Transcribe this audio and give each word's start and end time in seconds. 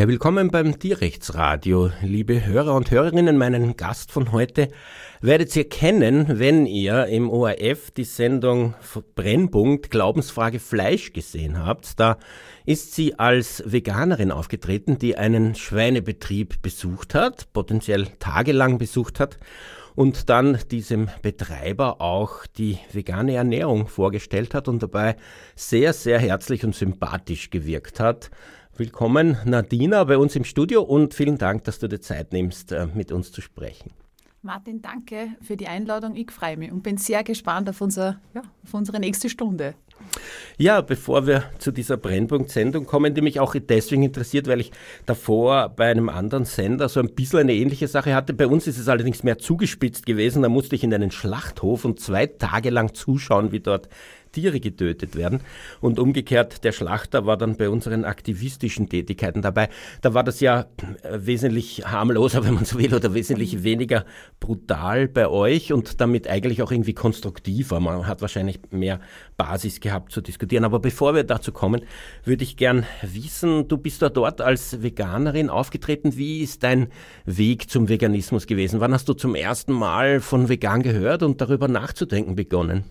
Ja, 0.00 0.08
willkommen 0.08 0.50
beim 0.50 0.78
Tierrechtsradio, 0.78 1.90
liebe 2.00 2.46
Hörer 2.46 2.74
und 2.74 2.90
Hörerinnen. 2.90 3.36
Meinen 3.36 3.76
Gast 3.76 4.12
von 4.12 4.32
heute 4.32 4.68
werdet 5.20 5.54
ihr 5.54 5.68
kennen, 5.68 6.38
wenn 6.38 6.64
ihr 6.64 7.04
im 7.08 7.28
ORF 7.28 7.90
die 7.90 8.04
Sendung 8.04 8.74
Brennpunkt 9.14 9.90
Glaubensfrage 9.90 10.58
Fleisch 10.58 11.12
gesehen 11.12 11.62
habt. 11.62 12.00
Da 12.00 12.16
ist 12.64 12.94
sie 12.94 13.18
als 13.18 13.62
Veganerin 13.66 14.32
aufgetreten, 14.32 14.96
die 14.96 15.18
einen 15.18 15.54
Schweinebetrieb 15.54 16.62
besucht 16.62 17.14
hat, 17.14 17.52
potenziell 17.52 18.06
tagelang 18.20 18.78
besucht 18.78 19.20
hat 19.20 19.36
und 19.94 20.30
dann 20.30 20.58
diesem 20.70 21.10
Betreiber 21.20 22.00
auch 22.00 22.46
die 22.46 22.78
vegane 22.90 23.34
Ernährung 23.34 23.86
vorgestellt 23.86 24.54
hat 24.54 24.66
und 24.66 24.82
dabei 24.82 25.16
sehr, 25.56 25.92
sehr 25.92 26.18
herzlich 26.18 26.64
und 26.64 26.74
sympathisch 26.74 27.50
gewirkt 27.50 28.00
hat. 28.00 28.30
Willkommen, 28.80 29.36
Nadina, 29.44 30.04
bei 30.04 30.16
uns 30.16 30.34
im 30.36 30.44
Studio 30.44 30.80
und 30.80 31.12
vielen 31.12 31.36
Dank, 31.36 31.64
dass 31.64 31.80
du 31.80 31.86
dir 31.86 32.00
Zeit 32.00 32.32
nimmst, 32.32 32.72
äh, 32.72 32.86
mit 32.94 33.12
uns 33.12 33.30
zu 33.30 33.42
sprechen. 33.42 33.90
Martin, 34.40 34.80
danke 34.80 35.28
für 35.42 35.58
die 35.58 35.66
Einladung. 35.66 36.16
Ich 36.16 36.30
freue 36.30 36.56
mich 36.56 36.72
und 36.72 36.82
bin 36.82 36.96
sehr 36.96 37.22
gespannt 37.22 37.68
auf, 37.68 37.82
unser, 37.82 38.18
ja, 38.32 38.40
auf 38.64 38.72
unsere 38.72 38.98
nächste 38.98 39.28
Stunde. 39.28 39.74
Ja, 40.56 40.80
bevor 40.80 41.26
wir 41.26 41.44
zu 41.58 41.72
dieser 41.72 41.98
Brennpunkt-Sendung 41.98 42.86
kommen, 42.86 43.14
die 43.14 43.20
mich 43.20 43.38
auch 43.38 43.54
deswegen 43.54 44.02
interessiert, 44.02 44.46
weil 44.46 44.60
ich 44.60 44.72
davor 45.04 45.68
bei 45.68 45.90
einem 45.90 46.08
anderen 46.08 46.46
Sender 46.46 46.88
so 46.88 47.00
ein 47.00 47.14
bisschen 47.14 47.40
eine 47.40 47.52
ähnliche 47.52 47.86
Sache 47.86 48.14
hatte. 48.14 48.32
Bei 48.32 48.46
uns 48.46 48.66
ist 48.66 48.78
es 48.78 48.88
allerdings 48.88 49.22
mehr 49.22 49.36
zugespitzt 49.36 50.06
gewesen. 50.06 50.40
Da 50.40 50.48
musste 50.48 50.74
ich 50.74 50.84
in 50.84 50.94
einen 50.94 51.10
Schlachthof 51.10 51.84
und 51.84 52.00
zwei 52.00 52.26
Tage 52.26 52.70
lang 52.70 52.94
zuschauen, 52.94 53.52
wie 53.52 53.60
dort 53.60 53.90
Tiere 54.32 54.60
getötet 54.60 55.16
werden. 55.16 55.40
Und 55.80 55.98
umgekehrt, 55.98 56.64
der 56.64 56.72
Schlachter 56.72 57.26
war 57.26 57.36
dann 57.36 57.56
bei 57.56 57.68
unseren 57.68 58.04
aktivistischen 58.04 58.88
Tätigkeiten 58.88 59.42
dabei. 59.42 59.68
Da 60.02 60.14
war 60.14 60.24
das 60.24 60.40
ja 60.40 60.66
äh, 61.02 61.18
wesentlich 61.20 61.84
harmloser, 61.86 62.44
wenn 62.44 62.54
man 62.54 62.64
so 62.64 62.78
will, 62.78 62.94
oder 62.94 63.14
wesentlich 63.14 63.62
weniger 63.62 64.04
brutal 64.38 65.08
bei 65.08 65.28
euch 65.28 65.72
und 65.72 66.00
damit 66.00 66.28
eigentlich 66.28 66.62
auch 66.62 66.70
irgendwie 66.72 66.94
konstruktiver. 66.94 67.80
Man 67.80 68.06
hat 68.06 68.20
wahrscheinlich 68.20 68.60
mehr 68.70 69.00
Basis 69.36 69.80
gehabt 69.80 70.12
zu 70.12 70.20
diskutieren. 70.20 70.64
Aber 70.64 70.78
bevor 70.80 71.14
wir 71.14 71.24
dazu 71.24 71.52
kommen, 71.52 71.82
würde 72.24 72.44
ich 72.44 72.56
gern 72.56 72.86
wissen, 73.02 73.68
du 73.68 73.78
bist 73.78 74.02
da 74.02 74.08
dort 74.08 74.40
als 74.40 74.82
Veganerin 74.82 75.50
aufgetreten. 75.50 76.16
Wie 76.16 76.40
ist 76.40 76.62
dein 76.62 76.88
Weg 77.24 77.70
zum 77.70 77.88
Veganismus 77.88 78.46
gewesen? 78.46 78.80
Wann 78.80 78.92
hast 78.92 79.08
du 79.08 79.14
zum 79.14 79.34
ersten 79.34 79.72
Mal 79.72 80.20
von 80.20 80.48
vegan 80.48 80.82
gehört 80.82 81.22
und 81.22 81.40
darüber 81.40 81.68
nachzudenken 81.68 82.36
begonnen? 82.36 82.84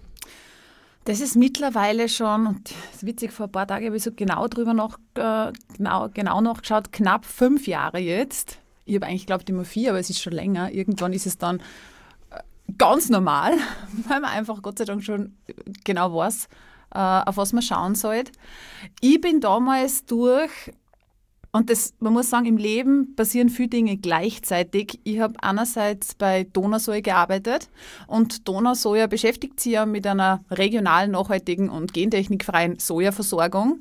Das 1.10 1.22
ist 1.22 1.36
mittlerweile 1.36 2.08
schon, 2.08 2.46
und 2.46 2.70
das 2.70 2.98
ist 2.98 3.06
witzig, 3.08 3.32
vor 3.32 3.48
ein 3.48 3.52
paar 3.52 3.66
Tagen 3.66 3.88
habe 3.88 3.98
ich 3.98 4.04
so 4.04 4.12
genau 4.12 4.48
drüber 4.48 4.76
noch, 4.76 5.00
äh, 5.16 5.52
genau, 5.76 6.08
genau 6.14 6.40
nachgeschaut, 6.40 6.92
knapp 6.92 7.26
fünf 7.26 7.66
Jahre 7.66 7.98
jetzt. 7.98 8.60
Ich 8.86 8.94
habe 8.94 9.08
eigentlich 9.08 9.22
geglaubt 9.22 9.50
immer 9.50 9.66
vier, 9.66 9.90
aber 9.90 10.00
es 10.00 10.12
ist 10.12 10.22
schon 10.22 10.34
länger. 10.34 10.72
Irgendwann 10.72 11.12
ist 11.12 11.26
es 11.26 11.40
dann 11.40 11.62
äh, 12.30 12.44
ganz 12.78 13.10
normal, 13.10 13.54
weil 14.08 14.20
man 14.20 14.30
einfach 14.30 14.62
Gott 14.62 14.78
sei 14.78 14.86
Dank 14.86 15.04
schon 15.04 15.36
genau 15.84 16.14
weiß, 16.14 16.48
äh, 16.94 17.00
auf 17.00 17.38
was 17.38 17.54
man 17.54 17.64
schauen 17.64 17.96
sollte. 17.96 18.32
Ich 19.02 19.20
bin 19.20 19.42
damals 19.42 20.06
durch 20.06 20.52
und 21.52 21.70
das, 21.70 21.94
man 22.00 22.14
muss 22.14 22.30
sagen, 22.30 22.46
im 22.46 22.58
Leben 22.58 23.16
passieren 23.16 23.50
viele 23.50 23.70
Dinge 23.70 23.98
gleichzeitig. 23.98 25.00
Ich 25.04 25.20
habe 25.20 25.34
einerseits 25.42 26.14
bei 26.14 26.44
Donausoja 26.44 27.02
gearbeitet 27.02 27.70
und 28.06 28.48
Donausoja 28.48 29.08
beschäftigt 29.08 29.60
sich 29.60 29.74
ja 29.74 29.86
mit 29.88 30.06
einer 30.06 30.44
regionalen, 30.52 31.12
nachhaltigen 31.12 31.70
und 31.70 31.94
gentechnikfreien 31.94 32.78
Sojaversorgung. 32.78 33.80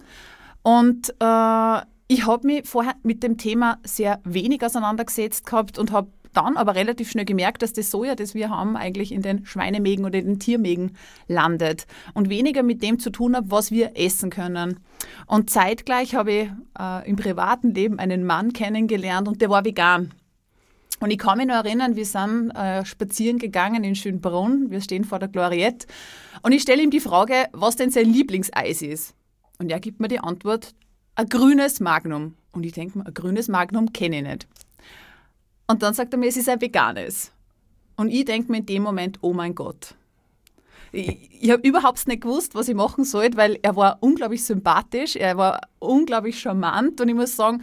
Und 0.62 1.10
äh, 1.20 1.80
ich 2.10 2.26
habe 2.26 2.46
mich 2.46 2.66
vorher 2.66 2.94
mit 3.02 3.22
dem 3.22 3.36
Thema 3.36 3.78
sehr 3.84 4.20
wenig 4.24 4.64
auseinandergesetzt 4.64 5.44
gehabt 5.44 5.78
und 5.78 5.92
habe 5.92 6.08
dann 6.32 6.56
aber 6.56 6.74
relativ 6.74 7.10
schnell 7.10 7.24
gemerkt, 7.24 7.62
dass 7.62 7.72
das 7.72 7.90
Soja, 7.90 8.14
das 8.14 8.34
wir 8.34 8.50
haben, 8.50 8.76
eigentlich 8.76 9.12
in 9.12 9.22
den 9.22 9.44
Schweinemägen 9.46 10.04
oder 10.04 10.18
in 10.18 10.26
den 10.26 10.38
Tiermägen 10.38 10.96
landet 11.26 11.86
und 12.14 12.28
weniger 12.28 12.62
mit 12.62 12.82
dem 12.82 12.98
zu 12.98 13.10
tun 13.10 13.36
hat, 13.36 13.44
was 13.48 13.70
wir 13.70 13.92
essen 13.96 14.30
können. 14.30 14.80
Und 15.26 15.50
zeitgleich 15.50 16.14
habe 16.14 16.32
ich 16.32 16.50
äh, 16.78 17.08
im 17.08 17.16
privaten 17.16 17.74
Leben 17.74 17.98
einen 17.98 18.24
Mann 18.24 18.52
kennengelernt 18.52 19.28
und 19.28 19.40
der 19.40 19.50
war 19.50 19.64
vegan. 19.64 20.12
Und 21.00 21.10
ich 21.10 21.18
kann 21.18 21.38
mich 21.38 21.46
noch 21.46 21.64
erinnern, 21.64 21.94
wir 21.94 22.06
sind 22.06 22.50
äh, 22.50 22.84
spazieren 22.84 23.38
gegangen 23.38 23.84
in 23.84 23.94
Schönbrunn, 23.94 24.70
wir 24.70 24.80
stehen 24.80 25.04
vor 25.04 25.20
der 25.20 25.28
Gloriette 25.28 25.86
und 26.42 26.52
ich 26.52 26.62
stelle 26.62 26.82
ihm 26.82 26.90
die 26.90 27.00
Frage, 27.00 27.46
was 27.52 27.76
denn 27.76 27.90
sein 27.90 28.12
Lieblingseis 28.12 28.82
ist. 28.82 29.14
Und 29.58 29.70
er 29.70 29.80
gibt 29.80 30.00
mir 30.00 30.08
die 30.08 30.20
Antwort, 30.20 30.74
ein 31.14 31.28
grünes 31.28 31.80
Magnum. 31.80 32.34
Und 32.52 32.64
ich 32.64 32.72
denke 32.72 32.98
mir, 32.98 33.06
ein 33.06 33.14
grünes 33.14 33.48
Magnum 33.48 33.92
kenne 33.92 34.18
ich 34.18 34.22
nicht. 34.22 34.48
Und 35.70 35.82
dann 35.82 35.94
sagt 35.94 36.14
er 36.14 36.18
mir, 36.18 36.28
es 36.28 36.36
ist 36.36 36.48
ein 36.48 36.60
veganes. 36.60 37.30
Und 37.96 38.08
ich 38.08 38.24
denke 38.24 38.50
mir 38.50 38.58
in 38.58 38.66
dem 38.66 38.82
Moment, 38.82 39.18
oh 39.20 39.34
mein 39.34 39.54
Gott. 39.54 39.94
Ich, 40.92 41.42
ich 41.42 41.50
habe 41.50 41.66
überhaupt 41.66 42.08
nicht 42.08 42.22
gewusst, 42.22 42.54
was 42.54 42.68
ich 42.68 42.74
machen 42.74 43.04
sollte, 43.04 43.36
weil 43.36 43.58
er 43.62 43.76
war 43.76 43.98
unglaublich 44.00 44.42
sympathisch, 44.44 45.14
er 45.14 45.36
war 45.36 45.60
unglaublich 45.78 46.40
charmant 46.40 47.00
und 47.00 47.08
ich 47.08 47.14
muss 47.14 47.36
sagen, 47.36 47.62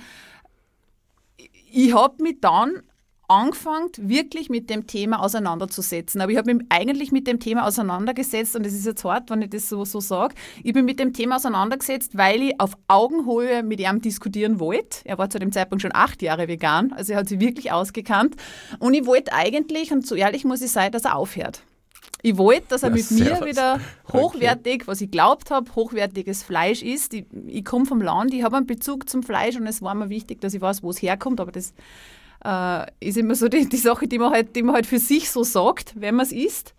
ich 1.71 1.93
habe 1.93 2.21
mich 2.21 2.39
dann 2.41 2.83
angefangen, 3.27 3.89
wirklich 3.97 4.49
mit 4.49 4.69
dem 4.69 4.87
Thema 4.87 5.21
auseinanderzusetzen. 5.21 6.21
Aber 6.21 6.31
ich 6.31 6.37
habe 6.37 6.53
mich 6.53 6.65
eigentlich 6.69 7.11
mit 7.11 7.27
dem 7.27 7.39
Thema 7.39 7.65
auseinandergesetzt, 7.65 8.55
und 8.55 8.65
es 8.65 8.73
ist 8.73 8.85
jetzt 8.85 9.03
hart, 9.03 9.29
wenn 9.29 9.41
ich 9.41 9.49
das 9.49 9.69
so, 9.69 9.85
so 9.85 9.99
sage, 9.99 10.35
ich 10.63 10.73
bin 10.73 10.85
mit 10.85 10.99
dem 10.99 11.13
Thema 11.13 11.37
auseinandergesetzt, 11.37 12.17
weil 12.17 12.41
ich 12.41 12.59
auf 12.59 12.77
Augenhöhe 12.87 13.63
mit 13.63 13.79
ihm 13.79 14.01
diskutieren 14.01 14.59
wollte. 14.59 14.99
Er 15.05 15.17
war 15.17 15.29
zu 15.29 15.39
dem 15.39 15.51
Zeitpunkt 15.51 15.81
schon 15.81 15.93
acht 15.93 16.21
Jahre 16.21 16.47
vegan, 16.47 16.93
also 16.93 17.13
er 17.13 17.19
hat 17.19 17.29
sich 17.29 17.39
wirklich 17.39 17.71
ausgekannt. 17.71 18.35
Und 18.79 18.93
ich 18.93 19.05
wollte 19.05 19.33
eigentlich, 19.33 19.91
und 19.91 20.05
so 20.05 20.15
ehrlich 20.15 20.45
muss 20.45 20.61
ich 20.61 20.71
sein, 20.71 20.91
dass 20.91 21.05
er 21.05 21.15
aufhört. 21.15 21.61
Ich 22.21 22.37
wollte, 22.37 22.69
dass 22.69 22.81
er 22.81 22.89
ja, 22.89 22.95
mit 22.95 23.11
mir 23.11 23.45
wieder 23.45 23.79
hochwertig, 24.11 24.75
okay. 24.75 24.87
was 24.87 25.01
ich 25.01 25.11
glaubt 25.11 25.51
habe, 25.51 25.75
hochwertiges 25.75 26.41
Fleisch 26.41 26.81
isst. 26.81 27.13
Ich, 27.13 27.25
ich 27.45 27.63
komme 27.63 27.85
vom 27.85 28.01
Land, 28.01 28.33
ich 28.33 28.41
habe 28.41 28.57
einen 28.57 28.65
Bezug 28.65 29.07
zum 29.07 29.21
Fleisch 29.21 29.55
und 29.57 29.67
es 29.67 29.83
war 29.83 29.93
mir 29.93 30.09
wichtig, 30.09 30.41
dass 30.41 30.55
ich 30.55 30.61
weiß, 30.61 30.81
wo 30.81 30.89
es 30.89 31.01
herkommt, 31.01 31.39
aber 31.39 31.51
das 31.51 31.75
äh, 32.45 32.85
ist 32.99 33.17
immer 33.17 33.35
so 33.35 33.47
die, 33.47 33.67
die 33.67 33.77
Sache, 33.77 34.07
die 34.07 34.19
man, 34.19 34.31
halt, 34.31 34.55
die 34.55 34.63
man 34.63 34.75
halt 34.75 34.85
für 34.85 34.99
sich 34.99 35.31
so 35.31 35.43
sagt, 35.43 35.99
wenn 35.99 36.15
man 36.15 36.25
es 36.25 36.31
isst. 36.31 36.75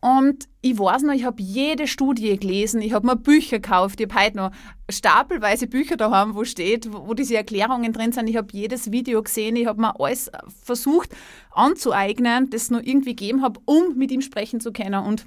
Und 0.00 0.46
ich 0.60 0.78
weiß 0.78 1.02
noch, 1.02 1.14
ich 1.14 1.24
habe 1.24 1.42
jede 1.42 1.86
Studie 1.86 2.38
gelesen, 2.38 2.82
ich 2.82 2.92
habe 2.92 3.06
mir 3.06 3.16
Bücher 3.16 3.58
gekauft, 3.58 4.00
ich 4.00 4.08
habe 4.08 4.24
heute 4.24 4.36
noch 4.36 4.50
stapelweise 4.90 5.66
Bücher 5.66 5.96
daheim, 5.96 6.34
wo 6.34 6.44
steht, 6.44 6.92
wo, 6.92 7.14
diese 7.14 7.36
Erklärungen 7.36 7.92
drin 7.92 8.12
sind. 8.12 8.28
Ich 8.28 8.36
habe 8.36 8.48
jedes 8.52 8.92
Video 8.92 9.22
gesehen, 9.22 9.56
ich 9.56 9.66
habe 9.66 9.80
mir 9.80 9.98
alles 9.98 10.30
versucht 10.62 11.10
anzueignen, 11.50 12.50
das 12.50 12.64
es 12.64 12.70
nur 12.70 12.86
irgendwie 12.86 13.16
gegeben 13.16 13.42
habe, 13.42 13.60
um 13.64 13.96
mit 13.96 14.10
ihm 14.10 14.20
sprechen 14.20 14.60
zu 14.60 14.72
können. 14.72 15.02
Und 15.02 15.26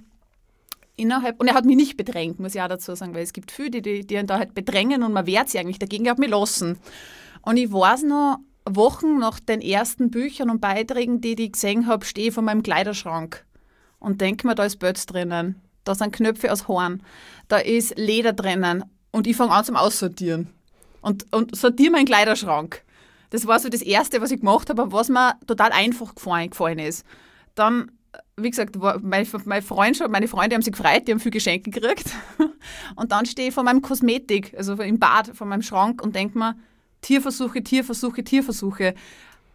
innerhalb, 0.95 1.39
und 1.41 1.47
er 1.47 1.55
hat 1.55 1.65
mich 1.65 1.75
nicht 1.75 1.97
bedrängt, 1.97 2.39
muss 2.39 2.55
ich 2.55 2.61
auch 2.61 2.67
dazu 2.67 2.93
sagen, 2.95 3.15
weil 3.15 3.23
es 3.23 3.33
gibt 3.33 3.51
viele, 3.51 3.71
die, 3.71 3.81
die, 3.81 4.07
die 4.07 4.15
ihn 4.15 4.27
da 4.27 4.37
halt 4.37 4.53
bedrängen 4.53 5.03
und 5.03 5.13
man 5.13 5.25
wehrt 5.25 5.49
sich 5.49 5.59
eigentlich 5.59 5.79
dagegen, 5.79 6.05
er 6.05 6.11
hat 6.11 6.19
mich 6.19 6.29
lassen. 6.29 6.77
Und 7.41 7.57
ich 7.57 7.71
weiß 7.71 8.03
noch, 8.03 8.37
Wochen 8.75 9.19
nach 9.19 9.39
den 9.39 9.61
ersten 9.61 10.11
Büchern 10.11 10.49
und 10.49 10.61
Beiträgen, 10.61 11.21
die 11.21 11.41
ich 11.41 11.51
gesehen 11.53 11.87
habe, 11.87 12.05
stehe 12.05 12.29
ich 12.29 12.33
vor 12.33 12.43
meinem 12.43 12.63
Kleiderschrank 12.63 13.45
und 13.99 14.21
denke 14.21 14.47
mir, 14.47 14.55
da 14.55 14.65
ist 14.65 14.77
Bötz 14.77 15.05
drinnen, 15.05 15.61
da 15.83 15.95
sind 15.95 16.13
Knöpfe 16.13 16.51
aus 16.51 16.67
Horn, 16.67 17.03
da 17.47 17.57
ist 17.57 17.97
Leder 17.97 18.33
drinnen 18.33 18.85
und 19.11 19.27
ich 19.27 19.35
fange 19.35 19.51
an 19.51 19.65
zum 19.65 19.75
Aussortieren 19.75 20.49
und, 21.01 21.31
und 21.33 21.55
sortiere 21.55 21.91
meinen 21.91 22.05
Kleiderschrank. 22.05 22.83
Das 23.29 23.45
war 23.45 23.59
so 23.59 23.69
das 23.69 23.81
Erste, 23.81 24.21
was 24.21 24.31
ich 24.31 24.39
gemacht 24.39 24.69
habe, 24.69 24.91
was 24.91 25.09
mir 25.09 25.35
total 25.45 25.71
einfach 25.71 26.15
gefallen, 26.15 26.49
gefallen 26.49 26.79
ist. 26.79 27.05
Dann, 27.53 27.91
wie 28.37 28.49
gesagt, 28.49 28.75
mein, 29.01 29.27
mein 29.45 29.61
Freund, 29.61 30.01
meine 30.09 30.27
Freunde 30.27 30.55
haben 30.55 30.63
sich 30.63 30.73
gefreut, 30.73 31.07
die 31.07 31.11
haben 31.11 31.19
viel 31.19 31.31
Geschenke 31.31 31.69
gekriegt. 31.69 32.09
Und 32.95 33.11
dann 33.11 33.25
stehe 33.25 33.49
ich 33.49 33.53
vor 33.53 33.63
meinem 33.63 33.81
Kosmetik, 33.81 34.55
also 34.57 34.73
im 34.73 34.99
Bad, 34.99 35.35
vor 35.35 35.45
meinem 35.45 35.61
Schrank 35.61 36.01
und 36.01 36.15
denke 36.15 36.37
mir, 36.37 36.55
Tierversuche, 37.01 37.63
Tierversuche, 37.63 38.23
Tierversuche 38.23 38.95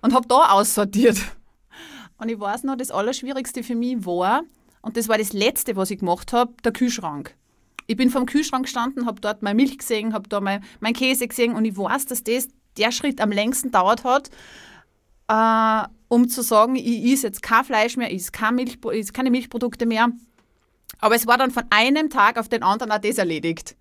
und 0.03 0.15
habe 0.15 0.27
da 0.29 0.51
aussortiert. 0.51 1.19
Und 2.19 2.29
ich 2.29 2.39
weiß 2.39 2.65
noch, 2.65 2.77
das 2.77 2.91
Allerschwierigste 2.91 3.63
für 3.63 3.75
mich 3.75 4.05
war, 4.07 4.43
und 4.83 4.97
das 4.97 5.09
war 5.09 5.17
das 5.17 5.33
Letzte, 5.33 5.77
was 5.77 5.91
ich 5.91 6.01
gemacht 6.01 6.33
habe, 6.33 6.53
der 6.63 6.73
Kühlschrank. 6.73 7.35
Ich 7.87 7.97
bin 7.97 8.11
vom 8.11 8.27
Kühlschrank 8.27 8.65
gestanden, 8.65 9.07
habe 9.07 9.21
dort 9.21 9.43
meine 9.43 9.57
Milch 9.57 9.79
gesehen, 9.79 10.13
habe 10.13 10.29
da 10.29 10.41
mein, 10.41 10.63
mein 10.81 10.93
Käse 10.93 11.27
gesehen 11.27 11.55
und 11.55 11.65
ich 11.65 11.77
weiß, 11.77 12.07
dass 12.07 12.23
das 12.23 12.49
der 12.77 12.93
Schritt 12.93 13.21
am 13.21 13.33
längsten 13.33 13.71
dauert 13.71 14.05
hat, 14.05 14.31
äh, 15.29 15.89
um 16.09 16.29
zu 16.29 16.43
sagen, 16.43 16.77
ich 16.77 17.13
esse 17.13 17.29
jetzt 17.29 17.43
kein 17.43 17.65
Fleisch 17.65 17.97
mehr, 17.97 18.11
ich 18.11 18.23
esse 18.23 18.33
keine, 18.33 18.57
Milch, 18.57 18.79
ich 18.93 19.13
keine 19.13 19.31
Milchprodukte 19.31 19.87
mehr. 19.87 20.11
Aber 21.01 21.15
es 21.15 21.27
war 21.27 21.39
dann 21.39 21.51
von 21.51 21.65
einem 21.71 22.11
Tag 22.11 22.39
auf 22.39 22.49
den 22.49 22.63
anderen 22.63 22.93
auch 22.93 22.99
das 22.99 23.19
erledigt. 23.19 23.77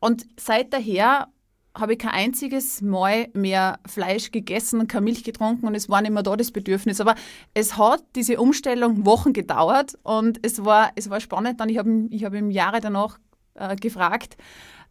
und 0.00 0.26
seit 0.38 0.72
daher 0.72 1.28
habe 1.74 1.92
ich 1.92 1.98
kein 1.98 2.10
einziges 2.10 2.82
Mal 2.82 3.28
mehr 3.32 3.78
Fleisch 3.86 4.30
gegessen, 4.30 4.88
keine 4.88 5.04
Milch 5.04 5.24
getrunken 5.24 5.66
und 5.66 5.74
es 5.74 5.88
war 5.88 6.02
nicht 6.02 6.12
mehr 6.12 6.22
da 6.22 6.36
das 6.36 6.50
Bedürfnis. 6.50 7.00
Aber 7.00 7.14
es 7.54 7.76
hat 7.76 8.02
diese 8.16 8.40
Umstellung 8.40 9.06
Wochen 9.06 9.32
gedauert 9.32 9.96
und 10.02 10.40
es 10.42 10.64
war, 10.64 10.90
es 10.96 11.10
war 11.10 11.20
spannend. 11.20 11.60
Dann 11.60 11.68
ich 11.68 11.78
habe 11.78 12.08
ich 12.10 12.24
hab 12.24 12.34
ihm 12.34 12.50
Jahre 12.50 12.80
danach 12.80 13.18
äh, 13.54 13.76
gefragt, 13.76 14.36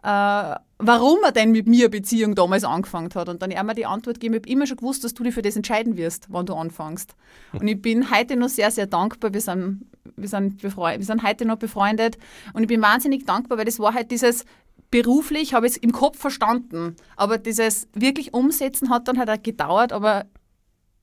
äh, 0.04 0.56
warum 0.78 1.18
er 1.24 1.34
denn 1.34 1.52
mit 1.52 1.68
mir 1.68 1.90
Beziehung 1.90 2.36
damals 2.36 2.64
angefangen 2.64 3.10
hat. 3.14 3.28
Und 3.28 3.42
dann 3.42 3.52
hat 3.52 3.58
er 3.58 3.64
mir 3.64 3.76
die 3.76 3.86
Antwort 3.86 4.16
gegeben, 4.16 4.36
ich 4.36 4.42
habe 4.42 4.50
immer 4.50 4.66
schon 4.66 4.78
gewusst, 4.78 5.04
dass 5.04 5.14
du 5.14 5.24
dich 5.24 5.34
für 5.34 5.42
das 5.42 5.58
entscheiden 5.58 5.98
wirst, 5.98 6.28
wann 6.30 6.46
du 6.46 6.54
anfängst. 6.54 7.16
Und 7.52 7.68
ich 7.68 7.82
bin 7.82 8.10
heute 8.10 8.38
noch 8.38 8.48
sehr, 8.48 8.72
sehr 8.72 8.88
dankbar. 8.88 9.34
Wir 9.34 9.42
sind, 9.42 9.86
wir 10.16 10.30
sind, 10.30 10.64
wir 10.64 11.04
sind 11.04 11.24
heute 11.24 11.44
noch 11.44 11.58
befreundet. 11.58 12.18
Und 12.54 12.62
ich 12.62 12.70
bin 12.70 12.82
wahnsinnig 12.82 13.26
dankbar, 13.26 13.58
weil 13.58 13.66
das 13.66 13.80
war 13.80 13.94
halt 13.94 14.12
dieses, 14.12 14.46
beruflich 14.92 15.54
habe 15.54 15.68
ich 15.68 15.74
es 15.74 15.78
im 15.78 15.92
Kopf 15.92 16.18
verstanden, 16.18 16.96
aber 17.16 17.38
dieses 17.38 17.88
wirklich 17.94 18.34
Umsetzen 18.34 18.90
hat 18.90 19.08
dann 19.08 19.18
halt 19.18 19.30
auch 19.30 19.42
gedauert, 19.42 19.94
aber 19.94 20.26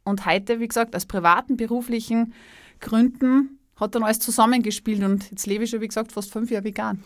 und 0.04 0.24
heute, 0.24 0.60
wie 0.60 0.68
gesagt, 0.68 0.94
aus 0.94 1.06
privaten, 1.06 1.56
beruflichen 1.56 2.32
Gründen 2.80 3.58
hat 3.74 3.94
dann 3.94 4.04
alles 4.04 4.20
zusammengespielt 4.20 5.02
und 5.02 5.30
jetzt 5.30 5.46
lebe 5.46 5.64
ich 5.64 5.70
schon, 5.70 5.80
wie 5.80 5.88
gesagt, 5.88 6.12
fast 6.12 6.32
fünf 6.32 6.50
Jahre 6.50 6.64
vegan. 6.64 7.02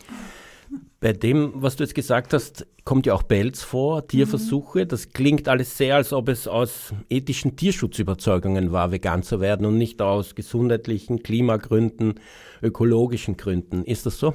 Bei 1.01 1.11
dem, 1.11 1.51
was 1.55 1.75
du 1.75 1.83
jetzt 1.83 1.95
gesagt 1.95 2.33
hast, 2.33 2.65
kommt 2.85 3.05
ja 3.05 3.13
auch 3.13 3.27
Pelz 3.27 3.61
vor, 3.61 4.07
Tierversuche. 4.07 4.85
Mhm. 4.85 4.87
Das 4.87 5.09
klingt 5.09 5.49
alles 5.49 5.77
sehr, 5.77 5.95
als 5.95 6.13
ob 6.13 6.29
es 6.29 6.47
aus 6.47 6.93
ethischen 7.09 7.57
Tierschutzüberzeugungen 7.57 8.71
war, 8.71 8.91
vegan 8.91 9.23
zu 9.23 9.41
werden 9.41 9.65
und 9.65 9.77
nicht 9.77 10.01
aus 10.01 10.35
gesundheitlichen, 10.35 11.23
Klimagründen, 11.23 12.19
ökologischen 12.61 13.35
Gründen. 13.35 13.83
Ist 13.83 14.05
das 14.05 14.19
so? 14.19 14.33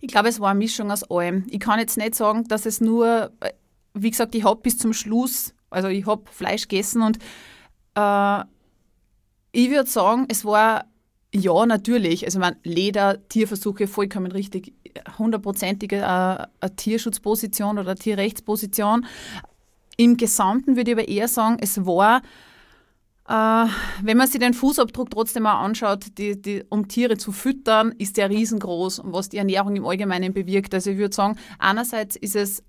Ich 0.00 0.08
glaube, 0.08 0.28
es 0.28 0.40
war 0.40 0.50
eine 0.50 0.58
Mischung 0.58 0.90
aus 0.90 1.08
allem. 1.10 1.44
Ich 1.48 1.60
kann 1.60 1.78
jetzt 1.78 1.96
nicht 1.96 2.14
sagen, 2.14 2.44
dass 2.44 2.66
es 2.66 2.80
nur, 2.80 3.30
äh, 3.40 3.52
wie 3.94 4.10
gesagt, 4.10 4.34
ich 4.34 4.44
habe 4.44 4.60
bis 4.60 4.78
zum 4.78 4.92
Schluss, 4.92 5.54
also 5.70 5.88
ich 5.88 6.06
habe 6.06 6.22
Fleisch 6.30 6.68
gegessen 6.68 7.02
und 7.02 7.18
äh, 7.94 8.44
ich 9.52 9.70
würde 9.70 9.88
sagen, 9.88 10.26
es 10.28 10.44
war 10.44 10.84
ja 11.32 11.66
natürlich, 11.66 12.24
also 12.24 12.38
man 12.38 12.56
Leder, 12.62 13.28
Tierversuche, 13.28 13.86
vollkommen 13.86 14.32
richtig, 14.32 14.72
hundertprozentige 15.18 16.48
äh, 16.60 16.70
Tierschutzposition 16.76 17.78
oder 17.78 17.94
Tierrechtsposition. 17.94 19.06
Im 19.96 20.16
Gesamten 20.16 20.76
würde 20.76 20.92
ich 20.92 20.96
aber 20.96 21.08
eher 21.08 21.28
sagen, 21.28 21.58
es 21.60 21.84
war 21.84 22.22
wenn 23.28 24.16
man 24.16 24.26
sich 24.26 24.40
den 24.40 24.54
Fußabdruck 24.54 25.10
trotzdem 25.10 25.42
mal 25.42 25.62
anschaut, 25.62 26.06
die, 26.16 26.40
die, 26.40 26.64
um 26.70 26.88
Tiere 26.88 27.18
zu 27.18 27.30
füttern, 27.30 27.92
ist 27.98 28.16
der 28.16 28.30
riesengroß, 28.30 29.02
was 29.04 29.28
die 29.28 29.36
Ernährung 29.36 29.76
im 29.76 29.84
Allgemeinen 29.84 30.32
bewirkt. 30.32 30.72
Also 30.72 30.90
ich 30.90 30.98
würde 30.98 31.14
sagen, 31.14 31.38
einerseits 31.58 32.16
ist 32.16 32.36
es 32.36 32.62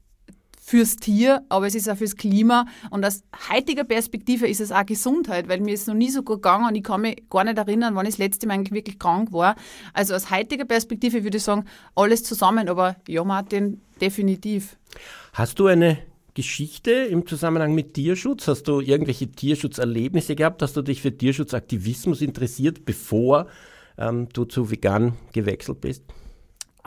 fürs 0.69 0.97
Tier, 0.97 1.43
aber 1.49 1.65
es 1.67 1.75
ist 1.75 1.89
auch 1.89 1.95
fürs 1.95 2.15
Klima. 2.15 2.65
Und 2.91 3.05
aus 3.05 3.23
heutiger 3.49 3.85
Perspektive 3.85 4.47
ist 4.47 4.59
es 4.59 4.71
auch 4.71 4.85
Gesundheit, 4.85 5.47
weil 5.47 5.61
mir 5.61 5.73
ist 5.73 5.87
noch 5.87 5.95
nie 5.95 6.09
so 6.09 6.23
gut 6.23 6.43
gegangen 6.43 6.67
und 6.67 6.75
ich 6.75 6.83
kann 6.83 7.01
mich 7.01 7.23
gar 7.29 7.43
nicht 7.45 7.57
erinnern, 7.57 7.95
wann 7.95 8.05
ich 8.05 8.15
das 8.15 8.19
letzte 8.19 8.45
Mal 8.45 8.55
eigentlich 8.55 8.73
wirklich 8.73 8.99
krank 8.99 9.31
war. 9.31 9.55
Also 9.93 10.13
aus 10.13 10.29
heutiger 10.29 10.65
Perspektive 10.65 11.23
würde 11.23 11.37
ich 11.37 11.43
sagen, 11.43 11.65
alles 11.95 12.23
zusammen. 12.23 12.67
Aber 12.67 12.97
ja, 13.07 13.23
Martin, 13.23 13.81
definitiv. 14.01 14.77
Hast 15.33 15.57
du 15.57 15.67
eine 15.67 15.99
Geschichte 16.39 16.91
im 16.91 17.27
Zusammenhang 17.27 17.75
mit 17.75 17.95
Tierschutz? 17.95 18.47
Hast 18.47 18.69
du 18.69 18.79
irgendwelche 18.79 19.27
Tierschutzerlebnisse 19.27 20.37
gehabt? 20.37 20.61
Hast 20.61 20.77
du 20.77 20.81
dich 20.81 21.01
für 21.01 21.11
Tierschutzaktivismus 21.11 22.21
interessiert, 22.21 22.85
bevor 22.85 23.47
ähm, 23.97 24.29
du 24.31 24.45
zu 24.45 24.71
vegan 24.71 25.17
gewechselt 25.33 25.81
bist? 25.81 26.05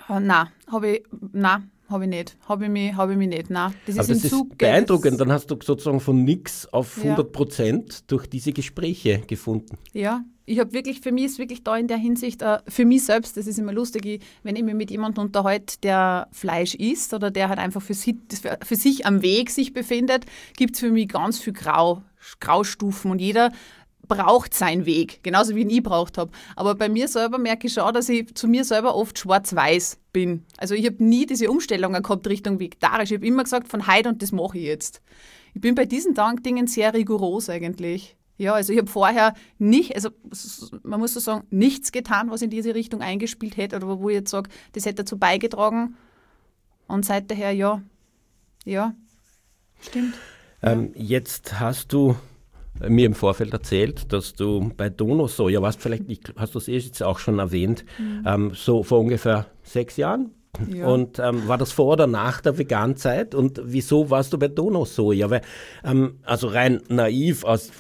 Uh, 0.08 0.20
nein, 0.20 0.46
habe 0.68 0.88
ich, 0.88 1.02
nein, 1.32 1.70
habe 1.90 2.04
ich 2.04 2.08
nicht. 2.08 2.38
Habe 2.48 2.64
ich 2.64 2.70
mich, 2.70 2.94
habe 2.94 3.12
ich 3.12 3.18
mich 3.18 3.28
nicht. 3.28 3.50
Nein, 3.50 3.74
das 3.84 4.08
ist, 4.08 4.24
das 4.24 4.32
ist 4.32 4.56
beeindruckend. 4.56 5.20
Dann 5.20 5.30
hast 5.30 5.50
du 5.50 5.58
sozusagen 5.62 6.00
von 6.00 6.24
nichts 6.24 6.66
auf 6.72 6.96
100 6.96 7.30
Prozent 7.30 7.92
ja. 7.92 7.98
durch 8.06 8.26
diese 8.28 8.54
Gespräche 8.54 9.18
gefunden. 9.26 9.76
Ja, 9.92 10.24
ich 10.44 10.58
habe 10.58 10.72
wirklich, 10.72 11.00
für 11.00 11.12
mich 11.12 11.24
ist 11.24 11.38
wirklich 11.38 11.62
da 11.62 11.76
in 11.76 11.88
der 11.88 11.96
Hinsicht, 11.96 12.42
äh, 12.42 12.58
für 12.66 12.84
mich 12.84 13.04
selbst, 13.04 13.36
das 13.36 13.46
ist 13.46 13.58
immer 13.58 13.72
lustig, 13.72 14.22
wenn 14.42 14.56
ich 14.56 14.62
mich 14.62 14.74
mit 14.74 14.90
jemandem 14.90 15.24
unterhalte, 15.24 15.78
der 15.82 16.28
Fleisch 16.32 16.74
isst 16.74 17.14
oder 17.14 17.30
der 17.30 17.48
halt 17.48 17.58
einfach 17.58 17.82
für, 17.82 17.94
sich, 17.94 18.16
für 18.62 18.76
sich 18.76 19.06
am 19.06 19.22
Weg 19.22 19.50
sich 19.50 19.72
befindet, 19.72 20.26
gibt 20.56 20.74
es 20.74 20.80
für 20.80 20.90
mich 20.90 21.08
ganz 21.08 21.38
viel 21.38 21.52
Grau, 21.52 22.02
Graustufen 22.40 23.10
und 23.10 23.20
jeder 23.20 23.52
braucht 24.08 24.52
seinen 24.52 24.84
Weg, 24.84 25.22
genauso 25.22 25.54
wie 25.54 25.62
ihn 25.62 25.70
ich 25.70 25.82
braucht 25.82 26.18
habe. 26.18 26.32
Aber 26.56 26.74
bei 26.74 26.88
mir 26.88 27.08
selber 27.08 27.38
merke 27.38 27.68
ich 27.68 27.72
schon, 27.72 27.94
dass 27.94 28.08
ich 28.08 28.34
zu 28.34 28.48
mir 28.48 28.64
selber 28.64 28.94
oft 28.94 29.18
schwarz-weiß 29.18 29.98
bin. 30.12 30.44
Also 30.58 30.74
ich 30.74 30.84
habe 30.86 31.02
nie 31.02 31.24
diese 31.24 31.50
Umstellungen 31.50 32.02
gehabt 32.02 32.26
Richtung 32.26 32.58
vegetarisch. 32.58 33.10
Ich 33.10 33.18
habe 33.18 33.26
immer 33.26 33.44
gesagt, 33.44 33.68
von 33.68 33.86
heute 33.86 34.08
und 34.08 34.20
das 34.20 34.32
mache 34.32 34.58
ich 34.58 34.64
jetzt. 34.64 35.00
Ich 35.54 35.60
bin 35.60 35.74
bei 35.74 35.86
diesen 35.86 36.14
Dingen 36.42 36.66
sehr 36.66 36.94
rigoros 36.94 37.48
eigentlich. 37.48 38.16
Ja, 38.38 38.54
also 38.54 38.72
ich 38.72 38.78
habe 38.78 38.90
vorher 38.90 39.34
nicht, 39.58 39.94
also 39.94 40.10
man 40.82 41.00
muss 41.00 41.14
so 41.14 41.20
sagen, 41.20 41.46
nichts 41.50 41.92
getan, 41.92 42.30
was 42.30 42.42
in 42.42 42.50
diese 42.50 42.74
Richtung 42.74 43.00
eingespielt 43.00 43.56
hätte 43.56 43.76
oder 43.76 44.00
wo 44.00 44.08
ich 44.08 44.16
jetzt 44.16 44.30
sage, 44.30 44.50
das 44.72 44.84
hätte 44.84 45.04
dazu 45.04 45.18
beigetragen. 45.18 45.96
Und 46.88 47.04
seither, 47.04 47.52
ja, 47.52 47.82
ja, 48.64 48.94
stimmt. 49.80 50.14
Ähm, 50.62 50.92
jetzt 50.94 51.60
hast 51.60 51.92
du 51.92 52.16
mir 52.80 53.06
im 53.06 53.14
Vorfeld 53.14 53.52
erzählt, 53.52 54.12
dass 54.12 54.34
du 54.34 54.72
bei 54.76 54.88
Donosoja 54.88 55.62
warst, 55.62 55.80
vielleicht 55.80 56.04
hast 56.36 56.54
du 56.54 56.58
es 56.58 56.68
eh 56.68 56.78
jetzt 56.78 57.02
auch 57.02 57.18
schon 57.18 57.38
erwähnt, 57.38 57.84
mhm. 57.98 58.24
ähm, 58.26 58.52
so 58.54 58.82
vor 58.82 59.00
ungefähr 59.00 59.46
sechs 59.62 59.96
Jahren 59.96 60.30
ja. 60.68 60.86
Und 60.86 61.18
ähm, 61.18 61.48
war 61.48 61.56
das 61.56 61.72
vor 61.72 61.94
oder 61.94 62.06
nach 62.06 62.42
der 62.42 62.58
Veganzeit? 62.58 63.34
Und 63.34 63.60
wieso 63.64 64.10
warst 64.10 64.32
du 64.32 64.38
bei 64.38 64.48
Donausoja? 64.48 65.30
Weil, 65.30 65.40
ähm, 65.82 66.18
also 66.24 66.48
rein 66.48 66.82
naiv 66.88 67.44
aus, 67.44 67.70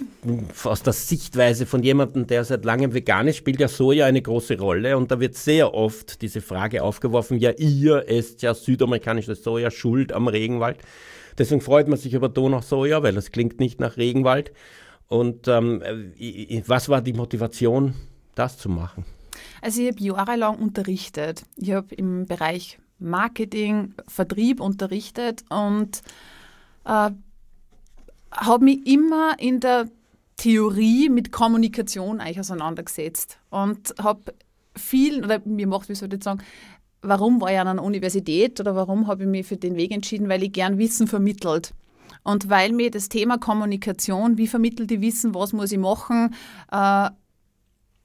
aus 0.64 0.82
der 0.82 0.94
Sichtweise 0.94 1.66
von 1.66 1.82
jemandem, 1.82 2.26
der 2.26 2.44
seit 2.44 2.64
langem 2.64 2.94
vegan 2.94 3.28
ist, 3.28 3.36
spielt 3.36 3.60
ja 3.60 3.68
Soja 3.68 4.06
eine 4.06 4.22
große 4.22 4.58
Rolle. 4.58 4.96
Und 4.96 5.10
da 5.10 5.20
wird 5.20 5.34
sehr 5.34 5.74
oft 5.74 6.22
diese 6.22 6.40
Frage 6.40 6.82
aufgeworfen, 6.82 7.38
ja, 7.38 7.50
ihr 7.50 8.08
esst 8.08 8.40
ja 8.40 8.54
südamerikanisches 8.54 9.42
Soja, 9.42 9.70
schuld 9.70 10.12
am 10.12 10.28
Regenwald. 10.28 10.78
Deswegen 11.36 11.60
freut 11.60 11.88
man 11.88 11.98
sich 11.98 12.14
über 12.14 12.30
Donausoja, 12.30 13.02
weil 13.02 13.14
das 13.14 13.32
klingt 13.32 13.60
nicht 13.60 13.80
nach 13.80 13.98
Regenwald. 13.98 14.52
Und 15.08 15.46
ähm, 15.46 15.82
was 16.66 16.88
war 16.88 17.02
die 17.02 17.12
Motivation, 17.12 17.94
das 18.34 18.56
zu 18.56 18.70
machen? 18.70 19.04
Also 19.60 19.82
ich 19.82 19.88
habe 19.88 20.02
jahrelang 20.02 20.56
unterrichtet. 20.56 21.44
Ich 21.56 21.72
habe 21.72 21.94
im 21.94 22.26
Bereich 22.26 22.78
Marketing, 22.98 23.94
Vertrieb 24.06 24.60
unterrichtet 24.60 25.44
und 25.50 26.02
äh, 26.84 27.10
habe 28.30 28.64
mich 28.64 28.86
immer 28.86 29.38
in 29.38 29.60
der 29.60 29.88
Theorie 30.36 31.08
mit 31.08 31.32
Kommunikation 31.32 32.20
eigentlich 32.20 32.40
auseinandergesetzt 32.40 33.38
und 33.50 33.94
habe 34.02 34.34
viel, 34.76 35.24
oder 35.24 35.40
mir 35.44 35.66
macht, 35.66 35.88
wie 35.88 35.94
soll 35.94 36.12
ich 36.14 36.24
sagen, 36.24 36.42
warum 37.02 37.40
war 37.40 37.52
ich 37.52 37.58
an 37.58 37.68
einer 37.68 37.82
Universität 37.82 38.58
oder 38.60 38.74
warum 38.74 39.06
habe 39.06 39.24
ich 39.24 39.28
mich 39.28 39.46
für 39.46 39.56
den 39.56 39.76
Weg 39.76 39.92
entschieden, 39.92 40.28
weil 40.28 40.42
ich 40.42 40.52
gern 40.52 40.78
Wissen 40.78 41.06
vermittelt. 41.06 41.74
Und 42.24 42.48
weil 42.48 42.72
mir 42.72 42.90
das 42.90 43.08
Thema 43.08 43.38
Kommunikation, 43.38 44.38
wie 44.38 44.46
vermittelt 44.46 44.90
die 44.90 45.00
Wissen, 45.00 45.34
was 45.34 45.52
muss 45.52 45.72
ich 45.72 45.78
machen, 45.78 46.34
äh, 46.70 47.10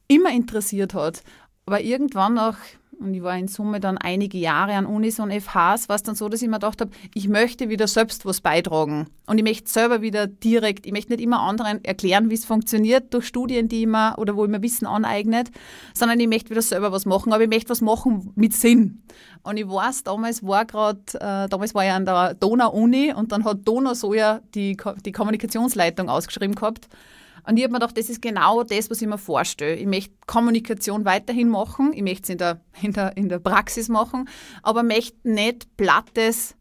immer 0.07 0.31
interessiert 0.31 0.93
hat. 0.93 1.23
Aber 1.65 1.81
irgendwann 1.81 2.35
nach, 2.35 2.57
und 2.99 3.13
ich 3.13 3.21
war 3.21 3.37
in 3.37 3.47
Summe 3.47 3.79
dann 3.79 3.97
einige 3.97 4.37
Jahre 4.37 4.73
an 4.73 4.85
Unis 4.85 5.19
und 5.19 5.31
FHs, 5.31 5.89
war 5.89 5.95
es 5.95 6.03
dann 6.03 6.15
so, 6.15 6.29
dass 6.29 6.41
ich 6.41 6.47
mir 6.47 6.55
gedacht 6.55 6.81
habe, 6.81 6.91
ich 7.13 7.27
möchte 7.27 7.69
wieder 7.69 7.87
selbst 7.87 8.25
was 8.25 8.41
beitragen. 8.41 9.07
Und 9.27 9.37
ich 9.37 9.43
möchte 9.43 9.69
selber 9.69 10.01
wieder 10.01 10.25
direkt, 10.25 10.85
ich 10.85 10.93
möchte 10.93 11.11
nicht 11.11 11.21
immer 11.21 11.41
anderen 11.41 11.83
erklären, 11.83 12.29
wie 12.29 12.35
es 12.35 12.45
funktioniert 12.45 13.13
durch 13.13 13.27
Studien, 13.27 13.67
die 13.67 13.83
immer 13.83 14.15
oder 14.17 14.35
wo 14.35 14.45
ich 14.45 14.49
mir 14.49 14.61
Wissen 14.61 14.87
aneignet, 14.87 15.51
sondern 15.93 16.19
ich 16.19 16.27
möchte 16.27 16.49
wieder 16.49 16.61
selber 16.61 16.91
was 16.91 17.05
machen, 17.05 17.33
aber 17.33 17.43
ich 17.43 17.49
möchte 17.49 17.69
was 17.69 17.81
machen 17.81 18.31
mit 18.35 18.53
Sinn. 18.53 19.03
Und 19.43 19.57
ich 19.57 19.67
weiß, 19.67 20.03
damals 20.03 20.41
war 20.41 20.65
gerade, 20.65 20.99
äh, 21.15 21.49
damals 21.49 21.75
war 21.75 21.85
ich 21.85 21.91
an 21.91 22.05
der 22.05 22.33
Donau-Uni 22.33 23.13
und 23.13 23.31
dann 23.31 23.43
hat 23.43 23.67
Donau 23.67 23.93
Soja 23.93 24.41
die, 24.55 24.77
die 25.05 25.11
Kommunikationsleitung 25.11 26.09
ausgeschrieben 26.09 26.55
gehabt. 26.55 26.87
Und 27.47 27.55
ich 27.55 27.63
habe 27.63 27.71
mir 27.71 27.79
gedacht, 27.79 27.97
das 27.97 28.09
ist 28.09 28.21
genau 28.21 28.63
das, 28.63 28.89
was 28.89 29.01
ich 29.01 29.07
mir 29.07 29.17
vorstelle. 29.17 29.75
Ich 29.75 29.85
möchte 29.85 30.13
Kommunikation 30.25 31.05
weiterhin 31.05 31.47
machen, 31.47 31.93
ich 31.93 32.01
möchte 32.01 32.23
es 32.23 32.29
in 32.29 32.37
der, 32.37 32.61
in, 32.81 32.91
der, 32.91 33.15
in 33.15 33.29
der 33.29 33.39
Praxis 33.39 33.87
machen, 33.87 34.27
aber 34.63 34.83
möchte 34.83 35.17
nicht 35.23 35.77
plattes 35.77 36.55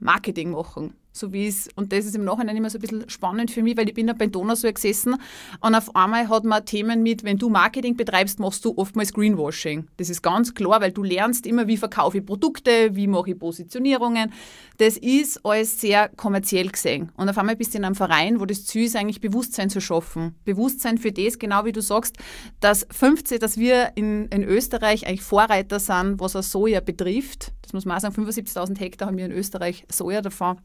Marketing 0.00 0.50
machen. 0.50 0.94
So 1.14 1.32
wie 1.32 1.46
es, 1.46 1.68
und 1.76 1.92
das 1.92 2.06
ist 2.06 2.16
im 2.16 2.24
Nachhinein 2.24 2.56
immer 2.56 2.68
so 2.68 2.78
ein 2.78 2.80
bisschen 2.80 3.08
spannend 3.08 3.52
für 3.52 3.62
mich, 3.62 3.76
weil 3.76 3.88
ich 3.88 3.94
bin 3.94 4.08
da 4.08 4.14
bei 4.14 4.26
Donausoja 4.26 4.72
gesessen 4.72 5.14
und 5.60 5.74
auf 5.74 5.94
einmal 5.94 6.28
hat 6.28 6.42
man 6.44 6.66
Themen 6.66 7.04
mit, 7.04 7.22
wenn 7.22 7.38
du 7.38 7.48
Marketing 7.48 7.96
betreibst, 7.96 8.40
machst 8.40 8.64
du 8.64 8.76
oftmals 8.76 9.12
Greenwashing. 9.12 9.86
Das 9.96 10.10
ist 10.10 10.22
ganz 10.22 10.54
klar, 10.54 10.80
weil 10.80 10.90
du 10.90 11.04
lernst 11.04 11.46
immer, 11.46 11.68
wie 11.68 11.76
verkaufe 11.76 12.18
ich 12.18 12.26
Produkte, 12.26 12.96
wie 12.96 13.06
mache 13.06 13.30
ich 13.30 13.38
Positionierungen. 13.38 14.32
Das 14.78 14.96
ist 14.96 15.40
alles 15.44 15.80
sehr 15.80 16.08
kommerziell 16.16 16.68
gesehen. 16.68 17.12
Und 17.16 17.28
auf 17.28 17.38
einmal 17.38 17.54
bist 17.54 17.74
du 17.74 17.78
in 17.78 17.84
einem 17.84 17.94
Verein, 17.94 18.40
wo 18.40 18.44
das 18.44 18.64
Ziel 18.64 18.86
ist, 18.86 18.96
eigentlich 18.96 19.20
Bewusstsein 19.20 19.70
zu 19.70 19.80
schaffen. 19.80 20.34
Bewusstsein 20.44 20.98
für 20.98 21.12
das, 21.12 21.38
genau 21.38 21.64
wie 21.64 21.72
du 21.72 21.80
sagst, 21.80 22.16
dass 22.58 22.86
15, 22.90 23.38
dass 23.38 23.56
wir 23.56 23.92
in, 23.94 24.26
in 24.26 24.42
Österreich 24.42 25.06
eigentlich 25.06 25.22
Vorreiter 25.22 25.78
sind, 25.78 26.18
was 26.18 26.32
das 26.32 26.50
Soja 26.50 26.80
betrifft. 26.80 27.52
Das 27.62 27.72
muss 27.72 27.84
man 27.84 27.96
auch 27.96 28.00
sagen, 28.00 28.14
75.000 28.16 28.80
Hektar 28.80 29.06
haben 29.06 29.16
wir 29.16 29.26
in 29.26 29.32
Österreich 29.32 29.84
Soja 29.88 30.20
davon 30.20 30.58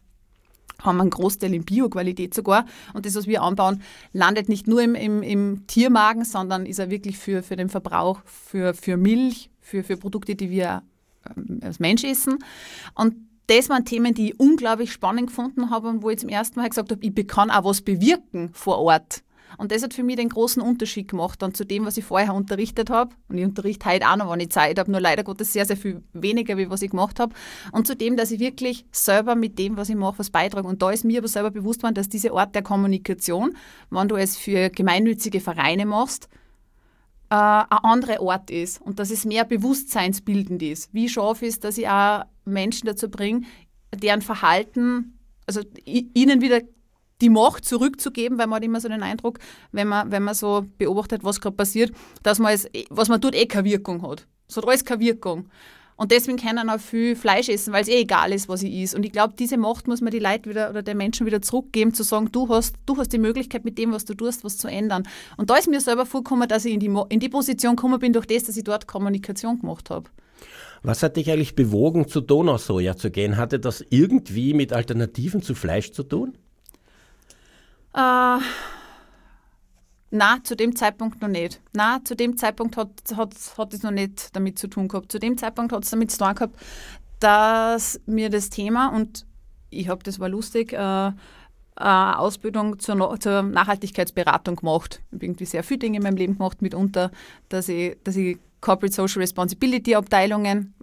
haben 0.82 1.02
einen 1.02 1.10
Großteil 1.10 1.54
in 1.54 1.64
Bioqualität 1.64 2.34
sogar. 2.34 2.66
Und 2.94 3.06
das, 3.06 3.16
was 3.16 3.28
wir 3.28 3.42
anbauen, 3.42 3.82
landet 4.14 4.50
nicht 4.50 4.68
nur 4.68 4.82
im, 4.82 4.96
im, 4.96 5.24
im 5.24 5.68
Tiermagen, 5.68 6.24
sondern 6.24 6.66
ist 6.66 6.80
auch 6.80 6.90
wirklich 6.90 7.18
für, 7.18 7.44
für 7.44 7.56
den 7.56 7.70
Verbrauch, 7.70 8.22
für, 8.26 8.74
für 8.74 8.98
Milch, 8.98 9.50
für, 9.62 9.84
für 9.84 9.98
Produkte, 9.98 10.36
die 10.36 10.50
wir 10.50 10.84
ähm, 11.36 11.60
als 11.64 11.80
Mensch 11.80 12.04
essen. 12.04 12.40
Und 12.96 13.16
das 13.48 13.70
waren 13.70 13.84
Themen, 13.84 14.14
die 14.14 14.32
ich 14.32 14.40
unglaublich 14.40 14.92
spannend 14.92 15.28
gefunden 15.28 15.70
habe 15.72 15.90
und 15.90 16.04
wo 16.04 16.10
ich 16.10 16.20
zum 16.20 16.30
ersten 16.30 16.60
Mal 16.60 16.70
gesagt 16.70 16.92
habe, 16.92 17.04
ich 17.04 17.28
kann 17.28 17.50
auch 17.50 17.64
was 17.64 17.82
bewirken 17.82 18.52
vor 18.54 18.78
Ort. 18.78 19.24
Und 19.58 19.72
das 19.72 19.84
hat 19.84 19.94
für 19.94 20.04
mich 20.04 20.18
den 20.18 20.30
großen 20.30 20.62
Unterschied 20.62 21.08
gemacht 21.08 21.42
dann 21.42 21.54
zu 21.54 21.66
dem, 21.66 21.86
was 21.86 21.98
ich 21.98 22.06
vorher 22.06 22.34
unterrichtet 22.34 22.90
habe. 22.90 23.16
Und 23.28 23.38
ich 23.38 23.46
unterrichte 23.46 23.90
heute 23.90 24.08
auch 24.08 24.16
noch, 24.16 24.32
wenn 24.32 24.40
ich 24.40 24.52
Zeit 24.52 24.80
habe, 24.80 24.92
nur 24.92 25.02
leider 25.02 25.24
Gottes 25.24 25.54
sehr, 25.54 25.66
sehr 25.66 25.78
viel 25.78 26.04
weniger, 26.14 26.58
wie 26.58 26.70
was 26.70 26.82
ich 26.82 26.92
gemacht 26.92 27.20
habe. 27.20 27.34
Und 27.72 27.88
zu 27.88 27.96
dem, 27.96 28.16
dass 28.18 28.32
ich 28.32 28.40
wirklich 28.40 28.86
selber 28.92 29.36
mit 29.36 29.60
dem, 29.60 29.78
was 29.78 29.90
ich 29.90 29.96
mache, 29.96 30.20
was 30.20 30.30
beitrage. 30.30 30.68
Und 30.68 30.82
da 30.82 30.92
ist 30.92 31.04
mir 31.04 31.20
aber 31.20 31.28
selber 31.28 31.52
bewusst 31.52 31.84
worden, 31.84 31.96
dass 31.96 32.10
diese 32.10 32.32
Art 32.32 32.56
der 32.56 32.62
Kommunikation, 32.62 33.56
wenn 33.90 34.08
du 34.08 34.16
es 34.16 34.38
für 34.38 34.70
gemeinnützige 34.70 35.40
Vereine 35.40 35.86
machst, 35.86 36.30
äh, 37.30 37.36
ein 37.36 37.66
anderer 37.70 38.22
Ort 38.22 38.50
ist 38.50 38.82
und 38.82 39.00
dass 39.00 39.12
es 39.12 39.26
mehr 39.26 39.46
bewusstseinsbildend 39.46 40.62
ist. 40.64 40.94
Wie 40.94 41.10
schaffe 41.10 41.46
ich 41.46 41.54
es, 41.54 41.60
dass 41.60 41.78
ich 41.78 41.88
auch 41.88 42.24
Menschen 42.46 42.88
dazu 42.88 43.10
bringe, 43.10 43.42
deren 43.94 44.22
Verhalten, 44.22 45.20
also 45.46 45.62
ihnen 45.86 46.42
wieder 46.42 46.62
die 47.22 47.30
Macht 47.30 47.66
zurückzugeben, 47.66 48.38
weil 48.38 48.48
man 48.48 48.58
hat 48.58 48.64
immer 48.64 48.80
so 48.80 48.88
den 48.88 49.04
Eindruck, 49.04 49.40
wenn 49.72 49.88
man, 49.88 50.12
wenn 50.12 50.24
man 50.24 50.34
so 50.34 50.66
beobachtet, 50.78 51.24
was 51.24 51.42
gerade 51.42 51.56
passiert, 51.56 51.92
dass 52.24 52.40
man 52.40 52.54
es, 52.54 52.68
was 52.90 53.10
man 53.10 53.22
tut, 53.22 53.36
eh 53.36 53.46
keine 53.46 53.66
Wirkung 53.66 54.02
hat. 54.08 54.26
Es 54.48 54.58
hat 54.58 54.68
alles 54.68 54.86
keine 54.86 55.02
Wirkung. 55.02 55.50
Und 56.00 56.12
deswegen 56.12 56.38
können 56.38 56.70
auch 56.70 56.80
viel 56.80 57.14
Fleisch 57.14 57.50
essen, 57.50 57.74
weil 57.74 57.82
es 57.82 57.90
eh 57.90 58.00
egal 58.00 58.32
ist, 58.32 58.48
was 58.48 58.64
ich 58.64 58.74
is. 58.74 58.96
Und 58.96 59.06
ich 59.06 59.12
glaube, 59.12 59.34
diese 59.38 59.58
Macht 59.58 59.86
muss 59.86 60.00
man 60.00 60.12
die 60.12 60.20
Leute 60.20 60.50
wieder 60.50 60.70
oder 60.70 60.82
den 60.82 60.96
Menschen 60.96 61.26
wieder 61.26 61.42
zurückgeben, 61.42 61.94
zu 61.94 62.04
sagen, 62.04 62.32
du 62.32 62.48
hast, 62.48 62.76
du 62.86 62.96
hast 62.96 63.12
die 63.12 63.18
Möglichkeit, 63.18 63.66
mit 63.66 63.78
dem, 63.78 63.92
was 63.92 64.06
du 64.06 64.14
tust, 64.14 64.46
was 64.46 64.58
zu 64.58 64.70
ändern. 64.70 65.04
Und 65.36 65.50
da 65.50 65.58
ist 65.58 65.68
mir 65.68 65.82
selber 65.82 66.06
vorgekommen, 66.06 66.48
dass 66.48 66.64
ich 66.64 66.74
in 66.74 66.80
die, 66.80 66.90
in 67.10 67.20
die 67.20 67.28
Position 67.28 67.76
gekommen 67.76 68.00
bin, 68.00 68.14
durch 68.14 68.28
das, 68.28 68.46
dass 68.46 68.56
ich 68.56 68.64
dort 68.64 68.88
Kommunikation 68.88 69.60
gemacht 69.60 69.90
habe. 69.90 70.10
Was 70.84 71.04
hat 71.04 71.18
dich 71.18 71.30
eigentlich 71.30 71.56
bewogen, 71.56 72.08
zu 72.08 72.22
Donausoja 72.22 72.96
zu 72.96 73.12
gehen? 73.12 73.36
Hatte 73.36 73.60
das 73.60 73.84
irgendwie 73.90 74.54
mit 74.54 74.72
Alternativen 74.72 75.42
zu 75.42 75.54
Fleisch 75.54 75.92
zu 75.92 76.04
tun? 76.04 76.38
Äh, 78.00 78.40
na, 80.12 80.44
zu 80.44 80.56
dem 80.56 80.76
Zeitpunkt 80.76 81.22
noch 81.22 81.28
nicht. 81.28 81.62
Na, 81.74 82.00
zu 82.04 82.16
dem 82.16 82.38
Zeitpunkt 82.38 82.78
hat, 82.78 82.90
hat, 83.16 83.36
hat 83.58 83.74
es 83.74 83.84
noch 83.84 83.92
nicht 83.92 84.36
damit 84.36 84.58
zu 84.58 84.68
tun 84.68 84.88
gehabt. 84.88 85.12
Zu 85.12 85.20
dem 85.20 85.38
Zeitpunkt 85.38 85.74
hat 85.74 85.84
es 85.84 85.90
damit 85.90 86.12
zu 86.12 86.18
tun 86.18 86.34
gehabt, 86.34 86.56
dass 87.20 88.00
mir 88.06 88.30
das 88.30 88.50
Thema, 88.50 88.88
und 88.88 89.26
ich 89.70 89.90
habe, 89.90 90.02
das 90.04 90.20
war 90.20 90.30
lustig, 90.30 90.74
äh, 90.74 91.12
Ausbildung 91.76 92.80
zur, 92.80 93.20
zur, 93.20 93.42
Nachhaltigkeitsberatung 93.44 94.58
gemacht. 94.58 95.02
Ich 95.08 95.16
habe 95.16 95.26
irgendwie 95.26 95.46
sehr 95.46 95.64
viele 95.64 95.80
Dinge 95.80 95.98
in 95.98 96.04
meinem 96.04 96.18
Leben 96.18 96.38
gemacht, 96.38 96.62
mitunter, 96.62 97.12
dass 97.48 97.70
ich, 97.70 97.98
dass 98.04 98.18
ich 98.18 98.38
Corporate 98.60 98.94
Social 98.94 99.22
Responsibility 99.22 99.96
Abteilungen 99.96 100.74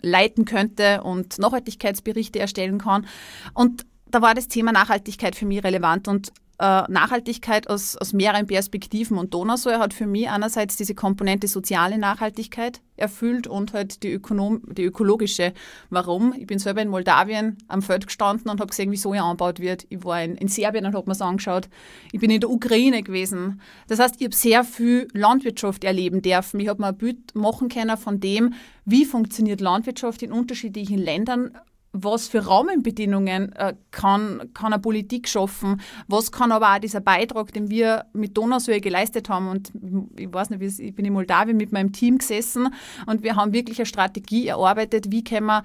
leiten 0.00 0.46
könnte 0.46 1.02
und 1.02 1.38
Nachhaltigkeitsberichte 1.38 2.38
erstellen 2.38 2.78
kann. 2.78 3.06
Und 3.52 3.84
da 4.14 4.22
war 4.22 4.34
das 4.34 4.46
Thema 4.46 4.70
Nachhaltigkeit 4.70 5.34
für 5.34 5.44
mich 5.44 5.64
relevant 5.64 6.06
und 6.06 6.32
äh, 6.60 6.82
Nachhaltigkeit 6.88 7.68
aus, 7.68 7.96
aus 7.96 8.12
mehreren 8.12 8.46
Perspektiven. 8.46 9.18
Und 9.18 9.34
Donausäure 9.34 9.80
hat 9.80 9.92
für 9.92 10.06
mich 10.06 10.28
einerseits 10.28 10.76
diese 10.76 10.94
Komponente 10.94 11.48
soziale 11.48 11.98
Nachhaltigkeit 11.98 12.80
erfüllt 12.96 13.48
und 13.48 13.72
halt 13.72 14.04
die, 14.04 14.12
Ökonom 14.12 14.62
die 14.72 14.84
ökologische. 14.84 15.52
Warum? 15.90 16.32
Ich 16.38 16.46
bin 16.46 16.60
selber 16.60 16.80
in 16.80 16.90
Moldawien 16.90 17.58
am 17.66 17.82
Feld 17.82 18.06
gestanden 18.06 18.52
und 18.52 18.60
habe 18.60 18.70
gesehen, 18.70 18.92
wie 18.92 18.96
Soja 18.96 19.24
angebaut 19.24 19.58
wird. 19.58 19.84
Ich 19.88 20.04
war 20.04 20.22
in, 20.22 20.36
in 20.36 20.46
Serbien 20.46 20.86
und 20.86 20.94
habe 20.94 21.06
mir 21.08 21.14
das 21.14 21.20
angeschaut. 21.20 21.68
Ich 22.12 22.20
bin 22.20 22.30
in 22.30 22.40
der 22.40 22.50
Ukraine 22.50 23.02
gewesen. 23.02 23.60
Das 23.88 23.98
heißt, 23.98 24.14
ich 24.20 24.26
habe 24.26 24.36
sehr 24.36 24.62
viel 24.62 25.08
Landwirtschaft 25.12 25.82
erleben 25.82 26.22
dürfen. 26.22 26.60
Ich 26.60 26.68
habe 26.68 26.80
mir 26.80 26.88
ein 26.88 26.98
Bild 26.98 27.34
machen 27.34 27.68
können 27.68 27.96
von 27.96 28.20
dem, 28.20 28.54
wie 28.84 29.06
funktioniert 29.06 29.60
Landwirtschaft 29.60 30.22
in 30.22 30.30
unterschiedlichen 30.30 30.98
Ländern 30.98 31.58
was 31.94 32.26
für 32.26 32.46
Rahmenbedingungen 32.46 33.52
äh, 33.52 33.74
kann, 33.92 34.50
kann 34.52 34.72
eine 34.72 34.82
Politik 34.82 35.28
schaffen, 35.28 35.80
was 36.08 36.32
kann 36.32 36.50
aber 36.50 36.74
auch 36.74 36.80
dieser 36.80 37.00
Beitrag, 37.00 37.52
den 37.52 37.70
wir 37.70 38.06
mit 38.12 38.36
Donausäure 38.36 38.80
geleistet 38.80 39.28
haben. 39.28 39.48
Und 39.48 39.72
ich 40.18 40.32
weiß 40.32 40.50
nicht, 40.50 40.80
ich 40.80 40.94
bin 40.94 41.04
in 41.04 41.12
Moldawien 41.12 41.56
mit 41.56 41.70
meinem 41.70 41.92
Team 41.92 42.18
gesessen 42.18 42.68
und 43.06 43.22
wir 43.22 43.36
haben 43.36 43.52
wirklich 43.52 43.78
eine 43.78 43.86
Strategie 43.86 44.48
erarbeitet, 44.48 45.12
wie 45.12 45.22
können 45.22 45.46
wir, 45.46 45.62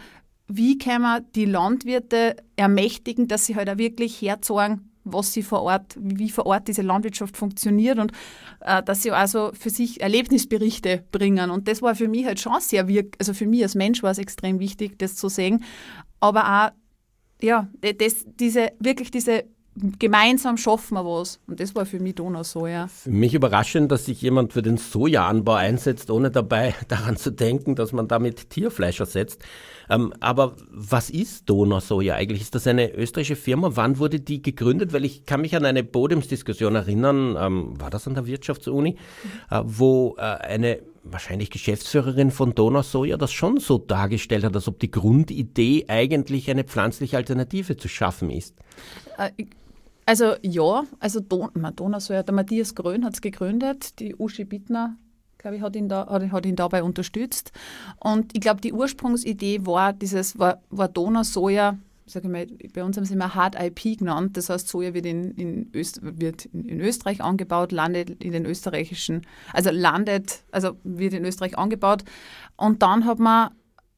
wie 0.48 0.78
können 0.78 1.02
wir 1.02 1.22
die 1.22 1.46
Landwirte 1.46 2.36
ermächtigen, 2.56 3.28
dass 3.28 3.48
sie 3.48 3.56
halt 3.56 3.68
auch 3.68 3.80
wirklich 3.80 4.22
herzogen, 4.22 4.92
was 5.04 5.34
sie 5.34 5.42
vor 5.42 5.64
Ort, 5.64 5.96
wie 6.00 6.30
vor 6.30 6.46
Ort 6.46 6.68
diese 6.68 6.84
Landwirtschaft 6.84 7.38
funktioniert 7.38 7.98
und 7.98 8.12
äh, 8.60 8.84
dass 8.84 9.02
sie 9.02 9.10
also 9.12 9.50
für 9.60 9.72
sich 9.72 10.02
Erlebnisberichte 10.02 11.04
bringen. 11.12 11.50
Und 11.50 11.68
das 11.68 11.82
war 11.82 11.96
für 11.96 12.08
mich 12.08 12.28
halt 12.28 12.40
schon 12.40 12.60
sehr 12.60 12.88
wirk 12.88 13.16
also 13.18 13.34
für 13.34 13.48
mich 13.48 13.64
als 13.64 13.74
Mensch 13.74 14.04
war 14.04 14.12
es 14.12 14.20
extrem 14.20 14.60
wichtig, 14.60 15.00
das 15.00 15.16
zu 15.16 15.28
sehen 15.28 15.64
aber 16.20 16.44
auch, 16.68 16.70
ja, 17.42 17.68
das, 17.82 18.26
diese, 18.40 18.72
wirklich 18.80 19.12
diese 19.12 19.46
gemeinsam 19.98 20.58
schaffen 20.58 20.96
wir 20.96 21.06
was. 21.06 21.40
Und 21.48 21.60
das 21.60 21.74
war 21.76 21.86
für 21.86 22.00
mich 22.00 22.16
Donau 22.16 22.44
so, 22.44 22.68
ja. 22.68 22.88
Für 22.88 23.12
mich 23.12 23.34
überraschend, 23.34 23.92
dass 23.92 24.06
sich 24.06 24.22
jemand 24.22 24.54
für 24.54 24.62
den 24.62 24.78
Sojaanbau 24.78 25.54
einsetzt, 25.54 26.12
ohne 26.12 26.32
dabei 26.32 26.76
daran 26.88 27.18
zu 27.18 27.32
denken, 27.32 27.76
dass 27.76 27.94
man 27.94 28.08
damit 28.08 28.50
Tierfleisch 28.50 29.00
ersetzt. 29.00 29.44
Ähm, 29.90 30.14
aber 30.20 30.56
was 30.70 31.10
ist 31.10 31.50
Donausoja 31.50 32.16
eigentlich? 32.16 32.42
Ist 32.42 32.56
das 32.56 32.68
eine 32.68 32.94
österreichische 32.94 33.36
Firma? 33.36 33.72
Wann 33.74 34.00
wurde 34.00 34.20
die 34.20 34.42
gegründet? 34.42 34.94
Weil 34.94 35.06
ich 35.06 35.26
kann 35.26 35.42
mich 35.42 35.56
an 35.56 35.66
eine 35.66 35.84
Podiumsdiskussion 35.84 36.76
erinnern, 36.76 37.38
ähm, 37.40 37.80
war 37.80 37.90
das 37.90 38.08
an 38.08 38.16
der 38.16 38.26
Wirtschaftsuni, 38.26 38.98
äh, 39.50 39.62
wo 39.64 40.16
äh, 40.18 40.22
eine 40.22 40.80
wahrscheinlich 41.12 41.50
Geschäftsführerin 41.50 42.32
von 42.32 42.56
Donausoja 42.56 43.18
das 43.18 43.32
schon 43.32 43.60
so 43.60 43.78
dargestellt 43.78 44.44
hat, 44.44 44.56
als 44.56 44.68
ob 44.68 44.80
die 44.80 44.92
Grundidee 44.92 45.86
eigentlich 45.88 46.50
eine 46.50 46.64
pflanzliche 46.64 47.18
Alternative 47.18 47.78
zu 47.78 47.88
schaffen 47.88 48.30
ist. 48.30 48.56
Äh, 49.18 49.32
also 50.06 50.34
ja, 50.42 50.86
also 51.00 51.20
Don 51.20 51.50
Donausoja, 51.76 52.24
der 52.24 52.34
Matthias 52.34 52.74
Grön 52.74 53.06
hat 53.06 53.14
es 53.14 53.22
gegründet, 53.22 54.00
die 54.00 54.16
Uschi 54.16 54.44
Bittner 54.44 54.98
glaube 55.40 55.56
ich, 55.56 55.62
hat 55.62 55.76
ihn, 55.76 55.90
da, 55.90 56.06
hat, 56.08 56.46
ihn 56.46 56.56
dabei 56.56 56.84
unterstützt. 56.84 57.52
Und 57.98 58.36
ich 58.36 58.42
glaube, 58.42 58.62
die 58.62 58.74
Ursprungsidee 58.74 59.66
war 59.66 59.94
dieses, 59.94 60.38
war, 60.38 60.62
war 60.70 60.90
Donausoja, 60.90 61.78
sage 62.10 62.28
ich 62.28 62.32
mal, 62.32 62.48
bei 62.74 62.84
uns 62.84 62.98
haben 62.98 63.06
sie 63.06 63.14
immer 63.14 63.36
Hard 63.36 63.56
IP 63.60 64.00
genannt. 64.00 64.36
Das 64.38 64.50
heißt, 64.50 64.68
Soja 64.68 64.94
wird 64.94 65.06
in, 65.06 65.32
in, 65.32 65.72
Öst, 65.74 66.00
wird 66.02 66.46
in 66.46 66.80
Österreich 66.80 67.22
angebaut, 67.22 67.72
landet 67.72 68.24
in 68.24 68.32
den 68.32 68.46
österreichischen, 68.46 69.26
also 69.54 69.70
landet, 69.72 70.44
also 70.52 70.78
wird 70.84 71.14
in 71.14 71.26
Österreich 71.26 71.58
angebaut. 71.58 72.04
Und 72.58 72.82
dann 72.82 73.06
hat 73.06 73.20
man 73.20 73.52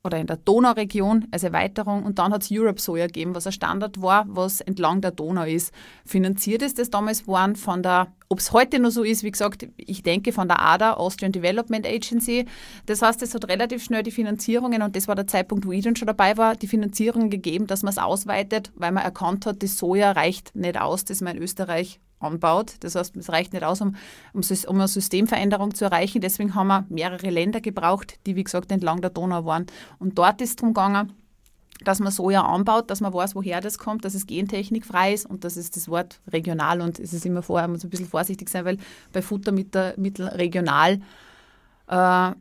oder 0.04 0.18
in 0.18 0.28
der 0.28 0.38
Donauregion 0.38 1.28
als 1.32 1.44
Erweiterung 1.44 2.04
und 2.04 2.18
dann 2.18 2.34
hat 2.34 2.42
es 2.42 2.50
Europe 2.52 2.82
Soja 2.82 3.06
gegeben, 3.06 3.36
was 3.36 3.46
ein 3.46 3.54
Standard 3.54 4.02
war, 4.02 4.26
was 4.28 4.62
entlang 4.62 5.02
der 5.02 5.12
Donau 5.12 5.44
ist. 5.44 5.74
Finanziert 6.06 6.64
ist 6.64 6.80
das 6.80 6.90
damals 6.90 7.28
waren 7.28 7.56
von 7.56 7.84
der, 7.84 8.12
ob 8.28 8.40
es 8.40 8.52
heute 8.52 8.80
noch 8.80 8.90
so 8.90 9.04
ist, 9.04 9.24
wie 9.24 9.32
gesagt, 9.32 9.68
ich 9.78 10.02
denke 10.02 10.32
von 10.32 10.48
der 10.48 10.60
ADA, 10.60 10.94
Austrian 10.94 11.32
Development 11.32 11.86
Agency. 11.86 12.46
Das 12.88 13.02
heißt, 13.02 13.22
es 13.22 13.36
hat 13.36 13.48
relativ 13.48 13.84
schnell 13.84 14.02
die 14.02 14.12
Finanzierungen 14.12 14.82
und 14.82 14.96
das 14.96 15.08
war 15.08 15.16
der 15.16 15.28
Zeitpunkt, 15.28 15.68
wo 15.68 15.72
ich 15.72 15.84
dann 15.84 15.96
schon 15.96 16.08
dabei 16.08 16.36
war, 16.36 16.56
die 16.56 16.68
Finanzierung 16.68 17.30
gegeben, 17.30 17.68
dass 17.68 17.84
man 17.84 17.92
es 17.92 18.00
ausweitet, 18.00 18.72
weil 18.76 18.92
man 18.92 19.04
erkannt 19.04 19.46
hat, 19.46 19.62
das 19.62 19.78
Soja 19.78 20.12
reicht 20.12 20.56
nicht 20.56 20.80
aus, 20.80 21.06
das 21.06 21.22
man 21.22 21.38
in 21.38 21.44
Österreich 21.44 22.00
anbaut. 22.22 22.76
Das 22.82 22.96
heißt, 22.96 23.16
es 23.18 23.30
reicht 23.30 23.54
nicht 23.54 23.64
aus, 23.64 23.82
um, 23.82 23.96
um, 24.34 24.42
um, 24.68 24.76
eine 24.76 24.88
Systemveränderung 24.88 25.74
zu 25.74 25.86
erreichen. 25.86 26.22
Deswegen 26.22 26.56
haben 26.56 26.68
wir 26.68 26.86
mehrere 26.90 27.30
Länder 27.30 27.62
gebraucht, 27.62 28.20
die, 28.26 28.36
wie 28.36 28.44
gesagt, 28.44 28.72
entlang 28.72 29.02
der 29.02 29.10
Donau 29.10 29.46
waren. 29.46 29.66
Und 30.00 30.18
dort 30.18 30.42
ist 30.42 30.50
es 30.50 30.56
darum 30.58 30.74
gegangen, 30.74 31.14
dass 31.84 32.00
man 32.00 32.12
Soja 32.12 32.42
anbaut, 32.42 32.90
dass 32.90 33.02
man 33.02 33.14
weiß, 33.14 33.36
woher 33.36 33.60
das 33.60 33.78
kommt, 33.78 34.06
dass 34.06 34.14
es 34.14 34.28
gentechnikfrei 34.28 35.14
ist 35.14 35.26
und 35.26 35.44
das 35.44 35.58
ist 35.58 35.76
das 35.76 35.90
Wort 35.90 36.22
regional 36.32 36.82
und 36.82 37.00
es 37.00 37.12
ist 37.12 37.26
immer 37.26 37.42
vorher, 37.42 37.68
muss 37.68 37.84
ein 37.84 37.90
bisschen 37.90 38.08
vorsichtig 38.08 38.50
sein, 38.50 38.66
weil 38.66 38.78
bei 39.12 39.22
Futtermitteln 39.22 40.28
regional 40.28 41.02
äh, 41.88 42.32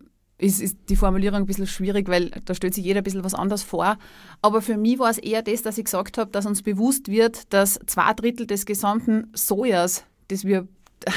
ist, 0.41 0.61
ist 0.61 0.77
die 0.89 0.97
Formulierung 0.97 1.41
ein 1.41 1.47
bisschen 1.47 1.67
schwierig, 1.67 2.09
weil 2.09 2.31
da 2.45 2.55
stellt 2.55 2.75
sich 2.75 2.85
jeder 2.85 3.01
ein 3.01 3.05
bisschen 3.05 3.25
was 3.25 3.35
anderes 3.35 3.63
vor. 3.63 3.99
Aber 4.43 4.63
für 4.63 4.77
mich 4.77 4.99
war 4.99 5.11
es 5.11 5.19
eher 5.19 5.43
das, 5.43 5.63
dass 5.63 5.79
ich 5.79 5.85
gesagt 5.85 6.19
habe, 6.19 6.31
dass 6.31 6.47
uns 6.47 6.63
bewusst 6.63 7.09
wird, 7.09 7.53
dass 7.53 7.79
zwei 7.87 8.13
Drittel 8.15 8.47
des 8.47 8.67
gesamten 8.67 9.31
Sojas, 9.35 10.05
das 10.29 10.45
wir 10.45 10.67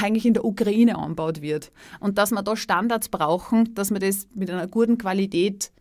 eigentlich 0.01 0.25
in 0.25 0.33
der 0.33 0.45
Ukraine 0.45 0.97
anbaut 0.97 1.41
wird. 1.41 1.71
Und 1.99 2.17
dass 2.17 2.31
wir 2.31 2.43
da 2.43 2.55
Standards 2.55 3.09
brauchen, 3.09 3.73
dass 3.75 3.91
wir 3.91 3.99
das 3.99 4.27
mit 4.33 4.49
einer 4.49 4.67
guten 4.67 4.97
Qualität 4.97 5.71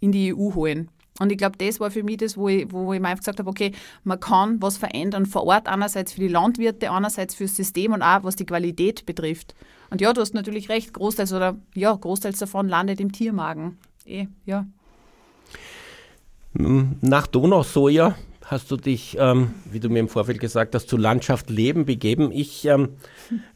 in 0.00 0.12
die 0.12 0.34
EU 0.34 0.54
holen. 0.54 0.90
Und 1.20 1.32
ich 1.32 1.38
glaube, 1.38 1.56
das 1.58 1.80
war 1.80 1.90
für 1.90 2.02
mich 2.02 2.18
das, 2.18 2.36
wo 2.36 2.48
ich, 2.48 2.70
wo 2.70 2.92
ich 2.92 3.00
mir 3.00 3.08
einfach 3.08 3.22
gesagt 3.22 3.38
habe, 3.38 3.48
okay, 3.48 3.72
man 4.04 4.20
kann 4.20 4.60
was 4.60 4.76
verändern 4.76 5.26
vor 5.26 5.44
Ort, 5.44 5.68
einerseits 5.68 6.12
für 6.12 6.20
die 6.20 6.28
Landwirte, 6.28 6.90
andererseits 6.90 7.34
fürs 7.34 7.56
System 7.56 7.92
und 7.92 8.02
auch 8.02 8.24
was 8.24 8.36
die 8.36 8.46
Qualität 8.46 9.06
betrifft. 9.06 9.54
Und 9.90 10.00
ja, 10.00 10.12
du 10.12 10.20
hast 10.20 10.34
natürlich 10.34 10.68
recht, 10.68 10.92
Großteils 10.92 11.32
oder 11.32 11.56
ja, 11.74 11.94
Großteils 11.94 12.38
davon 12.38 12.68
landet 12.68 13.00
im 13.00 13.12
Tiermagen. 13.12 13.78
Eh, 14.04 14.26
ja. 14.44 14.66
Nach 16.54 17.26
Donausoja 17.26 18.16
hast 18.46 18.70
du 18.70 18.76
dich, 18.76 19.16
ähm, 19.18 19.54
wie 19.70 19.80
du 19.80 19.88
mir 19.88 19.98
im 19.98 20.08
Vorfeld 20.08 20.38
gesagt 20.38 20.74
hast, 20.74 20.88
zu 20.88 20.96
Landschaft 20.96 21.50
Leben 21.50 21.84
begeben. 21.84 22.30
Ich 22.32 22.64
ähm, 22.64 22.90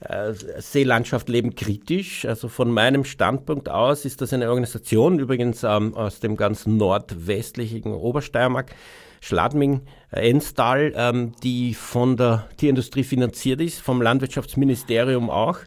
äh, 0.00 0.32
sehe 0.59 0.85
Landschaft 0.85 1.28
Leben 1.28 1.54
kritisch. 1.54 2.25
Also 2.26 2.49
von 2.49 2.70
meinem 2.73 3.04
Standpunkt 3.04 3.68
aus 3.68 4.04
ist 4.04 4.20
das 4.20 4.32
eine 4.32 4.49
Organisation, 4.49 5.20
übrigens 5.20 5.62
ähm, 5.62 5.94
aus 5.94 6.18
dem 6.18 6.37
ganz 6.37 6.66
nordwestlichen 6.66 7.92
Obersteiermark, 7.92 8.75
Schladming, 9.20 9.82
äh, 10.11 10.28
Enstal, 10.28 10.92
ähm, 10.97 11.35
die 11.44 11.75
von 11.75 12.16
der 12.16 12.49
Tierindustrie 12.56 13.04
finanziert 13.04 13.61
ist, 13.61 13.80
vom 13.80 14.02
Landwirtschaftsministerium 14.02 15.30
auch, 15.30 15.59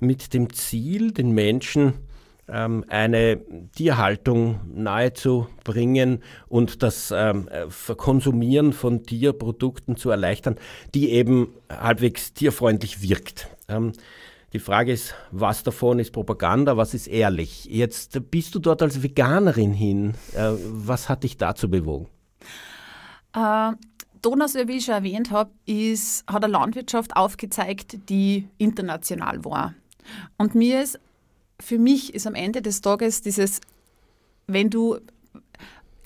mit 0.00 0.34
dem 0.34 0.52
Ziel, 0.52 1.12
den 1.12 1.30
Menschen 1.30 1.94
eine 2.48 3.40
Tierhaltung 3.74 4.60
nahezubringen 4.72 6.22
und 6.48 6.82
das 6.82 7.12
ähm, 7.14 7.48
Verkonsumieren 7.68 8.72
von 8.72 9.02
Tierprodukten 9.02 9.96
zu 9.96 10.10
erleichtern, 10.10 10.56
die 10.94 11.10
eben 11.10 11.48
halbwegs 11.68 12.34
tierfreundlich 12.34 13.02
wirkt. 13.02 13.48
Ähm, 13.68 13.92
die 14.52 14.60
Frage 14.60 14.92
ist, 14.92 15.14
was 15.32 15.64
davon 15.64 15.98
ist 15.98 16.12
Propaganda, 16.12 16.76
was 16.76 16.94
ist 16.94 17.08
ehrlich? 17.08 17.64
Jetzt 17.66 18.30
bist 18.30 18.54
du 18.54 18.58
dort 18.58 18.80
als 18.80 19.02
Veganerin 19.02 19.72
hin. 19.72 20.14
Äh, 20.34 20.52
was 20.66 21.08
hat 21.08 21.24
dich 21.24 21.36
dazu 21.36 21.68
bewogen? 21.68 22.06
Äh, 23.34 23.72
Donausäu, 24.22 24.66
wie 24.66 24.78
ich 24.78 24.84
schon 24.84 24.94
erwähnt 24.94 25.30
habe, 25.30 25.50
hat 26.26 26.44
eine 26.44 26.52
Landwirtschaft 26.52 27.16
aufgezeigt, 27.16 28.08
die 28.08 28.48
international 28.56 29.44
war. 29.44 29.74
Und 30.38 30.54
mir 30.54 30.82
ist 30.82 30.98
für 31.60 31.78
mich 31.78 32.14
ist 32.14 32.26
am 32.26 32.34
Ende 32.34 32.62
des 32.62 32.80
Tages 32.80 33.22
dieses, 33.22 33.60
wenn 34.46 34.70
du, 34.70 34.98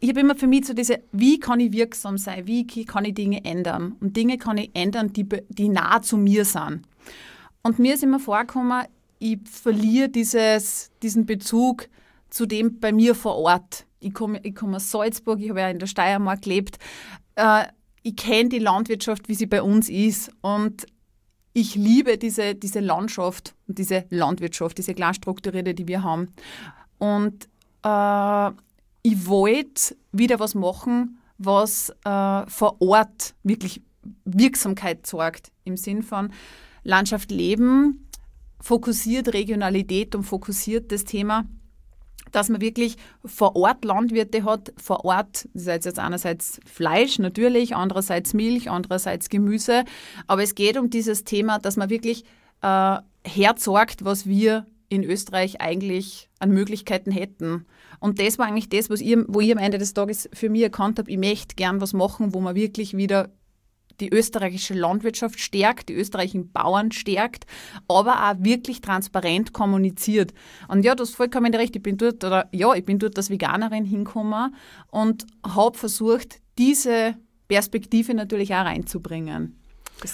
ich 0.01 0.09
habe 0.09 0.21
immer 0.21 0.37
für 0.37 0.47
mich 0.47 0.67
so 0.67 0.73
diese, 0.73 1.01
wie 1.13 1.39
kann 1.39 1.61
ich 1.61 1.73
wirksam 1.73 2.19
sein, 2.19 2.47
wie 2.47 2.67
kann 2.85 3.05
ich 3.05 3.15
Dinge 3.15 3.45
ändern? 3.45 3.97
Und 4.01 4.17
Dinge 4.17 4.39
kann 4.39 4.59
ich 4.59 4.71
ändern, 4.75 5.13
die, 5.13 5.27
die 5.49 5.69
nah 5.69 6.01
zu 6.03 6.17
mir 6.17 6.45
sind. 6.45 6.83
Und 7.63 7.79
mir 7.79 7.95
ist 7.95 8.03
immer 8.03 8.21
vorgekommen, 8.21 8.87
ich 9.19 9.39
verliere 9.45 10.09
dieses, 10.09 10.91
diesen 11.03 11.27
Bezug 11.27 11.89
zu 12.31 12.47
dem 12.47 12.81
bei 12.81 12.93
mir 12.93 13.15
vor 13.15 13.37
Ort. 13.37 13.87
Ich 13.99 14.15
komme 14.15 14.41
ich 14.43 14.55
komm 14.55 14.75
aus 14.75 14.91
Salzburg, 14.91 15.41
ich 15.41 15.51
habe 15.51 15.61
ja 15.61 15.69
in 15.69 15.79
der 15.79 15.87
Steiermark 15.87 16.43
gelebt. 16.43 16.79
Äh, 17.35 17.65
ich 18.03 18.17
kenne 18.17 18.49
die 18.49 18.59
Landwirtschaft, 18.59 19.29
wie 19.29 19.35
sie 19.35 19.45
bei 19.45 19.63
uns 19.63 19.91
ist. 19.91 20.31
Und 20.41 20.87
ich 21.53 21.75
liebe 21.75 22.19
diese, 22.19 22.55
diese 22.55 22.81
Landschaft 22.81 23.55
und 23.67 23.79
diese 23.79 24.05
Landwirtschaft, 24.11 24.79
diese 24.79 24.95
Glasstrukturierte, 24.95 25.75
die 25.75 25.89
wir 25.89 26.03
haben. 26.03 26.29
Und 26.99 27.49
äh, 27.83 28.51
ich 29.03 29.27
wollte 29.27 29.97
wieder 30.13 30.39
was 30.39 30.55
machen, 30.55 31.19
was 31.39 31.91
äh, 32.05 32.47
vor 32.47 32.77
Ort 32.81 33.35
wirklich 33.43 33.83
Wirksamkeit 34.25 35.07
sorgt, 35.07 35.51
im 35.65 35.77
Sinn 35.77 36.03
von 36.03 36.33
Landschaft 36.85 37.31
leben, 37.31 38.09
fokussiert 38.61 39.33
Regionalität 39.33 40.15
und 40.15 40.25
fokussiert 40.25 40.93
das 40.93 41.05
Thema 41.05 41.47
dass 42.33 42.49
man 42.49 42.61
wirklich 42.61 42.97
vor 43.25 43.57
Ort 43.57 43.85
Landwirte 43.85 44.45
hat, 44.45 44.73
vor 44.77 45.05
Ort, 45.05 45.49
das 45.55 45.67
heißt 45.67 45.85
jetzt 45.87 45.99
einerseits 45.99 46.61
Fleisch 46.65 47.19
natürlich, 47.19 47.75
andererseits 47.75 48.35
Milch, 48.35 48.71
andererseits 48.71 49.29
Gemüse, 49.29 49.85
aber 50.27 50.43
es 50.43 50.55
geht 50.55 50.77
um 50.79 50.91
dieses 50.91 51.25
Thema, 51.25 51.59
dass 51.59 51.77
man 51.77 51.91
wirklich 51.91 52.25
äh, 52.63 52.99
hersorgt, 53.25 54.05
was 54.05 54.27
wir 54.27 54.67
in 54.89 55.05
Österreich 55.05 55.61
eigentlich 55.61 56.29
an 56.41 56.51
Möglichkeiten 56.51 57.13
hätten. 57.13 57.65
Und 58.01 58.19
das 58.19 58.39
war 58.39 58.47
eigentlich 58.47 58.69
das, 58.69 58.91
was 58.91 59.01
ihr, 59.01 59.25
wo 59.29 59.41
ich 59.41 59.53
am 59.53 59.59
Ende 59.59 59.79
des 59.79 59.95
Tages 59.95 60.29
für 60.33 60.49
mich 60.49 60.63
erkannt 60.63 60.99
habe, 60.99 61.11
ich 61.11 61.19
möchte 61.19 61.55
gern 61.55 61.81
was 61.81 61.93
machen, 61.93 62.35
wo 62.35 62.41
man 62.41 62.57
wirklich 62.57 62.97
wieder 62.97 63.31
die 64.01 64.13
österreichische 64.13 64.75
Landwirtschaft 64.75 65.39
stärkt, 65.39 65.89
die 65.89 65.95
österreichischen 65.95 66.51
Bauern 66.51 66.93
stärkt, 66.93 67.45
aber 67.89 68.31
auch 68.31 68.35
wirklich 68.39 68.81
transparent 68.81 69.53
kommuniziert. 69.53 70.33
Und 70.69 70.85
ja, 70.85 70.95
du 70.95 71.03
hast 71.03 71.15
vollkommen 71.15 71.55
recht, 71.55 71.77
ich 71.77 71.83
bin 71.83 71.97
dort, 71.97 72.25
oder 72.25 72.49
ja, 72.53 72.75
ich 72.75 72.85
bin 72.85 72.99
dort 72.99 73.17
als 73.17 73.31
Veganerin 73.31 73.85
hingekommen 73.85 74.55
und 74.89 75.27
habe 75.47 75.77
versucht, 75.77 76.41
diese 76.59 77.15
Perspektive 77.49 78.15
natürlich 78.15 78.55
auch 78.55 78.65
reinzubringen. 78.65 79.60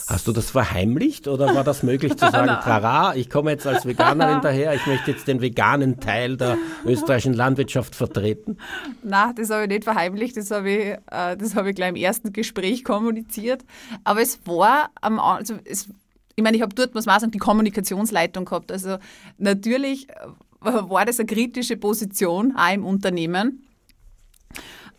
Hast 0.09 0.27
du 0.27 0.33
das 0.33 0.51
verheimlicht 0.51 1.29
oder 1.29 1.55
war 1.55 1.65
das 1.65 1.83
möglich 1.83 2.17
zu 2.17 2.31
sagen, 2.31 2.49
trara, 2.63 3.15
ich 3.15 3.31
komme 3.31 3.51
jetzt 3.51 3.67
als 3.67 3.87
Veganerin 3.87 4.41
daher, 4.41 4.75
ich 4.75 4.87
möchte 4.87 5.11
jetzt 5.13 5.29
den 5.29 5.41
veganen 5.41 6.01
Teil 6.01 6.37
der 6.37 6.59
österreichischen 6.85 7.35
Landwirtschaft 7.35 7.95
vertreten? 7.95 8.59
Nein, 9.03 9.35
das 9.37 9.51
habe 9.51 9.63
ich 9.63 9.69
nicht 9.69 9.85
verheimlicht, 9.85 10.37
das 10.37 10.51
habe 10.51 10.71
ich, 10.71 10.87
äh, 10.87 11.37
das 11.37 11.55
habe 11.55 11.71
ich 11.71 11.77
gleich 11.77 11.91
im 11.91 11.97
ersten 11.97 12.33
Gespräch 12.33 12.85
kommuniziert. 12.85 13.65
Aber 14.05 14.21
es 14.21 14.41
war 14.47 14.91
am 15.01 15.19
also 15.19 15.55
es, 15.65 15.89
ich 16.35 16.43
meine, 16.43 16.57
ich 16.57 16.63
habe 16.63 16.75
dort, 16.75 16.95
muss 16.95 17.07
man 17.07 17.19
sagen, 17.19 17.33
die 17.33 17.39
Kommunikationsleitung 17.39 18.45
gehabt. 18.45 18.71
Also 18.71 18.99
natürlich 19.39 20.07
war 20.61 21.05
das 21.05 21.19
eine 21.19 21.27
kritische 21.27 21.77
Position 21.77 22.55
auch 22.57 22.73
im 22.73 22.85
Unternehmen. 22.85 23.67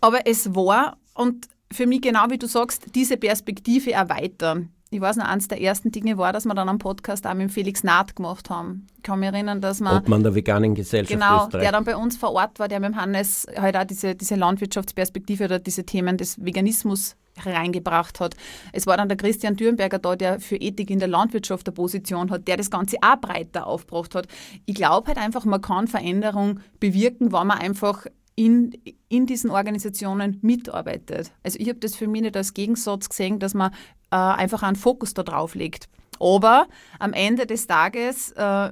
Aber 0.02 0.26
es 0.26 0.54
war, 0.56 0.98
und 1.14 1.48
für 1.72 1.86
mich 1.86 2.02
genau 2.02 2.30
wie 2.30 2.38
du 2.38 2.48
sagst, 2.48 2.96
diese 2.96 3.18
Perspektive 3.18 3.92
erweitern 3.92 4.70
ich 4.90 5.02
weiß 5.02 5.18
noch, 5.18 5.26
eines 5.26 5.48
der 5.48 5.62
ersten 5.62 5.92
Dinge 5.92 6.18
war, 6.18 6.34
dass 6.34 6.46
wir 6.46 6.54
dann 6.54 6.70
einen 6.70 6.78
Podcast 6.78 7.28
auch 7.28 7.34
mit 7.34 7.52
Felix 7.52 7.84
Naht 7.84 8.16
gemacht 8.16 8.50
haben. 8.50 8.88
Ich 8.98 9.04
kann 9.04 9.20
mich 9.20 9.32
erinnern, 9.32 9.62
dass 9.62 9.80
man. 9.80 9.98
Obmann 9.98 10.24
der 10.24 10.34
veganen 10.34 10.76
Gesellschaft. 10.76 11.14
Genau, 11.14 11.46
Österreich. 11.46 11.64
der 11.64 11.72
dann 11.72 11.84
bei 11.84 11.96
uns 11.96 12.18
vor 12.18 12.32
Ort 12.32 12.60
war, 12.60 12.68
der 12.68 12.80
mit 12.80 12.96
Hannes 12.96 13.48
halt 13.58 13.76
auch 13.76 13.84
diese, 13.84 14.16
diese 14.16 14.36
Landwirtschaftsperspektive 14.36 15.46
oder 15.46 15.60
diese 15.60 15.86
Themen 15.86 16.18
des 16.18 16.44
Veganismus 16.44 17.16
hereingebracht 17.36 18.20
hat. 18.20 18.36
Es 18.72 18.88
war 18.88 18.98
dann 18.98 19.10
der 19.10 19.18
Christian 19.18 19.56
Dürnberger 19.56 20.00
da, 20.00 20.16
der 20.16 20.40
für 20.40 20.56
Ethik 20.56 20.90
in 20.90 21.00
der 21.00 21.08
Landwirtschaft 21.08 21.68
eine 21.68 21.76
Position 21.76 22.32
hat, 22.32 22.48
der 22.48 22.58
das 22.58 22.72
Ganze 22.72 22.98
auch 23.02 23.18
breiter 23.18 23.68
aufgebracht 23.68 24.16
hat. 24.16 24.28
Ich 24.66 24.76
glaube 24.76 25.08
halt 25.08 25.18
einfach, 25.18 25.46
man 25.46 25.62
kann 25.62 25.88
Veränderung 25.88 26.60
bewirken, 26.80 27.32
wenn 27.32 27.48
man 27.48 27.60
einfach 27.60 28.06
in, 28.36 28.72
in 29.10 29.26
diesen 29.26 29.50
Organisationen 29.50 30.38
mitarbeitet. 30.42 31.32
Also 31.44 31.58
ich 31.60 31.70
habe 31.70 31.80
das 31.80 31.96
für 31.96 32.08
mich 32.08 32.22
nicht 32.22 32.38
als 32.38 32.54
Gegensatz 32.54 33.10
gesehen, 33.10 33.40
dass 33.40 33.56
man 33.56 33.72
äh, 34.12 34.16
einfach 34.16 34.64
einen 34.64 34.76
Fokus 34.76 35.14
darauf 35.14 35.56
legt. 35.56 35.88
Aber 36.20 36.68
am 37.00 37.14
Ende 37.14 37.46
des 37.46 37.68
Tages 37.68 38.32
äh, 38.32 38.72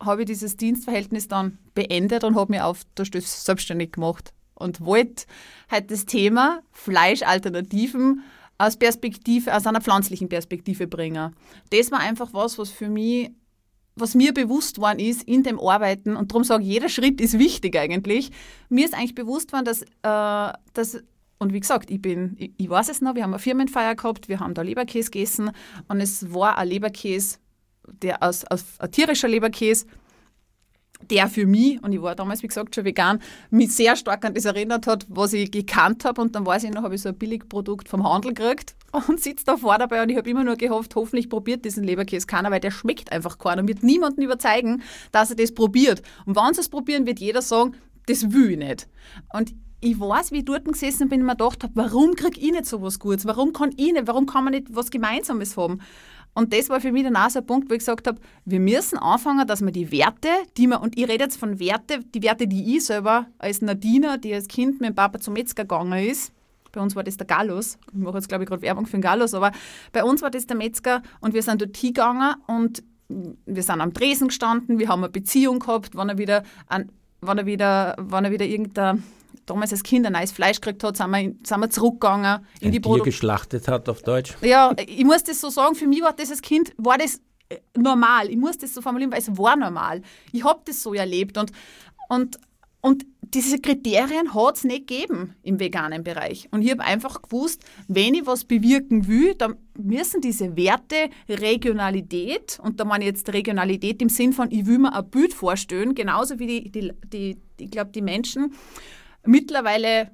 habe 0.00 0.20
ich 0.20 0.26
dieses 0.26 0.56
Dienstverhältnis 0.56 1.28
dann 1.28 1.58
beendet 1.74 2.24
und 2.24 2.36
habe 2.36 2.52
mich 2.52 2.60
auf 2.60 2.82
der 2.96 3.04
Stöß 3.04 3.44
selbstständig 3.44 3.92
gemacht 3.92 4.32
und 4.54 4.80
wollte 4.80 5.24
halt 5.70 5.90
das 5.90 6.06
Thema 6.06 6.62
Fleischalternativen 6.72 8.22
aus 8.58 8.76
Perspektive, 8.76 9.54
aus 9.54 9.66
einer 9.66 9.80
pflanzlichen 9.80 10.28
Perspektive 10.28 10.86
bringen. 10.86 11.34
Das 11.70 11.90
war 11.90 12.00
einfach 12.00 12.32
was, 12.32 12.58
was 12.58 12.70
für 12.70 12.88
mich 12.88 13.30
was 13.96 14.14
mir 14.14 14.34
bewusst 14.34 14.78
worden 14.78 14.98
ist 14.98 15.22
in 15.22 15.42
dem 15.42 15.58
Arbeiten, 15.58 16.16
und 16.16 16.30
darum 16.30 16.44
sage 16.44 16.62
ich, 16.62 16.68
jeder 16.68 16.90
Schritt 16.90 17.18
ist 17.18 17.38
wichtig 17.38 17.76
eigentlich, 17.76 18.30
mir 18.68 18.84
ist 18.84 18.94
eigentlich 18.94 19.14
bewusst 19.14 19.52
worden, 19.52 19.64
dass, 19.64 19.82
äh, 19.82 20.58
dass 20.74 21.02
und 21.38 21.52
wie 21.52 21.60
gesagt, 21.60 21.90
ich 21.90 22.00
bin, 22.00 22.34
ich, 22.38 22.52
ich, 22.56 22.68
weiß 22.68 22.88
es 22.88 23.00
noch, 23.00 23.14
wir 23.14 23.22
haben 23.22 23.34
eine 23.34 23.38
Firmenfeier 23.38 23.94
gehabt, 23.94 24.28
wir 24.28 24.40
haben 24.40 24.54
da 24.54 24.62
Leberkäse 24.62 25.10
gegessen 25.10 25.50
und 25.88 26.00
es 26.00 26.32
war 26.32 26.56
ein 26.58 26.68
Leberkäse, 26.68 27.38
der 27.86 28.22
aus, 28.22 28.44
aus 28.44 28.64
ein 28.78 28.90
tierischer 28.90 29.28
Leberkäse, 29.28 29.86
der 31.10 31.28
für 31.28 31.46
mich, 31.46 31.82
und 31.82 31.92
ich 31.92 32.00
war 32.00 32.14
damals, 32.14 32.42
wie 32.42 32.46
gesagt, 32.46 32.74
schon 32.74 32.84
vegan, 32.84 33.20
mich 33.50 33.74
sehr 33.74 33.96
stark 33.96 34.24
an 34.24 34.32
das 34.32 34.46
erinnert 34.46 34.86
hat, 34.86 35.04
was 35.08 35.34
ich 35.34 35.50
gekannt 35.50 36.06
habe. 36.06 36.22
Und 36.22 36.34
dann 36.34 36.46
weiß 36.46 36.64
ich 36.64 36.70
noch, 36.70 36.82
habe 36.82 36.94
ich 36.94 37.02
so 37.02 37.10
ein 37.10 37.18
Billigprodukt 37.18 37.88
vom 37.88 38.08
Handel 38.08 38.32
gekriegt 38.32 38.74
und 39.08 39.20
sitze 39.20 39.44
da 39.44 39.56
vor 39.58 39.76
dabei 39.76 40.02
und 40.02 40.08
ich 40.08 40.16
habe 40.16 40.28
immer 40.28 40.42
nur 40.42 40.56
gehofft, 40.56 40.94
hoffentlich 40.94 41.28
probiert 41.28 41.64
diesen 41.64 41.84
Leberkäse 41.84 42.26
keiner, 42.26 42.50
weil 42.50 42.60
der 42.60 42.70
schmeckt 42.70 43.12
einfach 43.12 43.38
keiner 43.38 43.60
und 43.60 43.68
wird 43.68 43.82
niemanden 43.82 44.22
überzeugen, 44.22 44.82
dass 45.12 45.30
er 45.30 45.36
das 45.36 45.52
probiert. 45.52 46.02
Und 46.24 46.34
wenn 46.36 46.54
sie 46.54 46.60
es 46.60 46.68
probieren, 46.70 47.06
wird 47.06 47.20
jeder 47.20 47.42
sagen, 47.42 47.74
das 48.06 48.32
will 48.32 48.52
ich 48.52 48.58
nicht. 48.58 48.88
Und 49.34 49.54
ich 49.80 49.98
weiß, 50.00 50.32
wie 50.32 50.38
ich 50.38 50.44
dort 50.44 50.64
gesessen 50.64 51.08
bin 51.08 51.20
und 51.20 51.26
mir 51.26 51.36
gedacht 51.36 51.62
habe, 51.62 51.72
warum 51.76 52.14
kriege 52.14 52.40
ich 52.40 52.50
nicht 52.50 52.66
so 52.66 52.82
was 52.82 52.98
Gutes? 52.98 53.26
Warum 53.26 53.52
kann 53.52 53.70
ich 53.76 53.92
nicht? 53.92 54.06
Warum 54.06 54.26
kann 54.26 54.44
man 54.44 54.52
nicht 54.52 54.74
was 54.74 54.90
Gemeinsames 54.90 55.56
haben? 55.56 55.80
Und 56.34 56.52
das 56.52 56.68
war 56.68 56.80
für 56.80 56.92
mich 56.92 57.02
dann 57.02 57.16
auch 57.16 57.30
so 57.30 57.38
ein 57.38 57.46
Punkt, 57.46 57.70
wo 57.70 57.74
ich 57.74 57.78
gesagt 57.78 58.06
habe, 58.06 58.20
wir 58.44 58.60
müssen 58.60 58.98
anfangen, 58.98 59.46
dass 59.46 59.62
wir 59.62 59.72
die 59.72 59.90
Werte, 59.90 60.28
die 60.58 60.66
wir, 60.66 60.82
und 60.82 60.98
ich 60.98 61.08
rede 61.08 61.24
jetzt 61.24 61.38
von 61.38 61.58
Werte, 61.58 62.00
die 62.14 62.22
Werte, 62.22 62.46
die 62.46 62.76
ich 62.76 62.84
selber 62.84 63.26
als 63.38 63.62
Nadina, 63.62 64.18
die 64.18 64.34
als 64.34 64.46
Kind 64.46 64.80
mit 64.80 64.90
dem 64.90 64.94
Papa 64.94 65.18
zum 65.18 65.32
Metzger 65.32 65.62
gegangen 65.62 66.06
ist, 66.06 66.32
bei 66.72 66.82
uns 66.82 66.94
war 66.94 67.04
das 67.04 67.16
der 67.16 67.26
Gallus, 67.26 67.78
ich 67.90 67.98
mache 67.98 68.16
jetzt 68.16 68.28
glaube 68.28 68.44
ich 68.44 68.50
gerade 68.50 68.60
Werbung 68.60 68.84
für 68.84 68.98
den 68.98 69.00
Gallus, 69.00 69.32
aber 69.32 69.50
bei 69.92 70.04
uns 70.04 70.20
war 70.20 70.30
das 70.30 70.46
der 70.46 70.58
Metzger 70.58 71.02
und 71.20 71.32
wir 71.32 71.42
sind 71.42 71.62
dort 71.62 71.74
hingegangen 71.74 72.34
und 72.46 72.82
wir 73.08 73.62
sind 73.62 73.80
am 73.80 73.94
Tresen 73.94 74.28
gestanden, 74.28 74.78
wir 74.78 74.88
haben 74.88 75.04
eine 75.04 75.10
Beziehung 75.10 75.60
gehabt, 75.60 75.96
wenn 75.96 76.10
er 76.10 76.18
wieder, 76.18 76.42
an, 76.66 76.92
wenn 77.22 77.38
er 77.38 77.46
wieder, 77.46 77.96
wenn 77.98 78.26
er 78.26 78.30
wieder 78.30 78.44
irgendein 78.44 79.02
damals 79.46 79.72
als 79.72 79.82
Kind 79.82 80.06
ein 80.06 80.12
neues 80.12 80.32
Fleisch 80.32 80.60
gekriegt 80.60 80.84
hat, 80.84 80.96
sind 80.96 81.10
wir, 81.10 81.34
sind 81.42 81.60
wir 81.60 81.70
zurückgegangen 81.70 82.46
in 82.60 82.68
ein 82.68 82.72
die 82.72 82.80
Tier 82.80 83.02
geschlachtet 83.02 83.68
hat 83.68 83.88
auf 83.88 84.02
Deutsch. 84.02 84.36
Ja, 84.42 84.74
ich 84.86 85.04
muss 85.04 85.24
das 85.24 85.40
so 85.40 85.48
sagen, 85.48 85.74
für 85.74 85.86
mich 85.86 86.02
war 86.02 86.12
das 86.12 86.30
als 86.30 86.42
Kind, 86.42 86.72
war 86.76 86.98
das 86.98 87.20
äh, 87.48 87.58
normal. 87.76 88.28
Ich 88.28 88.36
muss 88.36 88.58
das 88.58 88.74
so 88.74 88.82
formulieren, 88.82 89.12
weil 89.12 89.20
es 89.20 89.36
war 89.38 89.56
normal. 89.56 90.02
Ich 90.32 90.44
habe 90.44 90.60
das 90.64 90.82
so 90.82 90.94
erlebt 90.94 91.38
und, 91.38 91.52
und, 92.08 92.38
und 92.80 93.06
diese 93.34 93.60
Kriterien 93.60 94.34
hat 94.34 94.56
es 94.56 94.64
nicht 94.64 94.86
gegeben 94.86 95.34
im 95.42 95.58
veganen 95.58 96.04
Bereich. 96.04 96.48
Und 96.52 96.62
ich 96.62 96.70
habe 96.70 96.82
einfach 96.82 97.22
gewusst, 97.22 97.64
wenn 97.88 98.14
ich 98.14 98.26
was 98.26 98.44
bewirken 98.44 99.08
will, 99.08 99.34
dann 99.34 99.56
müssen 99.76 100.20
diese 100.20 100.56
Werte 100.56 101.10
Regionalität, 101.28 102.58
und 102.62 102.78
da 102.78 102.84
meine 102.84 103.04
ich 103.04 103.08
jetzt 103.08 103.32
Regionalität 103.32 104.00
im 104.00 104.08
Sinn 104.08 104.32
von, 104.32 104.50
ich 104.50 104.66
will 104.66 104.78
mir 104.78 104.94
ein 104.94 105.10
Bild 105.10 105.34
vorstellen, 105.34 105.94
genauso 105.94 106.38
wie 106.38 106.46
die, 106.46 106.70
die, 106.70 106.92
die 107.10 107.36
ich 107.58 107.70
glaube, 107.70 107.90
die 107.90 108.02
Menschen 108.02 108.52
mittlerweile 109.26 110.10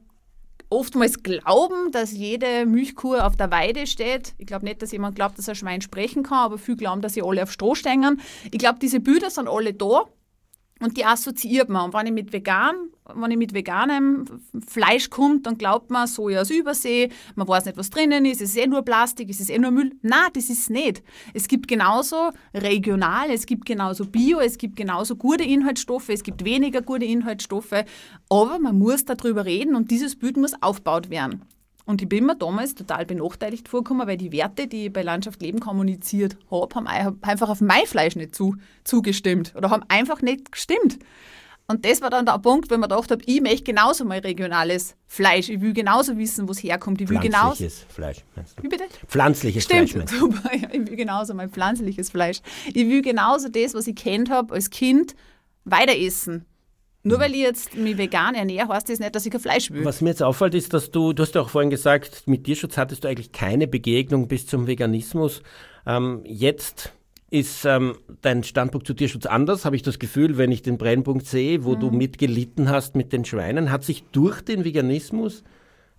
oftmals 0.70 1.22
glauben, 1.22 1.92
dass 1.92 2.12
jede 2.12 2.64
Milchkuh 2.66 3.16
auf 3.16 3.36
der 3.36 3.50
Weide 3.50 3.86
steht. 3.86 4.34
Ich 4.38 4.46
glaube 4.46 4.64
nicht, 4.64 4.80
dass 4.80 4.92
jemand 4.92 5.16
glaubt, 5.16 5.38
dass 5.38 5.48
ein 5.48 5.54
Schwein 5.54 5.82
sprechen 5.82 6.22
kann, 6.22 6.38
aber 6.38 6.58
viele 6.58 6.78
glauben, 6.78 7.02
dass 7.02 7.14
sie 7.14 7.22
alle 7.22 7.42
auf 7.42 7.52
Stroh 7.52 7.74
stehen. 7.74 8.20
Ich 8.50 8.58
glaube, 8.58 8.78
diese 8.80 9.00
Bilder 9.00 9.30
sind 9.30 9.48
alle 9.48 9.74
da 9.74 10.06
und 10.82 10.96
die 10.96 11.04
assoziiert 11.04 11.68
man. 11.68 11.86
Und 11.86 11.94
wenn 11.94 12.06
ich 12.06 12.12
mit 12.12 12.32
vegan, 12.32 12.74
wenn 13.14 13.30
ich 13.30 13.36
mit 13.36 13.54
veganem 13.54 14.24
Fleisch 14.66 15.10
komme, 15.10 15.40
dann 15.40 15.58
glaubt 15.58 15.90
man, 15.90 16.06
Soja 16.06 16.40
aus 16.40 16.50
Übersee, 16.50 17.10
man 17.34 17.46
weiß 17.46 17.66
nicht, 17.66 17.76
was 17.76 17.90
drinnen 17.90 18.24
ist, 18.24 18.40
es 18.40 18.50
ist 18.50 18.56
eh 18.56 18.66
nur 18.66 18.82
Plastik, 18.82 19.30
es 19.30 19.40
ist 19.40 19.50
eh 19.50 19.58
nur 19.58 19.70
Müll. 19.70 19.92
Nein, 20.02 20.30
das 20.34 20.50
ist 20.50 20.70
nicht. 20.70 21.02
Es 21.34 21.48
gibt 21.48 21.68
genauso 21.68 22.30
regional, 22.54 23.30
es 23.30 23.46
gibt 23.46 23.64
genauso 23.64 24.06
Bio, 24.06 24.40
es 24.40 24.58
gibt 24.58 24.76
genauso 24.76 25.16
gute 25.16 25.44
Inhaltsstoffe, 25.44 26.08
es 26.08 26.22
gibt 26.22 26.44
weniger 26.44 26.82
gute 26.82 27.04
Inhaltsstoffe, 27.04 27.84
aber 28.28 28.58
man 28.58 28.78
muss 28.78 29.04
darüber 29.04 29.44
reden 29.44 29.74
und 29.76 29.90
dieses 29.90 30.16
Bild 30.16 30.36
muss 30.36 30.60
aufgebaut 30.60 31.10
werden. 31.10 31.42
Und 31.84 32.02
ich 32.02 32.08
bin 32.08 32.26
mir 32.26 32.36
damals 32.36 32.74
total 32.74 33.06
benachteiligt 33.06 33.68
vorgekommen, 33.68 34.06
weil 34.06 34.16
die 34.16 34.32
Werte, 34.32 34.66
die 34.66 34.86
ich 34.86 34.92
bei 34.92 35.02
Landschaft 35.02 35.42
Leben 35.42 35.60
kommuniziert 35.60 36.36
habe, 36.50 36.74
haben 36.74 36.86
einfach 36.86 37.48
auf 37.48 37.60
mein 37.60 37.86
Fleisch 37.86 38.16
nicht 38.16 38.34
zu, 38.34 38.56
zugestimmt 38.84 39.54
oder 39.56 39.70
haben 39.70 39.84
einfach 39.88 40.22
nicht 40.22 40.52
gestimmt. 40.52 40.98
Und 41.68 41.86
das 41.86 42.02
war 42.02 42.10
dann 42.10 42.26
der 42.26 42.38
Punkt, 42.38 42.70
wenn 42.70 42.80
man 42.80 42.90
gedacht 42.90 43.10
habe, 43.10 43.22
ich 43.24 43.40
möchte 43.40 43.62
genauso 43.62 44.04
mal 44.04 44.18
regionales 44.18 44.96
Fleisch. 45.06 45.48
Ich 45.48 45.60
will 45.60 45.72
genauso 45.72 46.18
wissen, 46.18 46.46
wo 46.48 46.52
es 46.52 46.62
herkommt. 46.62 47.00
Ich 47.00 47.08
will 47.08 47.18
pflanzliches 47.18 47.80
genauso, 47.80 47.94
Fleisch, 47.94 48.24
meinst 48.34 48.58
du? 48.58 48.62
Wie 48.62 48.68
bitte? 48.68 48.84
Pflanzliches 49.06 49.64
Stimmt, 49.64 49.90
Fleisch. 49.90 50.10
Super, 50.10 50.50
ja, 50.54 50.68
ich 50.70 50.86
will 50.86 50.96
genauso 50.96 51.34
mein 51.34 51.50
pflanzliches 51.50 52.10
Fleisch. 52.10 52.40
Ich 52.66 52.88
will 52.88 53.00
genauso 53.00 53.48
das, 53.48 53.74
was 53.74 53.86
ich 53.86 53.94
kennt 53.96 54.28
habe 54.28 54.54
als 54.54 54.70
Kind, 54.70 55.14
weiter 55.64 55.96
essen. 55.96 56.44
Nur 57.04 57.18
weil 57.18 57.32
ich 57.32 57.40
jetzt 57.40 57.76
mich 57.76 57.98
vegan 57.98 58.34
ernähre, 58.34 58.68
heißt 58.68 58.88
das 58.88 59.00
nicht, 59.00 59.14
dass 59.14 59.26
ich 59.26 59.32
kein 59.32 59.40
Fleisch 59.40 59.70
will. 59.70 59.84
Was 59.84 60.00
mir 60.00 60.10
jetzt 60.10 60.22
auffällt, 60.22 60.54
ist, 60.54 60.72
dass 60.72 60.90
du, 60.90 61.12
du 61.12 61.22
hast 61.22 61.34
ja 61.34 61.40
auch 61.40 61.48
vorhin 61.48 61.70
gesagt, 61.70 62.24
mit 62.26 62.44
Tierschutz 62.44 62.76
hattest 62.76 63.02
du 63.04 63.08
eigentlich 63.08 63.32
keine 63.32 63.66
Begegnung 63.66 64.28
bis 64.28 64.46
zum 64.46 64.66
Veganismus. 64.68 65.42
Ähm, 65.84 66.22
jetzt 66.24 66.92
ist 67.30 67.64
ähm, 67.64 67.96
dein 68.20 68.44
Standpunkt 68.44 68.86
zu 68.86 68.94
Tierschutz 68.94 69.26
anders, 69.26 69.64
habe 69.64 69.74
ich 69.74 69.82
das 69.82 69.98
Gefühl, 69.98 70.36
wenn 70.36 70.52
ich 70.52 70.62
den 70.62 70.78
Brennpunkt 70.78 71.26
sehe, 71.26 71.64
wo 71.64 71.74
mhm. 71.74 71.80
du 71.80 71.90
mitgelitten 71.90 72.68
hast 72.68 72.94
mit 72.94 73.12
den 73.12 73.24
Schweinen. 73.24 73.72
Hat 73.72 73.84
sich 73.84 74.04
durch 74.12 74.42
den 74.42 74.64
Veganismus 74.64 75.42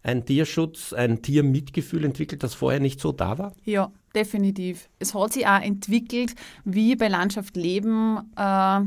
ein 0.04 0.26
Tierschutz, 0.26 0.94
ein 0.94 1.22
Tiermitgefühl 1.22 2.06
entwickelt, 2.06 2.44
das 2.44 2.54
vorher 2.54 2.80
nicht 2.80 3.00
so 3.00 3.12
da 3.12 3.38
war? 3.38 3.54
Ja, 3.64 3.92
definitiv. 4.16 4.90
Es 5.00 5.14
hat 5.16 5.34
sich 5.34 5.48
auch 5.48 5.62
entwickelt, 5.62 6.36
wie 6.66 6.96
bei 6.96 7.08
Landschaft 7.08 7.58
Leben 7.58 8.20
äh, 8.38 8.82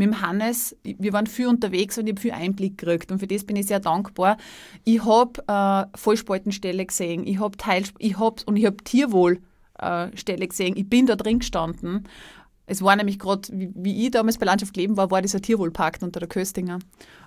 mit 0.00 0.08
dem 0.08 0.20
Hannes, 0.22 0.76
wir 0.82 1.12
waren 1.12 1.26
viel 1.26 1.46
unterwegs 1.46 1.98
und 1.98 2.06
ich 2.06 2.12
habe 2.12 2.20
viel 2.20 2.32
Einblick 2.32 2.78
gekriegt 2.78 3.12
und 3.12 3.18
für 3.18 3.26
das 3.26 3.44
bin 3.44 3.56
ich 3.56 3.66
sehr 3.66 3.80
dankbar. 3.80 4.38
Ich 4.84 5.04
habe 5.04 5.42
äh, 5.46 5.96
Vollspaltenstelle 5.96 6.86
gesehen, 6.86 7.26
ich 7.26 7.38
habe 7.38 7.56
Teil, 7.56 7.84
ich 7.98 8.18
hab, 8.18 8.42
und 8.48 8.56
ich 8.56 8.64
habe 8.64 8.78
Tierwohlstelle 8.78 10.44
äh, 10.44 10.46
gesehen. 10.46 10.76
Ich 10.76 10.88
bin 10.88 11.06
da 11.06 11.16
drin 11.16 11.40
gestanden. 11.40 12.08
Es 12.64 12.82
war 12.82 12.96
nämlich 12.96 13.18
gerade, 13.18 13.48
wie, 13.52 13.70
wie, 13.74 14.06
ich 14.06 14.10
damals 14.10 14.38
bei 14.38 14.46
Landschaft 14.46 14.74
Leben 14.76 14.96
war, 14.96 15.10
war 15.10 15.20
dieser 15.20 15.42
Tierwohlpark 15.42 15.98
unter 16.00 16.20
der 16.20 16.28
Köstinger. 16.28 16.78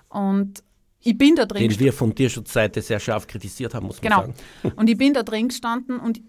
Und 0.08 0.64
ich 1.00 1.16
bin 1.16 1.36
da 1.36 1.46
drin 1.46 1.68
Den 1.68 1.78
wir 1.78 1.92
von 1.92 2.12
Tierschutzseite 2.12 2.82
sehr 2.82 2.98
scharf 2.98 3.28
kritisiert 3.28 3.74
haben, 3.74 3.86
muss 3.86 4.02
man 4.02 4.10
genau. 4.10 4.20
sagen. 4.22 4.74
Und 4.76 4.90
ich 4.90 4.96
bin 4.96 5.14
da 5.14 5.22
drin 5.22 5.48
gestanden 5.48 6.00
und 6.00 6.20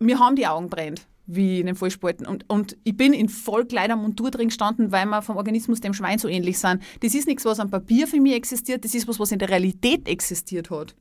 mir 0.00 0.18
haben 0.18 0.34
die 0.34 0.46
Augen 0.46 0.68
brennt 0.68 1.06
wie 1.28 1.60
in 1.60 1.66
den 1.66 1.76
Vollspalten. 1.76 2.26
Und, 2.26 2.48
und 2.48 2.76
ich 2.84 2.96
bin 2.96 3.12
in 3.12 3.28
vollkleider 3.28 3.96
Montur 3.96 4.30
drin 4.30 4.48
gestanden, 4.48 4.90
weil 4.90 5.06
wir 5.06 5.22
vom 5.22 5.36
Organismus 5.36 5.80
dem 5.80 5.94
Schwein 5.94 6.18
so 6.18 6.26
ähnlich 6.26 6.58
sind. 6.58 6.82
Das 7.00 7.14
ist 7.14 7.28
nichts, 7.28 7.44
was 7.44 7.60
am 7.60 7.70
Papier 7.70 8.08
für 8.08 8.20
mich 8.20 8.34
existiert, 8.34 8.84
das 8.84 8.94
ist 8.94 9.06
was, 9.06 9.20
was 9.20 9.30
in 9.30 9.38
der 9.38 9.50
Realität 9.50 10.08
existiert 10.08 10.70
hat. 10.70 10.96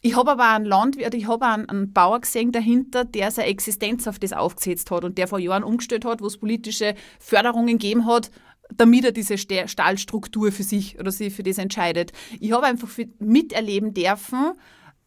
Ich 0.00 0.14
habe 0.14 0.30
aber 0.30 0.52
einen 0.52 0.66
Landwirt, 0.66 1.14
ich 1.14 1.26
habe 1.26 1.46
einen, 1.46 1.68
einen 1.68 1.92
Bauer 1.92 2.20
gesehen 2.20 2.52
dahinter, 2.52 3.04
der 3.04 3.32
seine 3.32 3.48
Existenz 3.48 4.06
auf 4.06 4.18
das 4.20 4.32
aufgesetzt 4.32 4.90
hat 4.92 5.02
und 5.02 5.18
der 5.18 5.26
vor 5.26 5.40
Jahren 5.40 5.64
umgestellt 5.64 6.04
hat, 6.04 6.20
wo 6.20 6.26
es 6.26 6.38
politische 6.38 6.94
Förderungen 7.18 7.78
gegeben 7.78 8.06
hat, 8.06 8.30
damit 8.76 9.04
er 9.04 9.12
diese 9.12 9.38
Stahlstruktur 9.38 10.52
für 10.52 10.62
sich 10.62 11.00
oder 11.00 11.10
sich 11.10 11.34
für 11.34 11.42
das 11.42 11.58
entscheidet. 11.58 12.12
Ich 12.38 12.52
habe 12.52 12.66
einfach 12.66 12.88
miterleben 13.18 13.94
dürfen, 13.94 14.52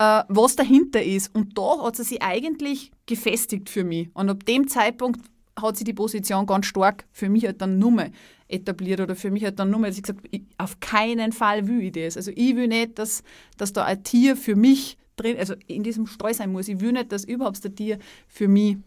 äh, 0.01 0.23
was 0.29 0.55
dahinter 0.55 1.03
ist. 1.03 1.33
Und 1.35 1.57
da 1.57 1.83
hat 1.83 1.95
sie 1.95 2.03
sich 2.03 2.23
eigentlich 2.23 2.91
gefestigt 3.05 3.69
für 3.69 3.83
mich. 3.83 4.09
Und 4.15 4.29
ab 4.29 4.45
dem 4.45 4.67
Zeitpunkt 4.67 5.21
hat 5.61 5.77
sie 5.77 5.83
die 5.83 5.93
Position 5.93 6.47
ganz 6.47 6.65
stark 6.65 7.05
für 7.11 7.29
mich 7.29 7.45
halt 7.45 7.61
dann 7.61 7.77
nur 7.77 8.07
etabliert 8.47 8.99
oder 8.99 9.15
für 9.15 9.29
mich 9.29 9.43
halt 9.43 9.59
dann 9.59 9.69
nur, 9.69 9.81
dass 9.81 9.97
ich 9.97 10.03
gesagt 10.03 10.25
ich, 10.31 10.41
auf 10.57 10.79
keinen 10.79 11.31
Fall 11.31 11.67
will 11.67 11.81
ich 11.83 11.91
das. 11.91 12.17
Also 12.17 12.31
ich 12.33 12.55
will 12.55 12.67
nicht, 12.67 12.97
dass, 12.97 13.21
dass 13.57 13.73
da 13.73 13.85
ein 13.85 14.03
Tier 14.03 14.35
für 14.35 14.55
mich 14.55 14.97
drin, 15.17 15.37
also 15.37 15.53
in 15.67 15.83
diesem 15.83 16.07
Stall 16.07 16.33
sein 16.33 16.51
muss. 16.51 16.67
Ich 16.67 16.79
will 16.79 16.93
nicht, 16.93 17.11
dass 17.11 17.23
überhaupt 17.23 17.63
ein 17.63 17.75
Tier 17.75 17.99
für 18.27 18.47
mich 18.47 18.77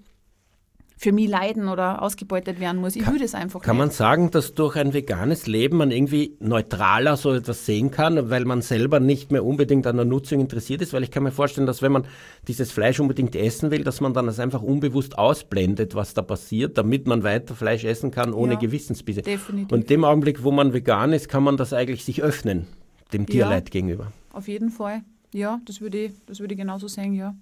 für 1.05 1.13
mich 1.13 1.29
leiden 1.29 1.69
oder 1.69 2.01
ausgebeutet 2.03 2.59
werden 2.61 2.81
muss. 2.81 2.97
Ich 2.97 3.03
kann, 3.03 3.13
will 3.13 3.21
das 3.21 3.35
einfach 3.35 3.61
Kann 3.61 3.77
nicht. 3.77 3.87
man 3.87 3.91
sagen, 3.91 4.31
dass 4.31 4.55
durch 4.55 4.75
ein 4.77 4.95
veganes 4.95 5.47
Leben 5.47 5.77
man 5.77 5.91
irgendwie 5.91 6.35
neutraler 6.41 7.19
so 7.19 7.33
etwas 7.33 7.67
sehen 7.67 7.91
kann, 7.91 8.31
weil 8.31 8.47
man 8.47 8.63
selber 8.63 9.01
nicht 9.01 9.31
mehr 9.31 9.45
unbedingt 9.45 9.87
an 9.87 9.97
der 9.97 10.07
Nutzung 10.07 10.41
interessiert 10.41 10.81
ist? 10.81 10.95
Weil 10.95 11.03
ich 11.03 11.11
kann 11.11 11.23
mir 11.23 11.31
vorstellen, 11.31 11.67
dass 11.67 11.83
wenn 11.83 11.93
man 11.93 12.07
dieses 12.49 12.73
Fleisch 12.73 12.99
unbedingt 13.01 13.37
essen 13.37 13.71
will, 13.71 13.85
dass 13.85 14.01
man 14.01 14.15
dann 14.15 14.25
das 14.25 14.41
einfach 14.41 14.63
unbewusst 14.63 15.19
ausblendet, 15.19 15.95
was 15.95 16.15
da 16.15 16.23
passiert, 16.23 16.79
damit 16.79 17.07
man 17.07 17.23
weiter 17.23 17.55
Fleisch 17.55 17.85
essen 17.85 18.11
kann 18.11 18.33
ohne 18.33 18.55
ja, 18.55 18.59
Gewissensbisse. 18.59 19.21
Definitiv. 19.21 19.73
Und 19.73 19.83
in 19.83 19.87
dem 19.87 20.05
Augenblick, 20.05 20.43
wo 20.43 20.53
man 20.53 20.73
vegan 20.73 21.13
ist, 21.13 21.29
kann 21.29 21.43
man 21.43 21.59
das 21.59 21.75
eigentlich 21.75 22.03
sich 22.03 22.23
öffnen, 22.23 22.67
dem 23.13 23.27
Tierleid 23.27 23.69
ja, 23.69 23.73
gegenüber. 23.73 24.11
Auf 24.33 24.49
jeden 24.49 24.71
Fall. 24.71 25.03
Ja, 25.35 25.61
das 25.67 25.83
würde 25.83 25.99
ich, 25.99 26.13
das 26.25 26.41
würde 26.41 26.55
ich 26.55 26.59
genauso 26.59 26.89
sehen, 26.89 27.13
ja. 27.13 27.35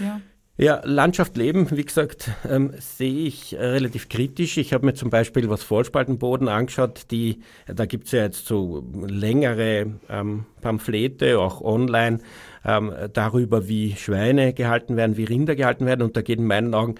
Ja. 0.00 0.22
Ja, 0.62 0.80
Landschaft 0.84 1.36
leben, 1.36 1.68
wie 1.72 1.84
gesagt, 1.84 2.30
ähm, 2.48 2.70
sehe 2.78 3.26
ich 3.26 3.52
äh, 3.54 3.64
relativ 3.64 4.08
kritisch. 4.08 4.58
Ich 4.58 4.72
habe 4.72 4.86
mir 4.86 4.94
zum 4.94 5.10
Beispiel 5.10 5.50
was 5.50 5.64
Vollspaltenboden 5.64 6.46
angeschaut, 6.46 7.10
die, 7.10 7.40
da 7.66 7.84
gibt 7.84 8.06
es 8.06 8.12
ja 8.12 8.22
jetzt 8.22 8.46
so 8.46 8.84
längere 9.04 9.94
ähm, 10.08 10.46
Pamphlete, 10.60 11.40
auch 11.40 11.62
online, 11.62 12.20
ähm, 12.64 12.94
darüber, 13.12 13.66
wie 13.66 13.96
Schweine 13.96 14.52
gehalten 14.52 14.96
werden, 14.96 15.16
wie 15.16 15.24
Rinder 15.24 15.56
gehalten 15.56 15.84
werden. 15.84 16.02
Und 16.02 16.16
da 16.16 16.22
geht 16.22 16.38
in 16.38 16.46
meinen 16.46 16.74
Augen 16.74 16.94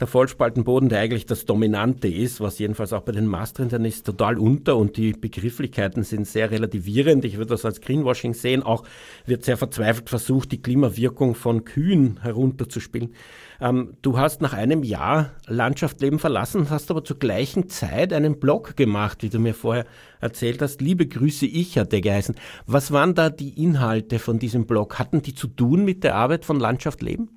der 0.00 0.06
Vollspaltenboden, 0.06 0.88
der 0.88 1.00
eigentlich 1.00 1.26
das 1.26 1.44
Dominante 1.44 2.08
ist, 2.08 2.40
was 2.40 2.58
jedenfalls 2.58 2.92
auch 2.92 3.02
bei 3.02 3.12
den 3.12 3.26
Mastrindern 3.26 3.84
ist, 3.84 4.06
total 4.06 4.38
unter 4.38 4.76
und 4.76 4.96
die 4.96 5.12
Begrifflichkeiten 5.12 6.04
sind 6.04 6.26
sehr 6.26 6.50
relativierend. 6.50 7.24
Ich 7.24 7.36
würde 7.36 7.50
das 7.50 7.64
als 7.64 7.80
Greenwashing 7.80 8.34
sehen. 8.34 8.62
Auch 8.62 8.84
wird 9.26 9.44
sehr 9.44 9.56
verzweifelt 9.56 10.08
versucht, 10.08 10.52
die 10.52 10.62
Klimawirkung 10.62 11.34
von 11.34 11.64
Kühen 11.64 12.20
herunterzuspielen. 12.22 13.14
Ähm, 13.60 13.94
du 14.02 14.18
hast 14.18 14.40
nach 14.40 14.52
einem 14.52 14.84
Jahr 14.84 15.32
Landschaft 15.46 16.00
Leben 16.00 16.20
verlassen, 16.20 16.70
hast 16.70 16.90
aber 16.90 17.02
zur 17.02 17.18
gleichen 17.18 17.68
Zeit 17.68 18.12
einen 18.12 18.38
Blog 18.38 18.76
gemacht, 18.76 19.22
wie 19.22 19.30
du 19.30 19.40
mir 19.40 19.54
vorher 19.54 19.84
erzählt 20.20 20.62
hast. 20.62 20.80
Liebe 20.80 21.06
Grüße, 21.06 21.46
ich 21.46 21.76
hat 21.78 21.92
der 21.92 22.00
geheißen. 22.00 22.36
Was 22.66 22.92
waren 22.92 23.14
da 23.14 23.30
die 23.30 23.60
Inhalte 23.60 24.18
von 24.18 24.38
diesem 24.38 24.66
Blog? 24.66 24.98
Hatten 24.98 25.22
die 25.22 25.34
zu 25.34 25.48
tun 25.48 25.84
mit 25.84 26.04
der 26.04 26.14
Arbeit 26.14 26.44
von 26.44 26.60
Landschaft 26.60 27.02
Leben? 27.02 27.30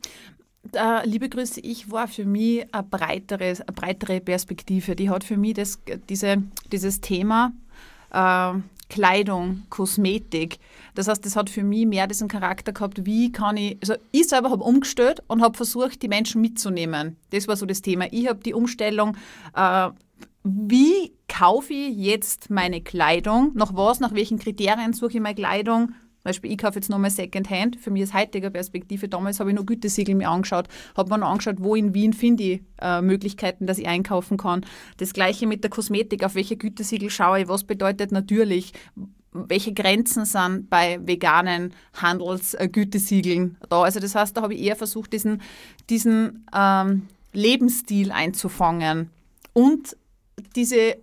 Äh, 0.73 1.07
liebe 1.07 1.27
Grüße, 1.27 1.59
ich 1.61 1.91
war 1.91 2.07
für 2.07 2.25
mich 2.25 2.65
eine 2.71 2.83
breitere, 2.83 3.45
eine 3.45 3.73
breitere 3.73 4.21
Perspektive. 4.21 4.95
Die 4.95 5.09
hat 5.09 5.23
für 5.23 5.37
mich 5.37 5.55
das, 5.55 5.79
diese, 6.07 6.43
dieses 6.71 7.01
Thema 7.01 7.51
äh, 8.11 8.53
Kleidung, 8.89 9.63
Kosmetik. 9.69 10.59
Das 10.93 11.07
heißt, 11.07 11.25
das 11.25 11.35
hat 11.35 11.49
für 11.49 11.63
mich 11.63 11.87
mehr 11.87 12.07
diesen 12.07 12.27
Charakter 12.27 12.73
gehabt, 12.73 13.05
wie 13.05 13.31
kann 13.31 13.57
ich, 13.57 13.77
also 13.81 13.95
ich 14.11 14.27
selber 14.27 14.51
habe 14.51 14.63
umgestellt 14.63 15.23
und 15.27 15.41
habe 15.41 15.57
versucht, 15.57 16.01
die 16.01 16.09
Menschen 16.09 16.41
mitzunehmen. 16.41 17.17
Das 17.31 17.47
war 17.47 17.55
so 17.55 17.65
das 17.65 17.81
Thema. 17.81 18.07
Ich 18.11 18.27
habe 18.27 18.41
die 18.41 18.53
Umstellung, 18.53 19.17
äh, 19.55 19.89
wie 20.43 21.13
kaufe 21.27 21.73
ich 21.73 21.95
jetzt 21.95 22.49
meine 22.49 22.81
Kleidung, 22.81 23.51
nach 23.55 23.75
was, 23.75 23.99
nach 23.99 24.13
welchen 24.13 24.39
Kriterien 24.39 24.93
suche 24.93 25.13
ich 25.13 25.21
meine 25.21 25.35
Kleidung, 25.35 25.93
Beispiel, 26.23 26.51
ich 26.51 26.57
kaufe 26.57 26.75
jetzt 26.75 26.89
nochmal 26.89 27.09
Secondhand. 27.09 27.77
Für 27.77 27.91
mich 27.91 28.03
aus 28.03 28.13
heutiger 28.13 28.49
Perspektive, 28.49 29.07
damals 29.07 29.39
habe 29.39 29.49
ich 29.49 29.55
noch 29.55 29.65
Gütesiegel 29.65 30.15
mir 30.15 30.29
angeschaut, 30.29 30.67
habe 30.95 31.09
mir 31.09 31.17
noch 31.19 31.29
angeschaut, 31.29 31.57
wo 31.59 31.75
in 31.75 31.93
Wien 31.93 32.13
finde 32.13 32.43
ich 32.43 32.61
äh, 32.79 33.01
Möglichkeiten, 33.01 33.65
dass 33.65 33.77
ich 33.77 33.87
einkaufen 33.87 34.37
kann. 34.37 34.65
Das 34.97 35.13
gleiche 35.13 35.47
mit 35.47 35.63
der 35.63 35.71
Kosmetik, 35.71 36.23
auf 36.23 36.35
welche 36.35 36.57
Gütesiegel 36.57 37.09
schaue 37.09 37.41
ich, 37.41 37.47
was 37.47 37.63
bedeutet 37.63 38.11
natürlich, 38.11 38.73
welche 39.33 39.73
Grenzen 39.73 40.25
sind 40.25 40.69
bei 40.69 40.99
veganen 41.05 41.73
Handelsgütesiegeln 41.93 43.57
da. 43.69 43.83
Also 43.83 43.99
das 43.99 44.15
heißt, 44.15 44.35
da 44.35 44.41
habe 44.41 44.53
ich 44.53 44.61
eher 44.61 44.75
versucht, 44.75 45.13
diesen, 45.13 45.41
diesen 45.89 46.45
ähm, 46.53 47.07
Lebensstil 47.33 48.11
einzufangen 48.11 49.09
und 49.53 49.95
diese 50.55 50.97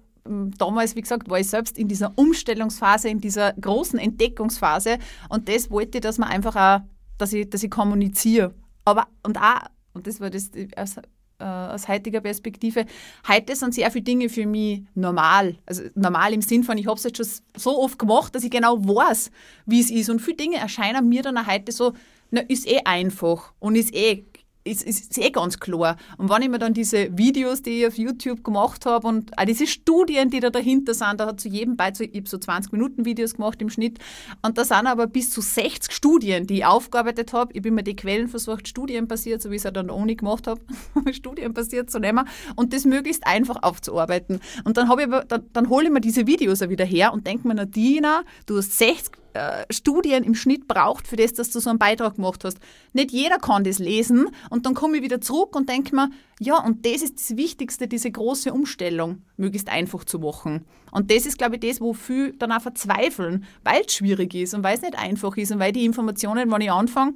damals, 0.57 0.97
wie 0.97 1.01
gesagt, 1.01 1.29
war 1.31 1.39
ich 1.39 1.49
selbst 1.49 1.79
in 1.79 1.89
dieser 1.89 2.13
Umstellungsphase, 2.17 3.09
in 3.09 3.21
dieser 3.21 3.53
großen 3.55 3.99
Entdeckungsphase 3.99 4.99
und 5.29 5.49
das 5.49 5.71
wollte 5.71 5.99
ich, 5.99 6.03
dass 6.03 6.19
man 6.19 6.29
einfach 6.29 6.57
auch, 6.57 6.85
dass 7.19 7.33
ich, 7.33 7.49
dass 7.49 7.63
ich 7.63 7.71
kommuniziere. 7.71 8.55
Aber 8.85 9.07
und 9.23 9.39
auch, 9.39 9.61
und 9.93 10.07
das 10.07 10.21
war 10.21 10.31
das 10.31 10.51
aus, 10.77 10.97
äh, 11.39 11.45
aus 11.45 11.89
heutiger 11.89 12.21
Perspektive, 12.21 12.85
heute 13.29 13.55
sind 13.55 13.75
sehr 13.75 13.91
viele 13.91 14.05
Dinge 14.05 14.29
für 14.29 14.47
mich 14.47 14.83
normal. 14.95 15.57
Also 15.67 15.85
normal 15.95 16.33
im 16.33 16.43
Sinn 16.43 16.65
von, 16.65 16.79
ich 16.79 16.87
habe 16.87 16.97
es 16.97 17.05
jetzt 17.05 17.17
schon 17.17 17.27
so 17.57 17.81
oft 17.81 17.99
gemacht, 17.99 18.35
dass 18.35 18.45
ich 18.45 18.51
genau 18.51 18.79
weiß, 18.79 19.31
wie 19.67 19.81
es 19.81 19.91
ist. 19.91 20.11
Und 20.11 20.21
viele 20.21 20.37
Dinge 20.37 20.57
erscheinen 20.57 21.09
mir 21.09 21.23
dann 21.23 21.39
auch 21.39 21.47
heute 21.47 21.73
so, 21.73 21.93
na, 22.31 22.41
ist 22.43 22.67
eh 22.67 22.81
einfach 22.85 23.53
und 23.59 23.77
ist 23.77 23.95
eh 23.95 24.25
ist, 24.71 24.83
ist, 24.83 25.11
ist 25.11 25.19
eh 25.19 25.31
ganz 25.31 25.59
klar. 25.59 25.97
Und 26.17 26.31
wenn 26.31 26.43
ich 26.43 26.49
mir 26.49 26.59
dann 26.59 26.75
diese 26.75 27.17
Videos, 27.17 27.63
die 27.63 27.81
ich 27.81 27.87
auf 27.87 27.99
YouTube 27.99 28.45
gemacht 28.45 28.87
habe 28.87 29.07
und 29.07 29.37
auch 29.39 29.45
diese 29.45 29.67
Studien, 29.67 30.31
die 30.31 30.41
da 30.41 30.51
dahinter 30.51 30.95
sind, 30.95 31.19
da 31.19 31.27
hat 31.27 31.41
zu 31.41 31.49
jedem 31.49 31.77
Beitrag, 31.77 32.09
ich 32.13 32.17
habe 32.17 32.29
so 32.29 32.39
20 32.39 32.73
Minuten 32.73 33.05
Videos 33.05 33.35
gemacht 33.35 33.61
im 33.63 33.71
Schnitt 33.71 33.99
und 34.43 34.59
da 34.59 34.65
sind 34.65 34.87
aber 34.87 35.07
bis 35.07 35.31
zu 35.31 35.41
60 35.41 35.93
Studien, 35.93 36.47
die 36.47 36.59
ich 36.59 36.65
aufgearbeitet 36.65 37.33
habe. 37.33 37.53
Ich 37.53 37.61
habe 37.61 37.69
immer 37.69 37.83
die 37.83 37.97
Quellen 37.97 38.29
versucht, 38.29 38.69
studienbasiert, 38.69 39.43
so 39.43 39.51
wie 39.51 39.57
ich 39.57 39.65
es 39.65 39.73
dann 39.73 39.91
auch 39.91 40.05
nicht 40.05 40.21
gemacht 40.21 40.47
habe, 40.47 40.61
studienbasiert 41.13 41.91
zu 41.91 41.99
nehmen 41.99 42.29
und 42.57 42.73
das 42.73 42.85
möglichst 42.85 43.27
einfach 43.27 43.63
aufzuarbeiten. 43.63 44.41
Und 44.65 44.77
dann, 44.77 44.89
habe 44.89 45.03
ich 45.03 45.09
dann, 45.29 45.45
dann 45.53 45.69
hole 45.69 45.87
ich 45.87 45.93
mir 45.93 46.01
diese 46.01 46.27
Videos 46.27 46.63
auch 46.63 46.69
wieder 46.69 46.85
her 46.85 47.13
und 47.13 47.27
denke 47.27 47.47
mir, 47.49 47.55
Nadina, 47.55 48.23
du 48.47 48.59
hast 48.59 48.77
60 48.79 49.15
äh, 49.15 49.28
Studien 49.71 50.25
im 50.25 50.35
Schnitt 50.35 50.67
braucht 50.67 51.07
für 51.07 51.17
das, 51.17 51.33
dass 51.33 51.51
du 51.51 51.61
so 51.61 51.71
einen 51.71 51.79
Beitrag 51.79 52.17
gemacht 52.17 52.45
hast. 52.45 52.59
Nicht 52.93 53.13
jeder 53.13 53.39
kann 53.39 53.65
das 53.65 53.79
lesen 53.79 54.29
und 54.51 54.67
dann 54.67 54.75
komme 54.75 54.97
ich 54.97 55.03
wieder 55.03 55.21
zurück 55.21 55.55
und 55.55 55.69
denke 55.69 55.95
mir, 55.95 56.11
ja, 56.41 56.63
und 56.63 56.87
das 56.87 57.03
ist 57.03 57.19
das 57.19 57.37
Wichtigste, 57.37 57.89
diese 57.89 58.11
große 58.11 58.53
Umstellung 58.53 59.23
möglichst 59.37 59.69
einfach 59.69 60.05
zu 60.05 60.19
machen. 60.19 60.65
Und 60.91 61.11
das 61.11 61.27
ist, 61.27 61.39
glaube 61.39 61.57
ich, 61.57 61.61
das, 61.61 61.81
wo 61.81 61.93
viele 61.93 62.33
dann 62.35 62.53
auch 62.53 62.63
verzweifeln, 62.63 63.45
weil 63.65 63.83
es 63.87 63.95
schwierig 63.95 64.35
ist 64.35 64.55
und 64.55 64.63
weil 64.63 64.77
es 64.77 64.83
nicht 64.83 64.99
einfach 64.99 65.37
ist 65.37 65.53
und 65.53 65.59
weil 65.59 65.73
die 65.73 65.85
Informationen, 65.85 66.51
wenn 66.51 66.61
ich 66.61 66.73
anfange, 66.73 67.15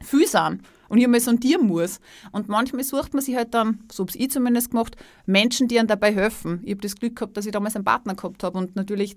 viel 0.00 0.26
sind 0.26 0.60
und 0.88 0.98
ich 0.98 1.04
einmal 1.04 1.20
sondieren 1.20 1.66
muss. 1.66 2.00
Und 2.32 2.48
manchmal 2.48 2.84
sucht 2.84 3.14
man 3.14 3.22
sich 3.22 3.36
halt 3.36 3.54
dann, 3.54 3.84
so 3.90 4.04
habe 4.04 4.12
ich 4.16 4.30
zumindest 4.30 4.70
gemacht, 4.70 4.96
Menschen, 5.26 5.68
die 5.68 5.78
einem 5.78 5.88
dabei 5.88 6.12
helfen. 6.12 6.60
Ich 6.64 6.72
habe 6.72 6.82
das 6.82 6.96
Glück 6.96 7.16
gehabt, 7.16 7.36
dass 7.36 7.46
ich 7.46 7.52
damals 7.52 7.76
einen 7.76 7.84
Partner 7.84 8.14
gehabt 8.14 8.42
habe 8.42 8.58
und 8.58 8.76
natürlich 8.76 9.16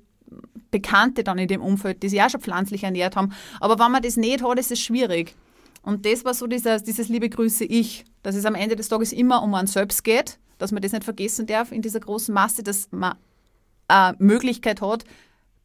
Bekannte 0.71 1.23
dann 1.23 1.37
in 1.37 1.47
dem 1.47 1.61
Umfeld, 1.61 2.03
die 2.03 2.09
sich 2.09 2.21
auch 2.21 2.29
schon 2.29 2.41
pflanzlich 2.41 2.83
ernährt 2.83 3.15
haben. 3.15 3.33
Aber 3.59 3.79
wenn 3.79 3.91
man 3.91 4.01
das 4.01 4.17
nicht 4.17 4.43
hat, 4.43 4.59
ist 4.59 4.71
es 4.71 4.79
schwierig. 4.79 5.35
Und 5.81 6.05
das 6.05 6.25
war 6.25 6.33
so 6.33 6.47
dieses, 6.47 6.83
dieses 6.83 7.07
liebe 7.07 7.29
Grüße 7.29 7.63
Ich, 7.63 8.03
dass 8.23 8.35
es 8.35 8.45
am 8.45 8.55
Ende 8.55 8.75
des 8.75 8.89
Tages 8.89 9.13
immer 9.13 9.41
um 9.41 9.53
einen 9.53 9.67
selbst 9.67 10.03
geht, 10.03 10.39
dass 10.57 10.71
man 10.71 10.81
das 10.81 10.91
nicht 10.91 11.05
vergessen 11.05 11.45
darf 11.45 11.71
in 11.71 11.81
dieser 11.81 11.99
großen 11.99 12.33
Masse, 12.33 12.63
dass 12.63 12.89
man 12.91 13.15
eine 13.87 14.17
Möglichkeit 14.19 14.81
hat, 14.81 15.05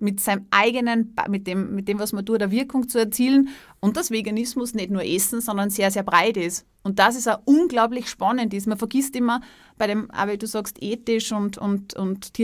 mit 0.03 0.19
seinem 0.19 0.47
eigenen, 0.51 1.15
mit 1.29 1.47
dem, 1.47 1.77
mit 1.77 1.87
dem, 1.87 2.01
was 2.01 2.13
man 2.13 2.27
tut, 2.27 2.43
eine 2.43 2.51
Wirkung 2.51 2.89
zu 2.89 2.99
erzielen 2.99 3.51
und 3.79 3.97
dass 3.97 4.11
Veganismus 4.11 4.75
nicht 4.75 4.91
nur 4.91 5.05
Essen, 5.05 5.41
sondern 5.41 5.71
sehr, 5.71 5.93
sehr 5.93 6.03
breit 6.03 6.37
ist. 6.37 6.67
Und 6.83 6.99
das 6.99 7.15
ist 7.15 7.29
auch 7.29 7.39
unglaublich 7.45 8.09
spannend 8.09 8.53
ist. 8.53 8.67
Man 8.67 8.79
vergisst 8.79 9.15
immer 9.15 9.41
bei 9.79 9.87
dem, 9.87 10.11
aber 10.11 10.37
du 10.37 10.47
sagst 10.49 10.83
ethisch 10.83 11.31
und, 11.31 11.57
und, 11.57 11.95
und 11.95 12.37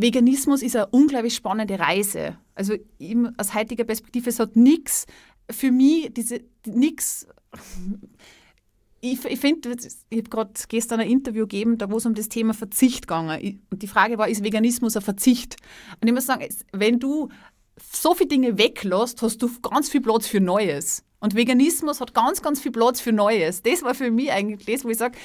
Veganismus 0.00 0.62
ist 0.62 0.76
eine 0.76 0.86
unglaublich 0.88 1.34
spannende 1.34 1.78
Reise. 1.78 2.38
Also 2.54 2.74
aus 3.36 3.54
heutiger 3.54 3.84
Perspektive, 3.84 4.30
es 4.30 4.38
hat 4.38 4.56
nichts 4.56 5.06
für 5.50 5.70
mich, 5.70 6.12
diese 6.12 6.40
nichts. 6.66 7.26
Ich, 9.00 9.24
ich 9.24 9.40
finde, 9.40 9.76
ich 10.10 10.18
habe 10.18 10.28
gerade 10.28 10.52
gestern 10.68 11.00
ein 11.00 11.08
Interview 11.08 11.42
gegeben, 11.42 11.78
da 11.78 11.90
wo 11.90 11.98
es 11.98 12.06
um 12.06 12.14
das 12.14 12.28
Thema 12.28 12.52
Verzicht 12.52 13.06
ging. 13.06 13.60
Und 13.70 13.82
die 13.82 13.86
Frage 13.86 14.18
war, 14.18 14.28
ist 14.28 14.42
Veganismus 14.42 14.96
ein 14.96 15.02
Verzicht? 15.02 15.56
Und 16.00 16.08
ich 16.08 16.14
muss 16.14 16.26
sagen, 16.26 16.46
wenn 16.72 16.98
du 16.98 17.28
so 17.92 18.14
viele 18.14 18.28
Dinge 18.28 18.58
weglässt, 18.58 19.22
hast 19.22 19.40
du 19.40 19.48
ganz 19.60 19.88
viel 19.88 20.00
Platz 20.00 20.26
für 20.26 20.40
Neues. 20.40 21.04
Und 21.20 21.34
Veganismus 21.34 22.00
hat 22.00 22.14
ganz, 22.14 22.42
ganz 22.42 22.60
viel 22.60 22.72
Platz 22.72 23.00
für 23.00 23.12
Neues. 23.12 23.62
Das 23.62 23.82
war 23.82 23.94
für 23.94 24.10
mich 24.10 24.32
eigentlich 24.32 24.66
das, 24.66 24.84
wo 24.84 24.90
ich 24.90 24.98
sage, 24.98 25.16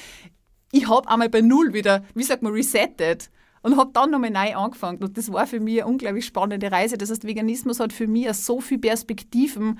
ich 0.72 0.88
habe 0.88 1.08
einmal 1.08 1.28
bei 1.28 1.40
Null 1.40 1.72
wieder, 1.72 2.04
wie 2.14 2.24
sagt 2.24 2.42
man, 2.42 2.52
resettet 2.52 3.30
und 3.64 3.78
habe 3.78 3.90
dann 3.94 4.10
nochmal 4.10 4.30
neu 4.30 4.54
angefangen. 4.54 5.02
Und 5.02 5.16
das 5.16 5.32
war 5.32 5.46
für 5.46 5.58
mich 5.58 5.80
eine 5.80 5.90
unglaublich 5.90 6.26
spannende 6.26 6.70
Reise. 6.70 6.98
Das 6.98 7.10
heißt, 7.10 7.26
Veganismus 7.26 7.80
hat 7.80 7.94
für 7.94 8.06
mich 8.06 8.30
so 8.34 8.60
viele 8.60 8.82
Perspektiven, 8.82 9.78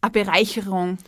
eine 0.00 0.10
Bereicherung. 0.12 0.98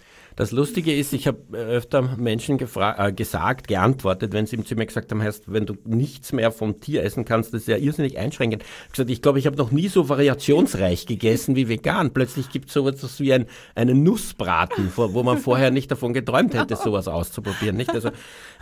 Das 0.41 0.53
Lustige 0.53 0.97
ist, 0.97 1.13
ich 1.13 1.27
habe 1.27 1.39
öfter 1.53 2.17
Menschen 2.17 2.59
äh, 2.59 3.13
gesagt, 3.13 3.69
geantwortet, 3.69 4.33
wenn 4.33 4.47
sie 4.47 4.65
zu 4.65 4.75
mir 4.75 4.87
gesagt 4.87 5.11
haben, 5.11 5.23
heißt, 5.23 5.53
wenn 5.53 5.67
du 5.67 5.75
nichts 5.85 6.33
mehr 6.33 6.51
vom 6.51 6.81
Tier 6.81 7.05
essen 7.05 7.27
kannst, 7.27 7.53
das 7.53 7.61
ist 7.61 7.69
ja 7.69 7.77
irrsinnig 7.77 8.17
einschränkend. 8.17 8.63
Ich 8.87 8.93
gesagt, 8.93 9.11
ich 9.11 9.21
glaube, 9.21 9.39
ich 9.39 9.45
habe 9.45 9.59
noch 9.59 9.71
nie 9.71 9.89
so 9.89 10.09
variationsreich 10.09 11.05
gegessen 11.05 11.57
wie 11.57 11.69
vegan. 11.69 12.15
Plötzlich 12.15 12.49
gibt 12.49 12.69
es 12.69 12.73
sowas 12.73 13.21
wie 13.21 13.35
ein, 13.35 13.49
einen 13.75 14.03
Nussbraten, 14.03 14.91
wo 14.97 15.23
man 15.23 15.37
vorher 15.37 15.71
nicht 15.71 15.91
davon 15.91 16.15
geträumt 16.15 16.55
hätte, 16.55 16.75
sowas 16.83 17.07
auszuprobieren. 17.07 17.77
Nicht? 17.77 17.91
Also 17.91 18.09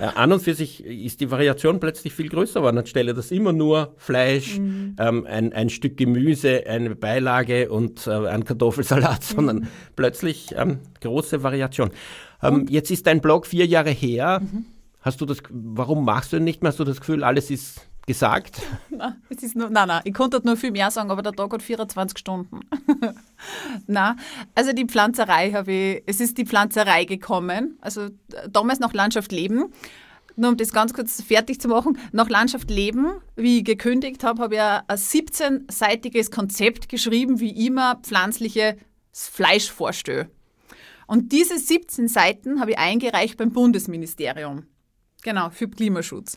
äh, 0.01 0.07
an 0.17 0.33
und 0.33 0.43
für 0.43 0.55
sich 0.55 0.85
ist 0.85 1.21
die 1.21 1.31
Variation 1.31 1.79
plötzlich 1.79 2.13
viel 2.13 2.29
größer 2.29 2.59
geworden. 2.59 2.79
Anstelle 2.79 3.15
dass 3.15 3.31
immer 3.31 3.53
nur 3.53 3.95
Fleisch, 3.99 4.59
mhm. 4.59 4.97
ähm, 4.99 5.27
ein, 5.31 5.53
ein 5.53 5.71
Stück 5.71 5.97
Gemüse, 5.97 6.67
eine 6.67 6.97
Beilage 6.97 7.71
und 7.71 8.09
äh, 8.09 8.11
ein 8.11 8.43
Kartoffelsalat, 8.43 9.23
sondern 9.23 9.59
mhm. 9.59 9.69
plötzlich 9.95 10.49
ähm, 10.57 10.81
große 11.01 11.45
Variation. 11.45 11.68
Ähm, 12.43 12.67
jetzt 12.69 12.91
ist 12.91 13.07
dein 13.07 13.21
Blog 13.21 13.47
vier 13.47 13.67
Jahre 13.67 13.91
her. 13.91 14.41
Mhm. 14.41 14.65
Hast 15.01 15.21
du 15.21 15.27
das, 15.27 15.39
warum 15.51 16.05
machst 16.05 16.33
du 16.33 16.41
nicht 16.41 16.63
mehr? 16.63 16.71
Hast 16.71 16.81
du 16.81 16.85
das 16.85 17.01
Gefühl, 17.01 17.25
alles 17.25 17.51
ist 17.51 17.89
gesagt? 18.09 18.61
Nein, 18.91 19.15
es 19.29 19.43
ist 19.43 19.55
nur, 19.55 19.71
nein, 19.71 19.87
nein, 19.87 20.01
ich 20.05 20.15
konnte 20.15 20.41
nur 20.43 20.57
viel 20.57 20.73
mehr 20.73 20.91
sagen, 20.91 21.11
aber 21.11 21.23
der 21.23 21.33
Tag 21.33 21.53
hat 21.53 21.63
24 21.63 22.19
Stunden. 22.19 22.61
na, 23.87 24.17
also 24.55 24.73
die 24.73 24.87
Pflanzerei 24.87 25.53
habe 25.53 25.71
ich, 25.71 26.03
es 26.07 26.21
ist 26.21 26.39
die 26.39 26.47
Pflanzerei 26.47 27.05
gekommen, 27.05 27.79
also 27.81 28.09
damals 28.51 28.81
noch 28.81 28.95
Landschaft 28.95 29.31
leben. 29.31 29.73
Nur 30.37 30.51
um 30.51 30.57
das 30.57 30.73
ganz 30.73 30.95
kurz 30.95 31.21
fertig 31.21 31.61
zu 31.61 31.69
machen, 31.69 31.99
nach 32.13 32.29
Landschaft 32.29 32.71
leben, 32.71 33.07
wie 33.37 33.59
ich 33.59 33.65
gekündigt 33.65 34.25
habe, 34.25 34.43
habe 34.43 34.55
ich 34.55 34.61
ein 34.61 34.83
17-seitiges 34.89 36.31
Konzept 36.31 36.89
geschrieben, 36.89 37.41
wie 37.41 37.67
immer 37.67 37.97
pflanzliches 37.97 38.77
Fleisch 39.13 39.71
vorstelle. 39.71 40.31
Und 41.09 41.33
diese 41.33 41.59
17 41.59 42.07
Seiten 42.07 42.61
habe 42.61 42.73
ich 42.73 42.79
eingereicht 42.79 43.39
beim 43.39 43.51
Bundesministerium. 43.51 44.67
Genau, 45.23 45.51
für 45.51 45.69
Klimaschutz. 45.69 46.37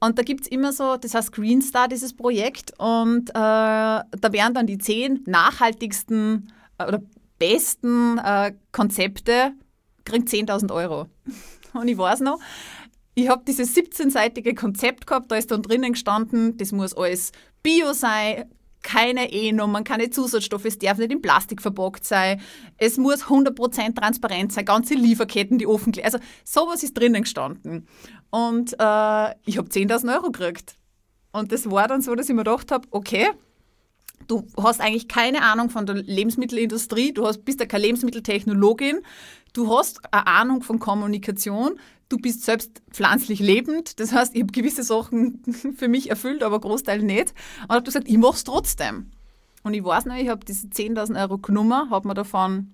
Und 0.00 0.18
da 0.18 0.22
gibt 0.22 0.42
es 0.42 0.48
immer 0.48 0.72
so, 0.72 0.96
das 0.96 1.14
heißt 1.14 1.32
Green 1.32 1.62
Star, 1.62 1.88
dieses 1.88 2.14
Projekt. 2.14 2.72
Und 2.78 3.30
äh, 3.30 3.32
da 3.32 4.04
werden 4.30 4.52
dann 4.52 4.66
die 4.66 4.78
zehn 4.78 5.22
nachhaltigsten 5.26 6.52
äh, 6.78 6.84
oder 6.84 7.02
besten 7.38 8.18
äh, 8.18 8.52
Konzepte, 8.72 9.52
kriegen 10.04 10.26
10.000 10.26 10.74
Euro. 10.74 11.06
Und 11.72 11.88
ich 11.88 11.96
weiß 11.96 12.20
noch, 12.20 12.40
ich 13.14 13.28
habe 13.28 13.42
dieses 13.46 13.74
17-seitige 13.76 14.54
Konzept 14.54 15.06
gehabt, 15.06 15.30
da 15.30 15.36
ist 15.36 15.50
dann 15.50 15.62
drinnen 15.62 15.92
gestanden, 15.92 16.56
das 16.56 16.72
muss 16.72 16.94
alles 16.94 17.32
Bio 17.62 17.92
sein, 17.92 18.50
keine 18.82 19.32
E-Nummern, 19.32 19.84
keine 19.84 20.10
Zusatzstoffe, 20.10 20.64
es 20.64 20.78
darf 20.78 20.98
nicht 20.98 21.12
in 21.12 21.22
Plastik 21.22 21.62
verpackt 21.62 22.04
sein, 22.04 22.40
es 22.76 22.96
muss 22.96 23.24
100% 23.24 23.94
transparent 23.94 24.52
sein, 24.52 24.64
ganze 24.64 24.94
Lieferketten, 24.94 25.58
die 25.58 25.66
offen 25.66 25.92
Also 26.02 26.18
sowas 26.44 26.82
ist 26.82 26.94
drinnen 26.94 27.22
gestanden. 27.22 27.86
Und 28.30 28.72
äh, 28.74 29.30
ich 29.44 29.58
habe 29.58 29.68
10.000 29.68 30.14
Euro 30.14 30.30
gekriegt. 30.30 30.76
Und 31.32 31.52
das 31.52 31.70
war 31.70 31.88
dann 31.88 32.00
so, 32.00 32.14
dass 32.14 32.28
ich 32.28 32.34
mir 32.34 32.44
gedacht 32.44 32.72
habe, 32.72 32.88
okay, 32.90 33.28
du 34.26 34.46
hast 34.56 34.80
eigentlich 34.80 35.08
keine 35.08 35.42
Ahnung 35.42 35.70
von 35.70 35.86
der 35.86 35.96
Lebensmittelindustrie, 35.96 37.12
du 37.12 37.26
hast, 37.26 37.44
bist 37.44 37.60
ja 37.60 37.66
keine 37.66 37.84
Lebensmitteltechnologin, 37.84 39.00
du 39.52 39.76
hast 39.76 40.00
eine 40.12 40.26
Ahnung 40.26 40.62
von 40.62 40.78
Kommunikation, 40.78 41.78
du 42.08 42.18
bist 42.18 42.44
selbst 42.44 42.82
pflanzlich 42.90 43.40
lebend. 43.40 43.98
Das 44.00 44.12
heißt, 44.12 44.34
ich 44.34 44.42
habe 44.42 44.52
gewisse 44.52 44.82
Sachen 44.82 45.42
für 45.76 45.88
mich 45.88 46.10
erfüllt, 46.10 46.42
aber 46.42 46.60
Großteil 46.60 47.02
nicht. 47.02 47.34
Und 47.62 47.70
habe 47.70 47.84
gesagt, 47.84 48.08
ich 48.08 48.18
mache 48.18 48.34
es 48.34 48.44
trotzdem. 48.44 49.10
Und 49.62 49.74
ich 49.74 49.84
weiß 49.84 50.06
noch, 50.06 50.16
ich 50.16 50.28
habe 50.28 50.44
diese 50.44 50.68
10.000 50.68 51.20
Euro 51.20 51.38
genommen, 51.38 51.90
habe 51.90 52.08
mir 52.08 52.14
davon 52.14 52.72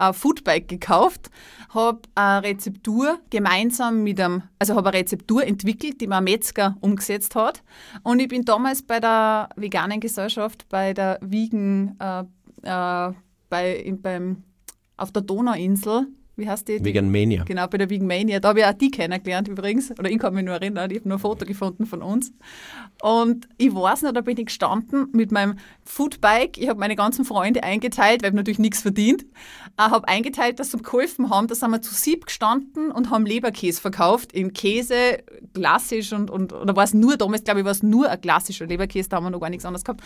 ein 0.00 0.14
Foodbike 0.14 0.68
gekauft, 0.68 1.30
habe 1.70 2.00
eine 2.14 2.42
Rezeptur 2.42 3.18
gemeinsam 3.30 4.02
mit 4.02 4.20
einem, 4.20 4.42
also 4.58 4.74
habe 4.74 4.88
eine 4.88 4.98
Rezeptur 4.98 5.46
entwickelt, 5.46 6.00
die 6.00 6.06
mir 6.06 6.16
ein 6.16 6.24
Metzger 6.24 6.76
umgesetzt 6.80 7.34
hat. 7.36 7.62
Und 8.02 8.20
ich 8.20 8.28
bin 8.28 8.44
damals 8.44 8.82
bei 8.82 8.98
der 8.98 9.50
veganen 9.56 10.00
Gesellschaft, 10.00 10.66
bei 10.68 10.94
der 10.94 11.18
Wiegen, 11.22 11.96
äh, 12.00 12.24
äh, 12.62 13.12
bei, 13.48 13.76
in, 13.76 14.00
beim, 14.00 14.42
auf 14.96 15.12
der 15.12 15.22
Donauinsel, 15.22 16.06
wie 16.40 16.48
heißt 16.48 16.68
die? 16.68 16.82
Vegan 16.82 17.12
Mania. 17.12 17.44
Genau, 17.44 17.66
bei 17.66 17.76
der 17.76 17.90
Vegan 17.90 18.06
Mania. 18.06 18.40
Da 18.40 18.48
habe 18.48 18.60
ich 18.60 18.64
auch 18.64 18.72
die 18.72 18.90
kennengelernt 18.90 19.46
übrigens. 19.46 19.90
Oder 19.98 20.10
ich 20.10 20.18
kann 20.18 20.32
mich 20.32 20.42
nur 20.42 20.54
erinnern, 20.54 20.90
ich 20.90 21.00
habe 21.00 21.08
nur 21.08 21.18
ein 21.18 21.20
Foto 21.20 21.44
gefunden 21.44 21.84
von 21.84 22.00
uns. 22.00 22.32
Und 23.02 23.46
ich 23.58 23.74
weiß 23.74 24.02
noch, 24.02 24.12
da 24.12 24.22
bin 24.22 24.38
ich 24.38 24.46
gestanden 24.46 25.08
mit 25.12 25.32
meinem 25.32 25.56
Foodbike. 25.84 26.56
Ich 26.56 26.68
habe 26.68 26.80
meine 26.80 26.96
ganzen 26.96 27.26
Freunde 27.26 27.62
eingeteilt, 27.62 28.22
weil 28.22 28.30
ich 28.30 28.36
natürlich 28.36 28.58
nichts 28.58 28.80
verdient. 28.80 29.26
Habe 29.88 30.08
eingeteilt, 30.08 30.60
dass 30.60 30.72
sie 30.72 30.78
geholfen 30.78 31.30
haben. 31.30 31.46
Da 31.46 31.54
sind 31.54 31.70
wir 31.70 31.80
zu 31.80 31.94
sieb 31.94 32.26
gestanden 32.26 32.90
und 32.90 33.08
haben 33.08 33.24
Leberkäse 33.24 33.80
verkauft. 33.80 34.32
In 34.32 34.52
Käse, 34.52 35.22
klassisch 35.54 36.12
und, 36.12 36.30
und 36.30 36.52
oder 36.52 36.76
war 36.76 36.84
es 36.84 36.92
nur, 36.92 37.16
damals 37.16 37.44
glaube 37.44 37.60
ich, 37.60 37.64
war 37.64 37.72
es 37.72 37.82
nur 37.82 38.10
ein 38.10 38.20
klassischer 38.20 38.66
Leberkäse, 38.66 39.08
da 39.08 39.16
haben 39.16 39.24
wir 39.24 39.30
noch 39.30 39.40
gar 39.40 39.50
nichts 39.50 39.64
anderes 39.64 39.84
gehabt. 39.84 40.02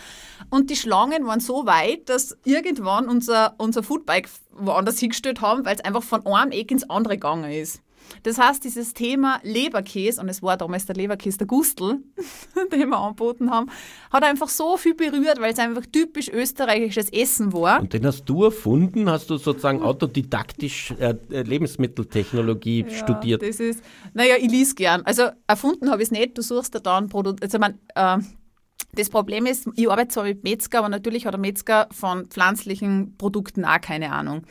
Und 0.49 0.69
die 0.69 0.75
Schlangen 0.75 1.25
waren 1.25 1.39
so 1.39 1.65
weit, 1.65 2.07
dass 2.09 2.37
irgendwann 2.45 3.09
unser, 3.09 3.55
unser 3.57 3.83
Foodbike 3.83 4.29
woanders 4.51 4.99
hingestellt 4.99 5.41
haben, 5.41 5.65
weil 5.65 5.75
es 5.75 5.83
einfach 5.83 6.03
von 6.03 6.25
einem 6.25 6.51
Eck 6.51 6.71
ins 6.71 6.89
andere 6.89 7.15
gegangen 7.15 7.51
ist. 7.51 7.81
Das 8.23 8.37
heißt, 8.37 8.63
dieses 8.63 8.93
Thema 8.93 9.39
Leberkäse, 9.43 10.21
und 10.21 10.29
es 10.29 10.41
war 10.41 10.57
damals 10.57 10.85
der 10.85 10.95
Leberkäse 10.95 11.39
der 11.39 11.47
Gustl, 11.47 11.99
den 12.71 12.89
wir 12.89 12.97
angeboten 12.97 13.51
haben, 13.51 13.69
hat 14.11 14.23
einfach 14.23 14.49
so 14.49 14.77
viel 14.77 14.95
berührt, 14.95 15.39
weil 15.39 15.53
es 15.53 15.59
einfach 15.59 15.85
typisch 15.91 16.29
österreichisches 16.29 17.11
Essen 17.11 17.53
war. 17.53 17.81
Und 17.81 17.93
den 17.93 18.05
hast 18.05 18.25
du 18.25 18.45
erfunden? 18.45 19.09
Hast 19.09 19.29
du 19.29 19.37
sozusagen 19.37 19.81
autodidaktisch 19.81 20.93
äh, 20.99 21.15
Lebensmitteltechnologie 21.29 22.85
ja, 22.87 22.89
studiert? 22.89 23.41
Das 23.41 23.59
ist, 23.59 23.83
naja, 24.13 24.35
ich 24.39 24.49
lies 24.49 24.75
gern. 24.75 25.01
Also 25.03 25.29
erfunden 25.47 25.89
habe 25.89 26.01
ich 26.01 26.07
es 26.07 26.11
nicht, 26.11 26.37
du 26.37 26.41
suchst 26.41 26.75
da 26.75 26.79
dann 26.79 27.09
Produkt. 27.09 27.43
Also, 27.43 27.59
man, 27.59 27.79
äh, 27.95 28.17
das 28.93 29.09
Problem 29.09 29.45
ist, 29.45 29.67
ich 29.75 29.89
arbeite 29.89 30.09
zwar 30.09 30.23
mit 30.23 30.43
Metzger, 30.43 30.79
aber 30.79 30.89
natürlich 30.89 31.25
hat 31.25 31.33
der 31.33 31.39
Metzger 31.39 31.87
von 31.91 32.27
pflanzlichen 32.27 33.17
Produkten 33.17 33.65
auch 33.65 33.81
keine 33.81 34.11
Ahnung. 34.11 34.43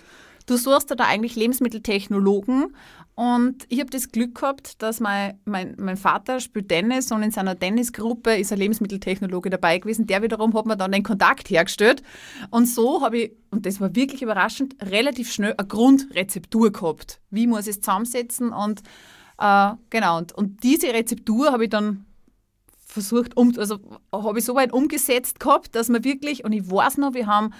Du 0.46 0.56
suchst 0.56 0.90
da 0.90 1.04
eigentlich 1.04 1.36
Lebensmitteltechnologen 1.36 2.76
und 3.16 3.64
ich 3.68 3.79
habe 3.79 3.90
das 3.90 4.11
Glück 4.11 4.35
gehabt, 4.35 4.83
dass 4.83 4.98
mein, 4.98 5.38
mein, 5.44 5.77
mein 5.79 5.96
Vater 5.96 6.40
spielt 6.40 6.68
Tennis 6.68 7.12
und 7.12 7.22
in 7.22 7.31
seiner 7.31 7.57
Tennisgruppe 7.57 8.37
ist 8.37 8.53
ein 8.53 8.59
Lebensmitteltechnologe 8.59 9.50
dabei 9.50 9.79
gewesen. 9.79 10.09
Der 10.09 10.22
wiederum 10.22 10.53
hat 10.55 10.66
mir 10.66 10.77
dann 10.77 10.90
den 10.90 11.05
Kontakt 11.05 11.48
hergestellt. 11.48 12.03
Und 12.50 12.66
so 12.66 13.03
habe 13.03 13.18
ich, 13.18 13.33
und 13.50 13.66
das 13.66 13.81
war 13.81 13.94
wirklich 13.94 14.22
überraschend, 14.22 14.74
relativ 14.83 15.33
schnell 15.33 15.55
eine 15.57 15.68
Grundrezeptur 15.68 16.72
gehabt. 16.72 17.20
Wie 17.31 17.46
muss 17.46 17.68
ich 17.68 17.77
es 17.77 17.81
zusammensetzen? 17.83 18.53
Und 18.53 18.83
äh, 19.38 19.70
genau, 19.90 20.18
und, 20.18 20.33
und 20.33 20.64
diese 20.64 20.88
Rezeptur 20.88 21.53
habe 21.53 21.64
ich 21.64 21.70
dann 21.70 22.07
versucht, 22.85 23.37
um, 23.37 23.53
also 23.57 23.79
habe 24.12 24.40
ich 24.40 24.44
so 24.44 24.57
weit 24.57 24.72
umgesetzt 24.72 25.38
gehabt, 25.38 25.77
dass 25.77 25.88
man 25.88 26.03
wirklich, 26.03 26.44
und 26.44 26.53
ich 26.53 26.68
weiß 26.68 26.98
noch, 26.98 27.14
wir 27.14 27.29
haben, 27.29 27.53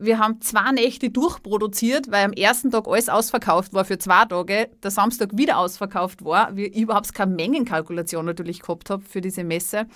wir 0.00 0.18
haben 0.18 0.40
zwei 0.40 0.72
Nächte 0.72 1.10
durchproduziert, 1.10 2.10
weil 2.10 2.24
am 2.24 2.32
ersten 2.32 2.70
Tag 2.70 2.86
alles 2.86 3.08
ausverkauft 3.08 3.72
war 3.72 3.84
für 3.84 3.98
zwei 3.98 4.24
Tage, 4.24 4.70
der 4.82 4.90
Samstag 4.90 5.36
wieder 5.36 5.58
ausverkauft 5.58 6.24
war, 6.24 6.56
wir 6.56 6.74
überhaupt 6.74 7.12
keine 7.14 7.34
Mengenkalkulation 7.34 8.24
natürlich 8.24 8.60
gehabt 8.60 8.90
habe 8.90 9.02
für 9.04 9.20
diese 9.20 9.44
Messe. 9.44 9.86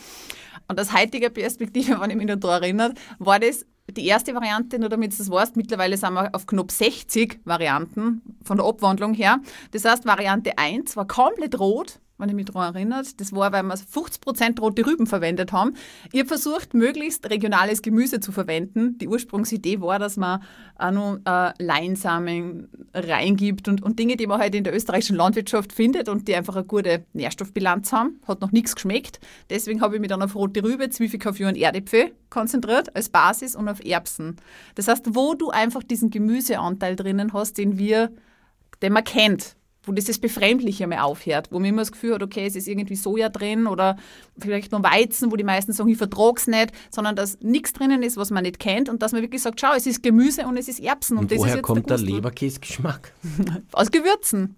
Und 0.68 0.80
aus 0.80 0.92
heutiger 0.92 1.30
Perspektive, 1.30 1.96
wenn 2.00 2.10
ich 2.10 2.16
mich 2.16 2.26
noch 2.26 2.36
daran 2.36 2.62
erinnert, 2.62 2.98
war 3.18 3.38
das 3.38 3.66
die 3.90 4.06
erste 4.06 4.34
Variante, 4.34 4.78
nur 4.78 4.88
damit 4.88 5.12
du 5.12 5.18
das 5.18 5.30
weißt, 5.30 5.56
mittlerweile 5.56 5.96
sind 5.96 6.14
wir 6.14 6.34
auf 6.34 6.46
knapp 6.46 6.70
60 6.70 7.40
Varianten 7.44 8.22
von 8.44 8.56
der 8.56 8.66
Abwandlung 8.66 9.12
her. 9.12 9.40
Das 9.72 9.84
heißt, 9.84 10.06
Variante 10.06 10.56
1 10.56 10.96
war 10.96 11.06
komplett 11.06 11.58
rot, 11.58 11.98
wenn 12.22 12.28
ich 12.28 12.34
mich 12.36 12.46
daran 12.46 12.74
erinnert. 12.74 13.20
Das 13.20 13.32
war, 13.32 13.52
weil 13.52 13.64
wir 13.64 13.74
50% 13.74 14.60
rote 14.60 14.86
Rüben 14.86 15.06
verwendet 15.06 15.52
haben. 15.52 15.74
Ich 16.12 16.20
habe 16.20 16.28
versucht, 16.28 16.72
möglichst 16.72 17.28
regionales 17.28 17.82
Gemüse 17.82 18.20
zu 18.20 18.30
verwenden. 18.30 18.96
Die 18.98 19.08
Ursprungsidee 19.08 19.80
war, 19.80 19.98
dass 19.98 20.16
man 20.16 20.42
auch 20.76 20.90
noch 20.92 21.18
äh, 21.24 21.52
Leinsamen 21.58 22.68
reingibt 22.94 23.66
und, 23.68 23.82
und 23.82 23.98
Dinge, 23.98 24.16
die 24.16 24.26
man 24.26 24.40
halt 24.40 24.54
in 24.54 24.64
der 24.64 24.74
österreichischen 24.74 25.16
Landwirtschaft 25.16 25.72
findet 25.72 26.08
und 26.08 26.28
die 26.28 26.36
einfach 26.36 26.54
eine 26.54 26.64
gute 26.64 27.04
Nährstoffbilanz 27.12 27.92
haben. 27.92 28.20
Hat 28.26 28.40
noch 28.40 28.52
nichts 28.52 28.76
geschmeckt. 28.76 29.18
Deswegen 29.50 29.80
habe 29.80 29.96
ich 29.96 30.00
mich 30.00 30.08
dann 30.08 30.22
auf 30.22 30.36
rote 30.36 30.62
Rübe, 30.62 30.88
Zwiebelkaffee 30.88 31.46
und 31.46 31.56
Erdäpfel 31.56 32.12
konzentriert 32.30 32.94
als 32.94 33.08
Basis 33.08 33.56
und 33.56 33.68
auf 33.68 33.84
Erbsen. 33.84 34.36
Das 34.76 34.86
heißt, 34.86 35.14
wo 35.14 35.34
du 35.34 35.50
einfach 35.50 35.82
diesen 35.82 36.10
Gemüseanteil 36.10 36.94
drinnen 36.94 37.32
hast, 37.32 37.58
den 37.58 37.78
wir, 37.78 38.12
den 38.80 38.92
man 38.92 39.02
kennt, 39.04 39.56
wo 39.84 39.92
dieses 39.92 40.18
Befremdliche 40.18 40.86
mal 40.86 41.00
aufhört, 41.00 41.48
wo 41.50 41.58
man 41.58 41.68
immer 41.70 41.82
das 41.82 41.92
Gefühl 41.92 42.14
hat, 42.14 42.22
okay, 42.22 42.46
es 42.46 42.54
ist 42.54 42.68
irgendwie 42.68 42.96
Soja 42.96 43.28
drin 43.28 43.66
oder 43.66 43.96
vielleicht 44.38 44.72
nur 44.72 44.82
Weizen, 44.82 45.32
wo 45.32 45.36
die 45.36 45.44
meisten 45.44 45.72
sagen, 45.72 45.88
ich 45.88 45.98
vertrage 45.98 46.34
es 46.36 46.46
nicht, 46.46 46.72
sondern 46.90 47.16
dass 47.16 47.40
nichts 47.40 47.72
drinnen 47.72 48.02
ist, 48.02 48.16
was 48.16 48.30
man 48.30 48.44
nicht 48.44 48.60
kennt 48.60 48.88
und 48.88 49.02
dass 49.02 49.12
man 49.12 49.22
wirklich 49.22 49.42
sagt, 49.42 49.60
schau, 49.60 49.74
es 49.76 49.86
ist 49.86 50.02
Gemüse 50.02 50.46
und 50.46 50.56
es 50.56 50.68
ist 50.68 50.80
Erbsen. 50.80 51.18
Und, 51.18 51.32
und 51.32 51.38
woher 51.38 51.54
der 51.54 51.62
kommt 51.62 51.90
der, 51.90 51.96
der 51.96 52.06
Leberkäse-Geschmack? 52.06 53.12
Aus 53.72 53.90
Gewürzen. 53.90 54.56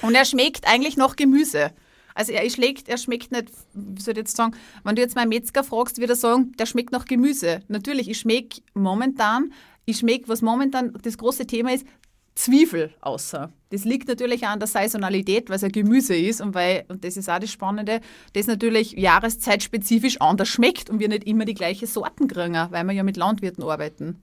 Und 0.00 0.14
er 0.14 0.24
schmeckt 0.24 0.68
eigentlich 0.68 0.96
noch 0.96 1.16
Gemüse. 1.16 1.72
Also 2.14 2.32
er 2.32 2.48
schmeckt, 2.50 2.88
er 2.88 2.98
schmeckt 2.98 3.32
nicht, 3.32 3.50
wie 3.72 4.00
soll 4.00 4.12
ich 4.12 4.18
jetzt 4.18 4.36
sagen, 4.36 4.54
wenn 4.84 4.96
du 4.96 5.02
jetzt 5.02 5.16
meinen 5.16 5.30
Metzger 5.30 5.64
fragst, 5.64 5.98
wird 5.98 6.10
er 6.10 6.16
sagen, 6.16 6.52
der 6.58 6.66
schmeckt 6.66 6.92
nach 6.92 7.06
Gemüse. 7.06 7.62
Natürlich, 7.68 8.08
ich 8.08 8.18
schmecke 8.18 8.60
momentan, 8.74 9.52
ich 9.84 9.98
schmecke, 9.98 10.28
was 10.28 10.42
momentan 10.42 10.92
das 11.02 11.18
große 11.18 11.46
Thema 11.46 11.72
ist, 11.72 11.86
Zwiebel 12.34 12.90
außer. 13.00 13.52
Das 13.70 13.84
liegt 13.84 14.08
natürlich 14.08 14.44
auch 14.44 14.50
an 14.50 14.58
der 14.58 14.68
Saisonalität, 14.68 15.48
weil 15.48 15.56
es 15.56 15.64
ein 15.64 15.72
Gemüse 15.72 16.16
ist 16.16 16.40
und 16.40 16.54
weil, 16.54 16.84
und 16.88 17.04
das 17.04 17.16
ist 17.16 17.28
auch 17.28 17.38
das 17.38 17.50
Spannende, 17.50 18.00
das 18.32 18.46
natürlich 18.46 18.92
jahreszeitspezifisch 18.92 20.20
anders 20.20 20.48
schmeckt 20.48 20.90
und 20.90 20.98
wir 20.98 21.08
nicht 21.08 21.24
immer 21.24 21.44
die 21.44 21.54
gleichen 21.54 21.86
Sorten 21.86 22.28
kriegen, 22.28 22.54
weil 22.70 22.84
wir 22.84 22.92
ja 22.92 23.02
mit 23.02 23.16
Landwirten 23.16 23.64
arbeiten. 23.64 24.22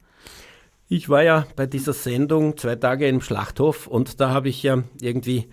Ich 0.87 1.07
war 1.07 1.21
ja 1.21 1.45
bei 1.55 1.67
dieser 1.67 1.93
Sendung 1.93 2.57
zwei 2.57 2.75
Tage 2.75 3.07
im 3.07 3.21
Schlachthof 3.21 3.85
und 3.85 4.19
da 4.19 4.29
habe 4.29 4.49
ich 4.49 4.63
ja 4.63 4.83
irgendwie 4.99 5.47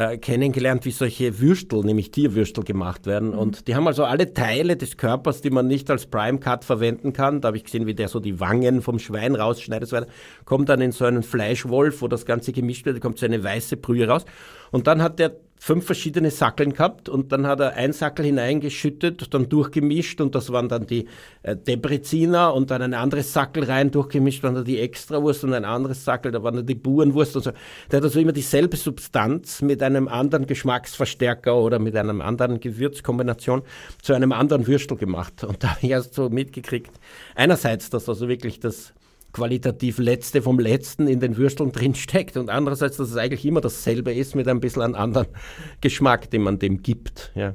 äh, 0.00 0.16
kennengelernt, 0.16 0.86
wie 0.86 0.92
solche 0.92 1.40
Würstel, 1.40 1.84
nämlich 1.84 2.10
Tierwürstel 2.10 2.64
gemacht 2.64 3.04
werden. 3.04 3.32
Mhm. 3.32 3.38
Und 3.38 3.68
die 3.68 3.74
haben 3.74 3.86
also 3.86 4.04
alle 4.04 4.32
Teile 4.32 4.78
des 4.78 4.96
Körpers, 4.96 5.42
die 5.42 5.50
man 5.50 5.66
nicht 5.66 5.90
als 5.90 6.06
Prime 6.06 6.38
Cut 6.38 6.64
verwenden 6.64 7.12
kann. 7.12 7.42
Da 7.42 7.48
habe 7.48 7.58
ich 7.58 7.64
gesehen, 7.64 7.86
wie 7.86 7.94
der 7.94 8.08
so 8.08 8.18
die 8.18 8.40
Wangen 8.40 8.80
vom 8.80 8.98
Schwein 8.98 9.34
rausschneidet. 9.34 9.90
So. 9.90 9.98
Kommt 10.46 10.70
dann 10.70 10.80
in 10.80 10.92
so 10.92 11.04
einen 11.04 11.22
Fleischwolf, 11.22 12.00
wo 12.00 12.08
das 12.08 12.24
Ganze 12.24 12.52
gemischt 12.52 12.86
wird, 12.86 12.96
da 12.96 13.00
kommt 13.00 13.18
so 13.18 13.26
eine 13.26 13.44
weiße 13.44 13.76
Brühe 13.76 14.08
raus. 14.08 14.24
Und 14.70 14.86
dann 14.86 15.02
hat 15.02 15.18
der 15.18 15.36
fünf 15.62 15.84
verschiedene 15.84 16.30
Sackeln 16.30 16.72
gehabt 16.72 17.10
und 17.10 17.32
dann 17.32 17.46
hat 17.46 17.60
er 17.60 17.74
ein 17.74 17.92
Sackel 17.92 18.24
hineingeschüttet, 18.24 19.32
dann 19.34 19.50
durchgemischt 19.50 20.22
und 20.22 20.34
das 20.34 20.50
waren 20.50 20.70
dann 20.70 20.86
die 20.86 21.04
äh, 21.42 21.54
Debreziner 21.54 22.54
und 22.54 22.70
dann 22.70 22.80
ein 22.80 22.94
anderes 22.94 23.34
Sackel 23.34 23.64
rein 23.64 23.90
durchgemischt, 23.90 24.42
waren 24.42 24.54
dann 24.54 24.64
die 24.64 24.80
Extrawurst 24.80 25.44
und 25.44 25.52
ein 25.52 25.66
anderes 25.66 26.02
Sackel, 26.02 26.32
da 26.32 26.42
waren 26.42 26.56
dann 26.56 26.66
die 26.66 26.74
Burenwurst 26.74 27.36
und 27.36 27.42
so. 27.42 27.52
Der 27.90 27.98
hat 27.98 28.04
also 28.04 28.18
immer 28.18 28.32
dieselbe 28.32 28.78
Substanz 28.78 29.60
mit 29.60 29.82
einem 29.82 30.08
anderen 30.08 30.46
Geschmacksverstärker 30.46 31.54
oder 31.54 31.78
mit 31.78 31.94
einem 31.94 32.22
anderen 32.22 32.58
Gewürzkombination 32.58 33.60
zu 34.00 34.14
einem 34.14 34.32
anderen 34.32 34.66
Würstel 34.66 34.96
gemacht. 34.96 35.44
Und 35.44 35.62
da 35.62 35.72
habe 35.72 35.80
ich 35.82 35.90
erst 35.90 36.14
so 36.14 36.30
mitgekriegt, 36.30 36.90
einerseits, 37.34 37.90
dass 37.90 38.08
also 38.08 38.28
wirklich 38.28 38.60
das 38.60 38.94
qualitativ 39.32 39.98
Letzte 39.98 40.42
vom 40.42 40.58
Letzten 40.58 41.06
in 41.06 41.20
den 41.20 41.36
Würsteln 41.36 41.72
drin 41.72 41.94
steckt 41.94 42.36
und 42.36 42.50
andererseits, 42.50 42.96
dass 42.96 43.10
es 43.10 43.16
eigentlich 43.16 43.44
immer 43.44 43.60
dasselbe 43.60 44.12
ist 44.12 44.34
mit 44.34 44.48
ein 44.48 44.60
bisschen 44.60 44.82
einem 44.82 44.94
anderen 44.94 45.26
Geschmack, 45.80 46.30
den 46.30 46.42
man 46.42 46.58
dem 46.58 46.82
gibt. 46.82 47.32
Ja. 47.34 47.54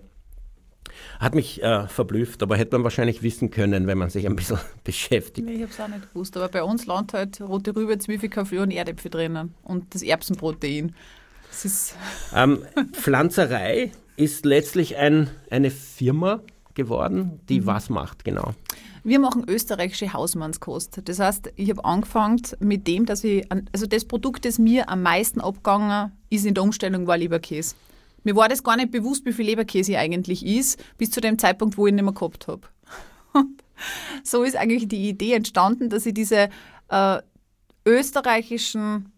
Hat 1.19 1.35
mich 1.35 1.61
äh, 1.61 1.87
verblüfft, 1.87 2.43
aber 2.43 2.57
hätte 2.57 2.75
man 2.77 2.83
wahrscheinlich 2.83 3.21
wissen 3.21 3.49
können, 3.49 3.87
wenn 3.87 3.97
man 3.97 4.09
sich 4.09 4.25
ein 4.25 4.35
bisschen 4.35 4.59
beschäftigt. 4.83 5.49
Ich 5.49 5.61
habe 5.61 5.71
es 5.71 5.79
auch 5.79 5.87
nicht 5.87 6.13
gewusst, 6.13 6.37
aber 6.37 6.49
bei 6.49 6.63
uns 6.63 6.85
landet 6.85 7.13
halt 7.13 7.41
rote 7.41 7.75
Rübe, 7.75 7.97
Zwiebel, 7.97 8.29
Kaffee 8.29 8.59
und 8.59 8.71
Erdäpfel 8.71 9.11
drinnen 9.11 9.53
und 9.63 9.93
das 9.93 10.01
Erbsenprotein. 10.01 10.95
Das 11.49 11.65
ist 11.65 11.95
ähm, 12.35 12.59
Pflanzerei 12.93 13.91
ist 14.17 14.45
letztlich 14.45 14.97
ein, 14.97 15.29
eine 15.49 15.71
Firma 15.71 16.41
geworden, 16.73 17.39
die 17.49 17.61
mhm. 17.61 17.65
was 17.65 17.89
macht, 17.89 18.23
genau. 18.23 18.53
Wir 19.05 19.19
machen 19.19 19.45
österreichische 19.47 20.13
Hausmannskost. 20.13 21.01
Das 21.05 21.19
heißt, 21.19 21.53
ich 21.57 21.69
habe 21.69 21.85
angefangen 21.85 22.41
mit 22.59 22.87
dem, 22.87 23.05
dass 23.05 23.23
ich, 23.23 23.47
also 23.71 23.85
das 23.85 24.03
Produkt, 24.05 24.45
das 24.45 24.57
mir 24.57 24.89
am 24.89 25.03
meisten 25.03 25.41
abgegangen 25.41 26.11
ist 26.31 26.43
in 26.43 26.55
der 26.55 26.63
Umstellung, 26.63 27.05
war 27.05 27.15
Leberkäse. 27.15 27.75
Mir 28.23 28.35
war 28.35 28.49
das 28.49 28.63
gar 28.63 28.75
nicht 28.77 28.89
bewusst, 28.89 29.23
wie 29.25 29.33
viel 29.33 29.45
Leberkäse 29.45 29.99
eigentlich 29.99 30.43
ist, 30.43 30.83
bis 30.97 31.11
zu 31.11 31.21
dem 31.21 31.37
Zeitpunkt, 31.37 31.77
wo 31.77 31.85
ich 31.85 31.91
ihn 31.91 31.97
nicht 31.97 32.03
mehr 32.03 32.13
gehabt 32.13 32.47
habe. 32.47 32.61
so 34.23 34.41
ist 34.41 34.55
eigentlich 34.55 34.87
die 34.87 35.07
Idee 35.07 35.33
entstanden, 35.33 35.89
dass 35.89 36.07
ich 36.07 36.15
diese 36.15 36.49
äh, 36.89 37.19
österreichischen 37.85 39.11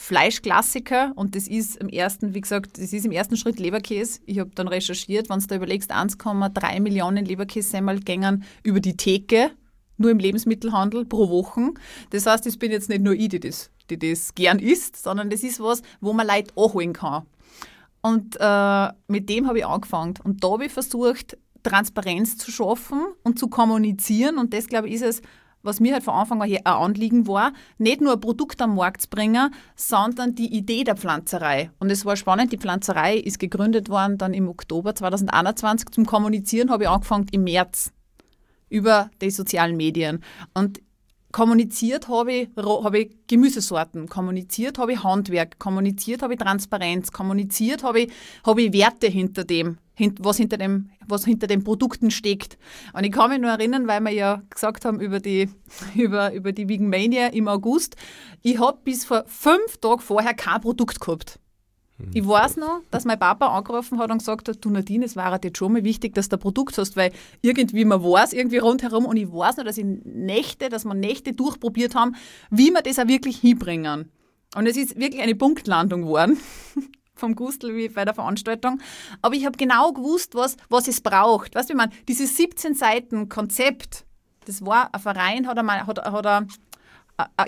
Fleischklassiker 0.00 1.12
und 1.16 1.34
das 1.34 1.48
ist 1.48 1.76
im 1.76 1.88
ersten, 1.88 2.32
wie 2.32 2.40
gesagt, 2.40 2.78
das 2.78 2.92
ist 2.92 3.04
im 3.04 3.10
ersten 3.10 3.36
Schritt 3.36 3.58
Leberkäse. 3.58 4.20
Ich 4.26 4.38
habe 4.38 4.50
dann 4.54 4.68
recherchiert, 4.68 5.28
wenn 5.28 5.40
du 5.40 5.46
da 5.48 5.56
überlegst, 5.56 5.92
1,3 5.92 6.80
Millionen 6.80 7.24
Leberkässemmel 7.24 8.00
gängen 8.00 8.44
über 8.62 8.78
die 8.78 8.96
Theke 8.96 9.50
nur 9.96 10.12
im 10.12 10.20
Lebensmittelhandel 10.20 11.04
pro 11.04 11.28
Woche. 11.28 11.72
Das 12.10 12.26
heißt, 12.26 12.46
das 12.46 12.56
bin 12.56 12.70
jetzt 12.70 12.88
nicht 12.88 13.02
nur 13.02 13.14
ich, 13.14 13.28
die 13.28 13.40
das, 13.40 13.70
die 13.90 13.98
das 13.98 14.36
gern 14.36 14.60
isst, 14.60 14.96
sondern 15.02 15.30
das 15.30 15.42
ist 15.42 15.58
was, 15.58 15.82
wo 16.00 16.12
man 16.12 16.28
Leute 16.28 16.52
anholen 16.56 16.92
kann. 16.92 17.26
Und 18.00 18.36
äh, 18.38 18.88
mit 19.08 19.28
dem 19.28 19.48
habe 19.48 19.58
ich 19.58 19.66
angefangen. 19.66 20.14
Und 20.22 20.44
da 20.44 20.52
habe 20.52 20.66
ich 20.66 20.72
versucht, 20.72 21.36
Transparenz 21.64 22.38
zu 22.38 22.52
schaffen 22.52 23.00
und 23.24 23.40
zu 23.40 23.48
kommunizieren. 23.48 24.38
Und 24.38 24.54
das, 24.54 24.68
glaube 24.68 24.88
ich, 24.88 24.94
ist 24.94 25.02
es, 25.02 25.22
was 25.62 25.80
mir 25.80 25.92
halt 25.94 26.04
von 26.04 26.14
Anfang 26.14 26.42
an 26.42 26.50
ein 26.50 26.66
Anliegen 26.66 27.26
war, 27.26 27.52
nicht 27.78 28.00
nur 28.00 28.14
ein 28.14 28.20
Produkt 28.20 28.60
am 28.62 28.74
Markt 28.74 29.02
zu 29.02 29.08
bringen, 29.08 29.52
sondern 29.76 30.34
die 30.34 30.54
Idee 30.54 30.84
der 30.84 30.96
Pflanzerei. 30.96 31.70
Und 31.78 31.90
es 31.90 32.04
war 32.04 32.16
spannend, 32.16 32.52
die 32.52 32.58
Pflanzerei 32.58 33.16
ist 33.16 33.38
gegründet 33.38 33.88
worden 33.88 34.18
dann 34.18 34.34
im 34.34 34.48
Oktober 34.48 34.94
2021. 34.94 35.90
Zum 35.90 36.06
Kommunizieren 36.06 36.70
habe 36.70 36.84
ich 36.84 36.88
angefangen 36.88 37.26
im 37.32 37.44
März 37.44 37.92
über 38.68 39.10
die 39.20 39.30
sozialen 39.30 39.76
Medien. 39.76 40.22
Und 40.54 40.80
kommuniziert 41.32 42.08
habe 42.08 42.32
ich, 42.32 42.48
hab 42.56 42.94
ich 42.94 43.10
Gemüsesorten, 43.26 44.08
kommuniziert 44.08 44.78
habe 44.78 44.92
ich 44.92 45.04
Handwerk, 45.04 45.58
kommuniziert 45.58 46.22
habe 46.22 46.34
ich 46.34 46.38
Transparenz, 46.38 47.12
kommuniziert 47.12 47.82
habe 47.82 48.00
ich, 48.00 48.12
hab 48.44 48.58
ich 48.58 48.72
Werte 48.72 49.08
hinter 49.08 49.44
dem, 49.44 49.78
was 50.20 50.38
hinter, 50.38 50.56
dem, 50.56 50.90
was 51.06 51.24
hinter 51.24 51.46
den 51.46 51.64
Produkten 51.64 52.10
steckt. 52.10 52.58
Und 52.94 53.04
ich 53.04 53.12
kann 53.12 53.30
mich 53.30 53.40
nur 53.40 53.50
erinnern, 53.50 53.86
weil 53.86 54.00
wir 54.00 54.10
ja 54.10 54.42
gesagt 54.48 54.84
haben 54.84 55.00
über 55.00 55.20
die, 55.20 55.50
über, 55.94 56.32
über 56.32 56.52
die 56.52 56.68
Vegan 56.68 56.88
Mania 56.88 57.28
im 57.28 57.48
August, 57.48 57.96
ich 58.42 58.58
habe 58.58 58.78
bis 58.82 59.04
vor 59.04 59.24
fünf 59.26 59.78
Tagen 59.80 60.00
vorher 60.00 60.34
kein 60.34 60.60
Produkt 60.60 61.00
gehabt. 61.00 61.38
Ich 62.14 62.26
weiß 62.26 62.58
noch, 62.58 62.82
dass 62.92 63.04
mein 63.04 63.18
Papa 63.18 63.48
angerufen 63.48 63.98
hat 63.98 64.10
und 64.10 64.18
gesagt 64.18 64.48
hat, 64.48 64.58
du 64.64 64.70
Nadine, 64.70 65.04
es 65.04 65.16
war 65.16 65.38
jetzt 65.42 65.58
schon 65.58 65.72
mal 65.72 65.82
wichtig, 65.82 66.14
dass 66.14 66.28
du 66.28 66.36
ein 66.36 66.40
Produkt 66.40 66.78
hast, 66.78 66.96
weil 66.96 67.12
irgendwie 67.42 67.84
man 67.84 68.02
weiß, 68.02 68.34
irgendwie 68.34 68.58
rundherum 68.58 69.04
und 69.04 69.16
ich 69.16 69.28
weiß 69.32 69.56
noch, 69.56 69.64
dass 69.64 69.78
ich 69.78 69.84
Nächte, 70.04 70.68
dass 70.68 70.84
wir 70.84 70.94
Nächte 70.94 71.32
durchprobiert 71.32 71.96
haben, 71.96 72.14
wie 72.50 72.70
wir 72.70 72.82
das 72.82 73.00
auch 73.00 73.08
wirklich 73.08 73.38
hinbringen. 73.38 74.12
Und 74.54 74.66
es 74.66 74.76
ist 74.76 74.96
wirklich 74.96 75.22
eine 75.22 75.34
Punktlandung 75.34 76.02
geworden 76.02 76.38
vom 77.14 77.34
Gustl 77.34 77.74
wie 77.74 77.88
bei 77.88 78.04
der 78.04 78.14
Veranstaltung. 78.14 78.80
Aber 79.20 79.34
ich 79.34 79.44
habe 79.44 79.58
genau 79.58 79.92
gewusst, 79.92 80.36
was, 80.36 80.56
was 80.68 80.86
es 80.86 81.00
braucht. 81.00 81.56
Weißt 81.56 81.68
du, 81.68 81.74
wie 81.74 81.78
man, 81.78 81.90
dieses 82.06 82.36
17 82.36 82.74
Seiten 82.74 83.28
Konzept, 83.28 84.06
das 84.46 84.64
war 84.64 84.94
ein 84.94 85.00
Verein, 85.00 85.48
hat 85.48 85.58
er, 85.58 85.86
hat, 85.86 85.98
hat 85.98 86.26
er 86.26 86.46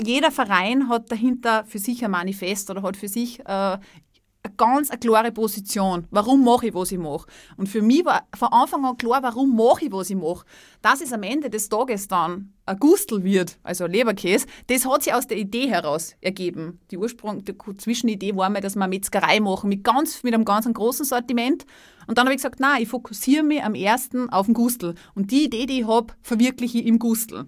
jeder 0.04 0.32
Verein 0.32 0.88
hat 0.88 1.12
dahinter 1.12 1.64
für 1.64 1.78
sich 1.78 2.04
ein 2.04 2.10
Manifest 2.10 2.70
oder 2.70 2.82
hat 2.82 2.96
für 2.96 3.06
sich 3.06 3.38
äh, 3.46 3.78
ganz 4.60 4.90
eine 4.90 5.00
klare 5.00 5.32
Position. 5.32 6.06
Warum 6.10 6.44
mache 6.44 6.66
ich, 6.66 6.74
was 6.74 6.92
ich 6.92 6.98
mache? 6.98 7.26
Und 7.56 7.66
für 7.66 7.80
mich 7.80 8.04
war 8.04 8.28
von 8.36 8.48
Anfang 8.48 8.84
an 8.84 8.98
klar, 8.98 9.22
warum 9.22 9.56
mache 9.56 9.86
ich, 9.86 9.92
was 9.92 10.10
ich 10.10 10.16
mache. 10.16 10.44
Dass 10.82 11.00
es 11.00 11.14
am 11.14 11.22
Ende 11.22 11.48
des 11.48 11.70
Tages 11.70 12.08
dann 12.08 12.52
ein 12.66 12.78
Gustel 12.78 13.24
wird, 13.24 13.58
also 13.62 13.84
ein 13.84 13.92
Leberkäse, 13.92 14.46
das 14.66 14.84
hat 14.84 15.02
sich 15.02 15.14
aus 15.14 15.26
der 15.26 15.38
Idee 15.38 15.70
heraus 15.70 16.14
ergeben. 16.20 16.78
Die 16.90 16.98
Ursprung, 16.98 17.42
die 17.42 17.56
Zwischenidee 17.78 18.36
war 18.36 18.50
mir, 18.50 18.60
dass 18.60 18.76
wir 18.76 18.82
eine 18.82 18.90
Metzgerei 18.90 19.40
machen 19.40 19.70
mit, 19.70 19.82
ganz, 19.82 20.22
mit 20.22 20.34
einem 20.34 20.44
ganz 20.44 20.70
großen 20.70 21.06
Sortiment. 21.06 21.64
Und 22.06 22.18
dann 22.18 22.26
habe 22.26 22.34
ich 22.34 22.42
gesagt, 22.42 22.60
nein, 22.60 22.82
ich 22.82 22.88
fokussiere 22.88 23.42
mich 23.42 23.62
am 23.62 23.74
ersten 23.74 24.28
auf 24.28 24.44
den 24.44 24.54
Gustel. 24.54 24.94
Und 25.14 25.30
die 25.30 25.44
Idee, 25.44 25.64
die 25.64 25.80
ich 25.80 25.86
habe, 25.86 26.12
verwirkliche 26.20 26.80
ich 26.80 26.86
im 26.86 26.98
Gustel. 26.98 27.46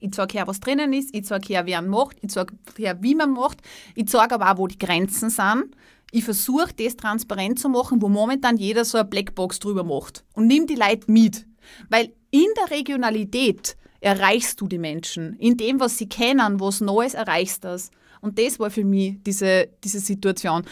Ich 0.00 0.10
zeige 0.10 0.38
her, 0.38 0.48
was 0.48 0.58
drinnen 0.58 0.92
ist, 0.92 1.14
ich 1.14 1.24
zeige 1.24 1.46
her, 1.46 1.66
wer 1.66 1.82
macht, 1.82 2.16
ich 2.20 2.30
zeige 2.30 2.54
her, 2.76 2.98
wie 3.00 3.14
man 3.14 3.30
macht, 3.30 3.58
ich 3.94 4.08
zeige 4.08 4.34
aber 4.34 4.50
auch, 4.50 4.58
wo 4.58 4.66
die 4.66 4.76
Grenzen 4.76 5.30
sind 5.30 5.76
ich 6.12 6.24
versuche, 6.24 6.72
das 6.76 6.96
transparent 6.96 7.58
zu 7.58 7.68
machen, 7.68 8.00
wo 8.00 8.08
momentan 8.08 8.58
jeder 8.58 8.84
so 8.84 8.98
eine 8.98 9.08
Blackbox 9.08 9.58
drüber 9.58 9.82
macht. 9.82 10.24
Und 10.34 10.46
nimm 10.46 10.66
die 10.66 10.76
Leute 10.76 11.10
mit. 11.10 11.46
Weil 11.88 12.12
in 12.30 12.46
der 12.56 12.70
Regionalität 12.70 13.76
erreichst 14.00 14.60
du 14.60 14.68
die 14.68 14.78
Menschen. 14.78 15.34
In 15.38 15.56
dem, 15.56 15.80
was 15.80 15.96
sie 15.96 16.08
kennen, 16.08 16.60
was 16.60 16.80
Neues 16.80 17.14
erreichst 17.14 17.64
du 17.64 17.68
das. 17.68 17.90
Und 18.20 18.38
das 18.38 18.60
war 18.60 18.70
für 18.70 18.84
mich 18.84 19.16
diese, 19.26 19.68
diese 19.82 20.00
Situation. 20.00 20.64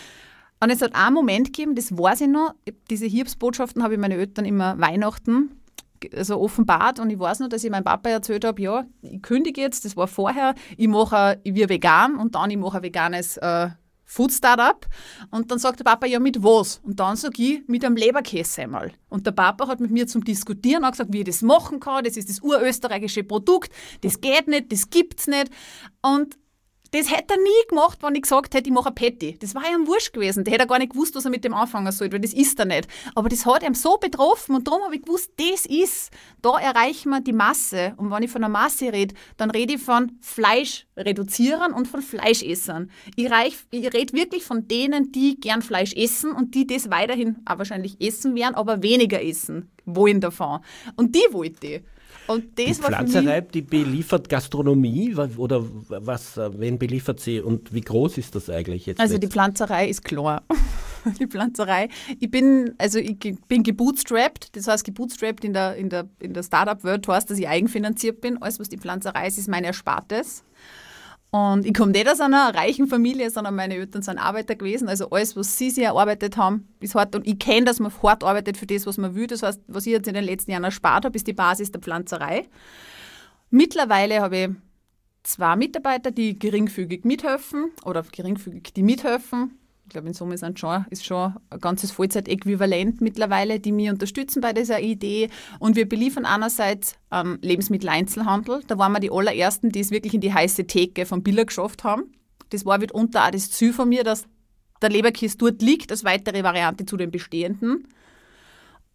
Und 0.62 0.70
es 0.70 0.82
hat 0.82 0.94
einen 0.94 1.14
Moment 1.14 1.46
gegeben, 1.46 1.74
das 1.74 1.96
weiß 1.96 2.20
ich 2.20 2.28
noch, 2.28 2.54
diese 2.90 3.06
Hiobsbotschaften 3.06 3.82
habe 3.82 3.94
ich 3.94 4.00
meine 4.00 4.16
Eltern 4.16 4.44
immer 4.44 4.78
Weihnachten 4.78 5.56
also 6.16 6.40
offenbart 6.40 6.98
und 6.98 7.10
ich 7.10 7.18
weiß 7.18 7.40
noch, 7.40 7.48
dass 7.48 7.62
ich 7.62 7.70
meinem 7.70 7.84
Papa 7.84 8.08
erzählt 8.08 8.44
habe, 8.44 8.62
ja, 8.62 8.86
ich 9.02 9.20
kündige 9.20 9.60
jetzt, 9.60 9.84
das 9.84 9.96
war 9.98 10.08
vorher, 10.08 10.54
ich 10.78 10.88
mache, 10.88 11.38
ich 11.44 11.54
werde 11.54 11.74
vegan 11.74 12.16
und 12.16 12.34
dann 12.34 12.50
ich 12.50 12.56
mache 12.56 12.78
ein 12.78 12.82
veganes 12.82 13.36
äh, 13.36 13.68
Food 14.10 14.32
Startup. 14.32 14.84
Und 15.30 15.52
dann 15.52 15.60
sagt 15.60 15.78
der 15.78 15.84
Papa, 15.84 16.04
ja, 16.04 16.18
mit 16.18 16.42
was? 16.42 16.80
Und 16.82 16.98
dann 16.98 17.14
sage 17.14 17.40
ich, 17.40 17.68
mit 17.68 17.84
einem 17.84 17.94
Leberkäse 17.94 18.62
einmal. 18.62 18.92
Und 19.08 19.24
der 19.24 19.30
Papa 19.30 19.68
hat 19.68 19.78
mit 19.78 19.92
mir 19.92 20.08
zum 20.08 20.24
Diskutieren 20.24 20.84
auch 20.84 20.90
gesagt, 20.90 21.12
wie 21.12 21.20
ich 21.20 21.26
das 21.26 21.42
machen 21.42 21.78
kann. 21.78 22.02
Das 22.02 22.16
ist 22.16 22.28
das 22.28 22.40
urösterreichische 22.40 23.22
Produkt. 23.22 23.72
Das 24.00 24.20
geht 24.20 24.48
nicht, 24.48 24.72
das 24.72 24.90
gibt's 24.90 25.28
nicht. 25.28 25.48
Und 26.02 26.36
das 26.92 27.10
hätte 27.10 27.34
er 27.34 27.36
nie 27.36 27.68
gemacht, 27.68 27.98
wenn 28.02 28.14
ich 28.14 28.22
gesagt 28.22 28.54
hätte, 28.54 28.68
ich 28.68 28.74
mache 28.74 28.88
ein 28.88 28.94
Patty. 28.94 29.36
Das 29.38 29.54
war 29.54 29.62
ja 29.62 29.74
ein 29.74 29.86
Wurscht 29.86 30.12
gewesen. 30.12 30.44
Der 30.44 30.54
hätte 30.54 30.66
gar 30.66 30.78
nicht 30.78 30.92
gewusst, 30.92 31.14
was 31.14 31.24
er 31.24 31.30
mit 31.30 31.44
dem 31.44 31.54
anfangen 31.54 31.92
soll, 31.92 32.12
weil 32.12 32.20
das 32.20 32.32
ist 32.32 32.58
er 32.58 32.64
nicht. 32.64 32.88
Aber 33.14 33.28
das 33.28 33.46
hat 33.46 33.62
ihm 33.62 33.74
so 33.74 33.96
betroffen 33.96 34.56
und 34.56 34.66
darum 34.66 34.82
habe 34.82 34.96
ich 34.96 35.02
gewusst, 35.02 35.30
das 35.36 35.66
ist, 35.66 36.10
da 36.42 36.58
erreichen 36.58 37.10
wir 37.10 37.20
die 37.20 37.32
Masse. 37.32 37.94
Und 37.96 38.10
wenn 38.10 38.22
ich 38.22 38.30
von 38.30 38.42
der 38.42 38.50
Masse 38.50 38.92
rede, 38.92 39.14
dann 39.36 39.50
rede 39.50 39.74
ich 39.74 39.82
von 39.82 40.12
Fleisch 40.20 40.86
reduzieren 40.96 41.72
und 41.72 41.86
von 41.86 42.02
Fleischessern. 42.02 42.90
Ich, 43.14 43.26
ich 43.70 43.92
rede 43.92 44.12
wirklich 44.12 44.44
von 44.44 44.66
denen, 44.66 45.12
die 45.12 45.38
gern 45.38 45.62
Fleisch 45.62 45.92
essen 45.94 46.32
und 46.32 46.54
die 46.54 46.66
das 46.66 46.90
weiterhin 46.90 47.36
auch 47.44 47.58
wahrscheinlich 47.58 48.00
essen 48.00 48.34
werden, 48.34 48.54
aber 48.54 48.82
weniger 48.82 49.22
essen 49.22 49.70
wollen 49.84 50.20
davon. 50.20 50.60
Und 50.96 51.14
die 51.14 51.26
wollte 51.30 51.66
ich. 51.66 51.82
Und 52.30 52.56
das 52.56 52.66
die 52.66 52.74
Pflanzerei, 52.74 53.40
die 53.40 53.62
beliefert 53.62 54.28
Gastronomie 54.28 55.16
oder 55.36 55.64
was, 55.88 56.36
äh, 56.36 56.48
wen 56.60 56.78
beliefert 56.78 57.18
sie 57.18 57.40
und 57.40 57.74
wie 57.74 57.80
groß 57.80 58.18
ist 58.18 58.36
das 58.36 58.48
eigentlich 58.48 58.86
jetzt? 58.86 59.00
Also 59.00 59.18
die 59.18 59.26
Pflanzerei 59.26 59.88
ist 59.88 60.04
klar. 60.04 60.44
die 61.18 61.26
Pflanzerei. 61.26 61.88
Ich 62.20 62.30
bin, 62.30 62.76
also 62.78 63.00
ich 63.00 63.18
bin 63.48 63.64
gebootstrapped, 63.64 64.54
das 64.54 64.68
heißt 64.68 64.84
gebootstrapped 64.84 65.44
in 65.44 65.54
der, 65.54 65.74
in 65.74 65.88
der, 65.88 66.08
in 66.20 66.32
der 66.32 66.44
Startup-Welt 66.44 67.08
heißt, 67.08 67.28
dass 67.28 67.36
ich 67.36 67.48
eigenfinanziert 67.48 68.20
bin. 68.20 68.40
Alles, 68.40 68.60
was 68.60 68.68
die 68.68 68.78
Pflanzerei 68.78 69.26
ist, 69.26 69.36
ist 69.36 69.48
mein 69.48 69.64
Erspartes. 69.64 70.44
Und 71.30 71.64
ich 71.64 71.74
komme 71.74 71.92
nicht 71.92 72.08
aus 72.08 72.20
einer 72.20 72.52
reichen 72.54 72.88
Familie, 72.88 73.30
sondern 73.30 73.54
meine 73.54 73.76
Eltern 73.76 74.02
sind 74.02 74.18
Arbeiter 74.18 74.56
gewesen. 74.56 74.88
Also 74.88 75.10
alles, 75.10 75.36
was 75.36 75.56
sie 75.56 75.70
sich 75.70 75.84
erarbeitet 75.84 76.36
haben, 76.36 76.68
ist 76.80 76.96
hart. 76.96 77.14
Und 77.14 77.26
ich 77.26 77.38
kenne, 77.38 77.66
dass 77.66 77.78
man 77.78 77.92
hart 78.02 78.24
arbeitet 78.24 78.56
für 78.56 78.66
das, 78.66 78.84
was 78.86 78.98
man 78.98 79.14
will. 79.14 79.28
Das 79.28 79.44
heißt, 79.44 79.60
was 79.68 79.86
ich 79.86 79.92
jetzt 79.92 80.08
in 80.08 80.14
den 80.14 80.24
letzten 80.24 80.50
Jahren 80.50 80.64
erspart 80.64 81.04
habe, 81.04 81.16
ist 81.16 81.28
die 81.28 81.32
Basis 81.32 81.70
der 81.70 81.80
Pflanzerei. 81.80 82.48
Mittlerweile 83.50 84.20
habe 84.20 84.36
ich 84.36 84.48
zwei 85.22 85.54
Mitarbeiter, 85.54 86.10
die 86.10 86.36
geringfügig 86.36 87.04
mithelfen 87.04 87.70
oder 87.84 88.02
geringfügig 88.02 88.72
die 88.74 88.82
mithelfen 88.82 89.59
ich 89.90 89.92
glaube, 89.92 90.06
in 90.06 90.14
Summe 90.14 90.38
sind 90.38 90.56
schon, 90.60 90.86
ist 90.90 91.04
schon 91.04 91.34
ein 91.50 91.58
ganzes 91.58 91.90
Vollzeitäquivalent 91.90 93.00
mittlerweile, 93.00 93.58
die 93.58 93.72
mir 93.72 93.90
unterstützen 93.90 94.40
bei 94.40 94.52
dieser 94.52 94.78
Idee. 94.78 95.30
Und 95.58 95.74
wir 95.74 95.88
beliefern 95.88 96.26
einerseits 96.26 96.94
ähm, 97.10 97.40
Lebensmitteleinzelhandel. 97.42 98.62
Da 98.68 98.78
waren 98.78 98.92
wir 98.92 99.00
die 99.00 99.10
allerersten, 99.10 99.70
die 99.70 99.80
es 99.80 99.90
wirklich 99.90 100.14
in 100.14 100.20
die 100.20 100.32
heiße 100.32 100.68
Theke 100.68 101.06
von 101.06 101.24
Biller 101.24 101.44
geschafft 101.44 101.82
haben. 101.82 102.04
Das 102.50 102.64
war 102.64 102.78
mitunter 102.78 103.26
auch 103.26 103.32
das 103.32 103.50
Ziel 103.50 103.72
von 103.72 103.88
mir, 103.88 104.04
dass 104.04 104.26
der 104.80 104.90
Leberkäse 104.90 105.36
dort 105.38 105.60
liegt, 105.60 105.90
als 105.90 106.04
weitere 106.04 106.44
Variante 106.44 106.86
zu 106.86 106.96
den 106.96 107.10
bestehenden. 107.10 107.88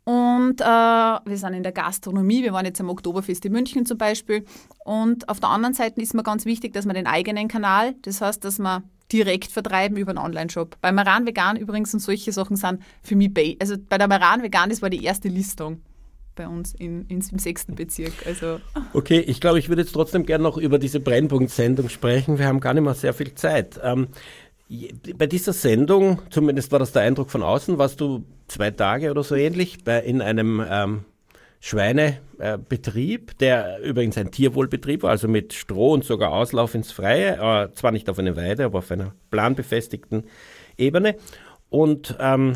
Und 0.06 0.62
äh, 0.62 0.64
wir 0.64 1.38
sind 1.38 1.56
in 1.56 1.64
der 1.64 1.74
Gastronomie, 1.74 2.42
wir 2.42 2.54
waren 2.54 2.66
jetzt 2.66 2.80
am 2.80 2.88
Oktoberfest 2.88 3.44
in 3.44 3.52
München 3.52 3.86
zum 3.86 3.98
Beispiel. 3.98 4.46
Und 4.86 5.28
auf 5.28 5.42
der 5.42 5.50
anderen 5.50 5.74
Seite 5.74 6.00
ist 6.00 6.14
mir 6.14 6.24
ganz 6.24 6.46
wichtig, 6.46 6.72
dass 6.72 6.86
man 6.86 6.96
den 6.96 7.08
eigenen 7.08 7.50
Kanal, 7.50 7.96
das 8.04 8.22
heißt, 8.22 8.46
dass 8.46 8.60
man 8.60 8.84
direkt 9.12 9.52
vertreiben 9.52 9.98
über 9.98 10.12
einen 10.12 10.20
Online-Shop. 10.20 10.78
Bei 10.82 10.92
Maran 10.92 11.26
Vegan 11.26 11.58
übrigens 11.58 11.94
und 11.94 12.00
solche 12.00 12.32
Sachen 12.32 12.56
sind 12.56 12.82
für 13.04 13.16
mich, 13.16 13.34
bei, 13.34 13.56
also 13.60 13.76
bei 13.78 13.98
der 13.98 14.08
Maran 14.08 14.44
Vegan, 14.44 14.70
das 14.70 14.82
war 14.82 14.90
die 14.90 15.04
erste 15.04 15.28
Listung 15.28 15.82
bei 16.36 16.48
uns 16.48 16.74
in, 16.74 17.06
in, 17.08 17.24
im 17.32 17.40
sechsten 17.40 17.76
Bezirk. 17.76 18.14
Also. 18.26 18.60
Okay, 18.94 19.20
ich 19.20 19.40
glaube, 19.40 19.60
ich 19.60 19.70
würde 19.70 19.84
jetzt 19.84 19.94
trotzdem 19.94 20.26
gerne 20.26 20.44
noch 20.44 20.58
über 20.58 20.80
diese 20.80 21.00
Brennpunkt-Sendung 21.00 21.90
sprechen. 21.90 22.38
Wir 22.38 22.48
haben 22.48 22.60
gar 22.60 22.74
nicht 22.74 22.84
mehr 22.84 22.94
sehr 22.94 23.14
viel 23.14 23.34
Zeit. 23.36 23.80
Ähm, 23.82 24.10
bei 25.16 25.28
dieser 25.28 25.54
Sendung, 25.54 26.22
zumindest 26.30 26.72
war 26.72 26.80
das 26.80 26.92
der 26.92 27.04
Eindruck 27.04 27.30
von 27.30 27.44
außen, 27.44 27.78
warst 27.78 28.02
du 28.02 28.26
zwei 28.48 28.72
Tage 28.72 29.12
oder 29.12 29.24
so 29.24 29.36
ähnlich 29.36 29.84
bei, 29.84 30.00
in 30.00 30.22
einem 30.22 30.64
ähm, 30.68 31.06
Schweinebetrieb, 31.60 33.38
der 33.40 33.80
übrigens 33.82 34.18
ein 34.18 34.32
Tierwohlbetrieb 34.32 35.04
war, 35.04 35.12
also 35.12 35.28
mit 35.28 35.54
Stroh 35.54 35.94
und 35.94 36.04
sogar 36.04 36.32
Auslauf 36.32 36.76
ins 36.76 36.92
Freie, 36.92 37.72
zwar 37.74 37.92
nicht 37.92 38.10
auf 38.10 38.20
einer 38.20 38.36
Weide, 38.36 38.66
aber 38.66 38.80
auf 38.80 38.92
einer 38.92 39.14
planbefestigten 39.32 40.26
Ebene. 40.78 41.16
Und, 41.70 42.16
ähm, 42.20 42.54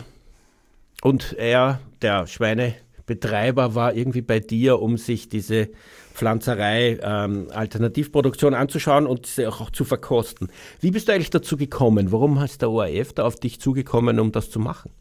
und 1.02 1.34
er, 1.38 1.80
der 2.02 2.28
Schweinebetreiber, 2.28 3.76
war 3.76 3.93
irgendwie 3.95 4.22
bei 4.22 4.39
dir, 4.39 4.80
um 4.80 4.97
sich 4.97 5.30
diese 5.30 5.70
Pflanzerei, 6.14 7.00
ähm, 7.02 7.47
Alternativproduktion 7.52 8.54
anzuschauen 8.54 9.08
und 9.08 9.26
sie 9.26 9.47
auch 9.47 9.70
zu 9.70 9.86
verkosten. 9.86 10.50
Wie 10.82 10.91
bist 10.91 11.08
du 11.08 11.14
eigentlich 11.14 11.30
dazu 11.30 11.56
gekommen? 11.56 12.12
Warum 12.12 12.38
ist 12.43 12.62
der 12.62 12.70
ORF 12.70 13.14
da 13.14 13.24
auf 13.24 13.38
dich 13.38 13.60
zugekommen, 13.62 14.20
um 14.20 14.32
das 14.32 14.50
zu 14.50 14.60
machen? 14.60 14.91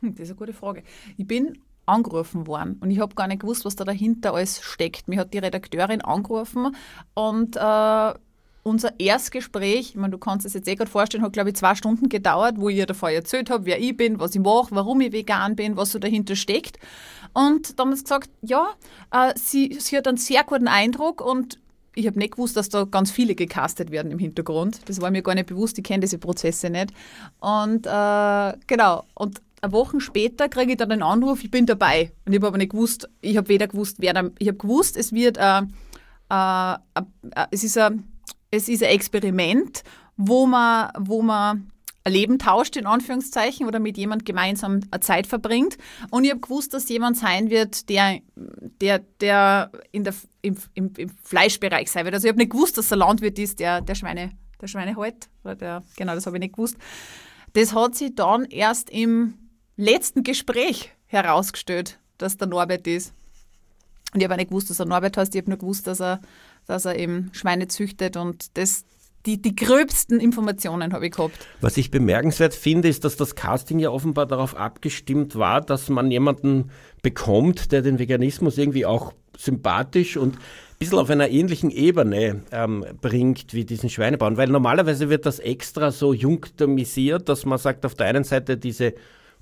Das 0.00 0.20
ist 0.20 0.30
eine 0.30 0.36
gute 0.36 0.52
Frage. 0.52 0.82
Ich 1.16 1.26
bin 1.26 1.58
angerufen 1.88 2.46
worden 2.46 2.78
und 2.80 2.90
ich 2.90 3.00
habe 3.00 3.14
gar 3.14 3.26
nicht 3.26 3.40
gewusst, 3.40 3.64
was 3.64 3.76
da 3.76 3.84
dahinter 3.84 4.34
alles 4.34 4.60
steckt. 4.60 5.08
Mir 5.08 5.20
hat 5.20 5.32
die 5.32 5.38
Redakteurin 5.38 6.00
angerufen 6.00 6.74
und 7.14 7.56
äh, 7.56 8.14
unser 8.62 9.00
Erstgespräch, 9.00 9.90
ich 9.90 9.96
meine, 9.96 10.12
du 10.12 10.18
kannst 10.18 10.46
es 10.46 10.54
jetzt 10.54 10.68
eh 10.68 10.74
gerade 10.74 10.90
vorstellen, 10.90 11.24
hat 11.24 11.32
glaube 11.32 11.50
ich 11.50 11.56
zwei 11.56 11.74
Stunden 11.74 12.08
gedauert, 12.08 12.56
wo 12.58 12.68
ich 12.68 12.76
ihr 12.76 12.86
davor 12.86 13.10
erzählt 13.10 13.50
habe, 13.50 13.66
wer 13.66 13.80
ich 13.80 13.96
bin, 13.96 14.20
was 14.20 14.34
ich 14.34 14.40
mache, 14.40 14.68
warum 14.70 15.00
ich 15.00 15.12
vegan 15.12 15.56
bin, 15.56 15.76
was 15.76 15.92
so 15.92 15.98
dahinter 15.98 16.36
steckt. 16.36 16.78
Und 17.32 17.66
sie 17.66 18.02
gesagt, 18.02 18.30
ja, 18.42 18.68
äh, 19.10 19.32
sie, 19.36 19.76
sie 19.80 19.96
hat 19.96 20.06
einen 20.06 20.18
sehr 20.18 20.44
guten 20.44 20.68
Eindruck 20.68 21.20
und 21.20 21.58
ich 21.94 22.06
habe 22.06 22.18
nicht 22.18 22.34
gewusst, 22.34 22.56
dass 22.56 22.68
da 22.68 22.84
ganz 22.84 23.10
viele 23.10 23.34
gecastet 23.34 23.90
werden 23.90 24.12
im 24.12 24.18
Hintergrund. 24.18 24.80
Das 24.86 25.00
war 25.00 25.10
mir 25.10 25.22
gar 25.22 25.34
nicht 25.34 25.48
bewusst, 25.48 25.78
ich 25.78 25.84
kenne 25.84 26.00
diese 26.00 26.18
Prozesse 26.18 26.70
nicht. 26.70 26.92
Und 27.40 27.86
äh, 27.86 28.52
genau, 28.66 29.04
und 29.14 29.40
eine 29.60 29.72
Woche 29.72 30.00
später 30.00 30.48
kriege 30.48 30.72
ich 30.72 30.78
dann 30.78 30.92
einen 30.92 31.02
Anruf, 31.02 31.42
ich 31.42 31.50
bin 31.50 31.66
dabei. 31.66 32.12
Und 32.24 32.32
ich 32.32 32.38
habe 32.38 32.48
aber 32.48 32.58
nicht 32.58 32.72
gewusst, 32.72 33.08
ich 33.20 33.36
habe 33.36 33.48
weder 33.48 33.68
gewusst, 33.68 33.96
wer 33.98 34.12
da, 34.12 34.30
ich 34.38 34.48
habe 34.48 34.58
gewusst, 34.58 34.96
es 34.96 35.12
wird, 35.12 35.36
äh, 35.38 35.62
äh, 36.30 36.72
äh, 36.72 37.46
es 37.50 37.64
ist 37.64 37.78
ein 37.78 38.04
es 38.50 38.68
ist 38.68 38.82
ein 38.82 38.90
Experiment, 38.90 39.82
wo 40.16 40.46
man, 40.46 40.90
wo 40.98 41.22
man 41.22 41.70
ein 42.04 42.12
Leben 42.12 42.38
tauscht, 42.38 42.76
in 42.76 42.86
Anführungszeichen, 42.86 43.66
oder 43.66 43.78
mit 43.78 43.98
jemand 43.98 44.24
gemeinsam 44.24 44.80
eine 44.90 45.00
Zeit 45.00 45.26
verbringt. 45.26 45.76
Und 46.10 46.24
ich 46.24 46.30
habe 46.30 46.40
gewusst, 46.40 46.72
dass 46.72 46.88
jemand 46.88 47.18
sein 47.18 47.50
wird, 47.50 47.88
der, 47.88 48.20
der, 48.80 49.00
der 49.20 49.70
in 49.92 50.04
der, 50.04 50.14
im, 50.42 50.56
im, 50.74 50.92
im 50.96 51.10
Fleischbereich 51.22 51.90
sein 51.90 52.04
wird. 52.04 52.14
Also 52.14 52.26
ich 52.26 52.32
habe 52.32 52.38
nicht 52.38 52.52
gewusst, 52.52 52.78
dass 52.78 52.90
er 52.90 52.96
Landwirt 52.96 53.38
ist, 53.38 53.60
der, 53.60 53.82
der 53.82 53.94
Schweine, 53.94 54.32
der 54.60 54.66
Schweine 54.68 54.96
hält. 54.96 55.28
Oder 55.44 55.56
der, 55.56 55.82
genau, 55.96 56.14
das 56.14 56.26
habe 56.26 56.36
ich 56.36 56.40
nicht 56.40 56.54
gewusst. 56.54 56.76
Das 57.52 57.74
hat 57.74 57.94
sich 57.94 58.14
dann 58.14 58.44
erst 58.46 58.90
im 58.90 59.34
letzten 59.78 60.22
Gespräch 60.22 60.92
herausgestellt, 61.06 61.98
dass 62.18 62.36
der 62.36 62.48
Norbert 62.48 62.86
ist. 62.86 63.14
Und 64.12 64.20
ich 64.20 64.24
habe 64.24 64.34
auch 64.34 64.38
nicht 64.38 64.50
gewusst, 64.50 64.68
dass 64.68 64.80
er 64.80 64.86
Norbert 64.86 65.16
heißt. 65.16 65.34
Ich 65.34 65.40
habe 65.40 65.50
nur 65.50 65.58
gewusst, 65.58 65.86
dass 65.86 66.00
er 66.00 66.20
dass 66.68 66.84
er 66.84 66.96
eben 66.96 67.30
Schweine 67.32 67.66
züchtet 67.66 68.16
und 68.16 68.56
das 68.56 68.84
die, 69.26 69.42
die 69.42 69.56
gröbsten 69.56 70.20
Informationen 70.20 70.92
habe 70.92 71.06
ich 71.06 71.12
gehabt. 71.12 71.34
Was 71.60 71.76
ich 71.76 71.90
bemerkenswert 71.90 72.54
finde, 72.54 72.88
ist, 72.88 73.04
dass 73.04 73.16
das 73.16 73.34
Casting 73.34 73.78
ja 73.80 73.90
offenbar 73.90 74.26
darauf 74.26 74.56
abgestimmt 74.56 75.36
war, 75.36 75.60
dass 75.60 75.88
man 75.88 76.10
jemanden 76.10 76.70
bekommt, 77.02 77.72
der 77.72 77.82
den 77.82 77.98
Veganismus 77.98 78.56
irgendwie 78.56 78.86
auch 78.86 79.12
sympathisch 79.36 80.16
und 80.16 80.36
ein 80.36 80.40
bisschen 80.78 80.98
auf 80.98 81.10
einer 81.10 81.28
ähnlichen 81.28 81.70
Ebene 81.70 82.42
ähm, 82.52 82.86
bringt 83.00 83.52
wie 83.52 83.64
diesen 83.64 83.90
Schweinebauern. 83.90 84.36
Weil 84.36 84.48
normalerweise 84.48 85.10
wird 85.10 85.26
das 85.26 85.40
extra 85.40 85.90
so 85.90 86.14
junktimisiert, 86.14 87.28
dass 87.28 87.44
man 87.44 87.58
sagt, 87.58 87.84
auf 87.84 87.96
der 87.96 88.06
einen 88.06 88.24
Seite 88.24 88.56
diese 88.56 88.94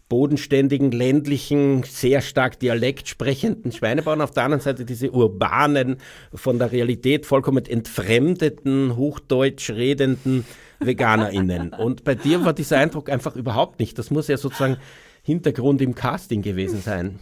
bodenständigen, 0.08 0.92
ländlichen, 0.92 1.82
sehr 1.82 2.20
stark 2.20 2.60
Dialekt 2.60 3.08
sprechenden 3.08 3.72
Schweinebauern, 3.72 4.20
auf 4.20 4.30
der 4.30 4.44
anderen 4.44 4.62
Seite 4.62 4.84
diese 4.84 5.10
urbanen, 5.10 5.96
von 6.32 6.58
der 6.58 6.72
Realität 6.72 7.26
vollkommen 7.26 7.64
entfremdeten, 7.64 8.96
hochdeutsch 8.96 9.70
redenden 9.70 10.44
VeganerInnen. 10.80 11.72
Und 11.72 12.04
bei 12.04 12.14
dir 12.14 12.44
war 12.44 12.52
dieser 12.52 12.78
Eindruck 12.78 13.10
einfach 13.10 13.34
überhaupt 13.34 13.80
nicht. 13.80 13.98
Das 13.98 14.10
muss 14.10 14.28
ja 14.28 14.36
sozusagen 14.36 14.76
Hintergrund 15.22 15.80
im 15.80 15.94
Casting 15.94 16.42
gewesen 16.42 16.80
sein. 16.80 17.18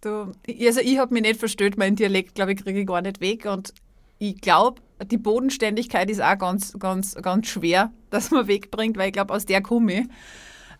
Du, 0.00 0.32
also 0.48 0.80
ich 0.80 0.98
habe 0.98 1.14
mich 1.14 1.22
nicht 1.22 1.38
verstört, 1.38 1.76
mein 1.76 1.94
Dialekt, 1.94 2.34
glaube 2.34 2.52
ich, 2.52 2.62
kriege 2.62 2.80
ich 2.80 2.86
gar 2.86 3.02
nicht 3.02 3.20
weg. 3.20 3.44
Und 3.44 3.72
ich 4.18 4.40
glaube, 4.40 4.80
die 5.04 5.18
Bodenständigkeit 5.18 6.10
ist 6.10 6.22
auch 6.22 6.38
ganz, 6.38 6.72
ganz, 6.78 7.14
ganz 7.14 7.46
schwer, 7.46 7.92
dass 8.10 8.30
man 8.30 8.48
wegbringt, 8.48 8.96
weil 8.96 9.08
ich 9.08 9.12
glaube, 9.12 9.34
aus 9.34 9.46
der 9.46 9.62
komme 9.62 10.00
ich. 10.00 10.06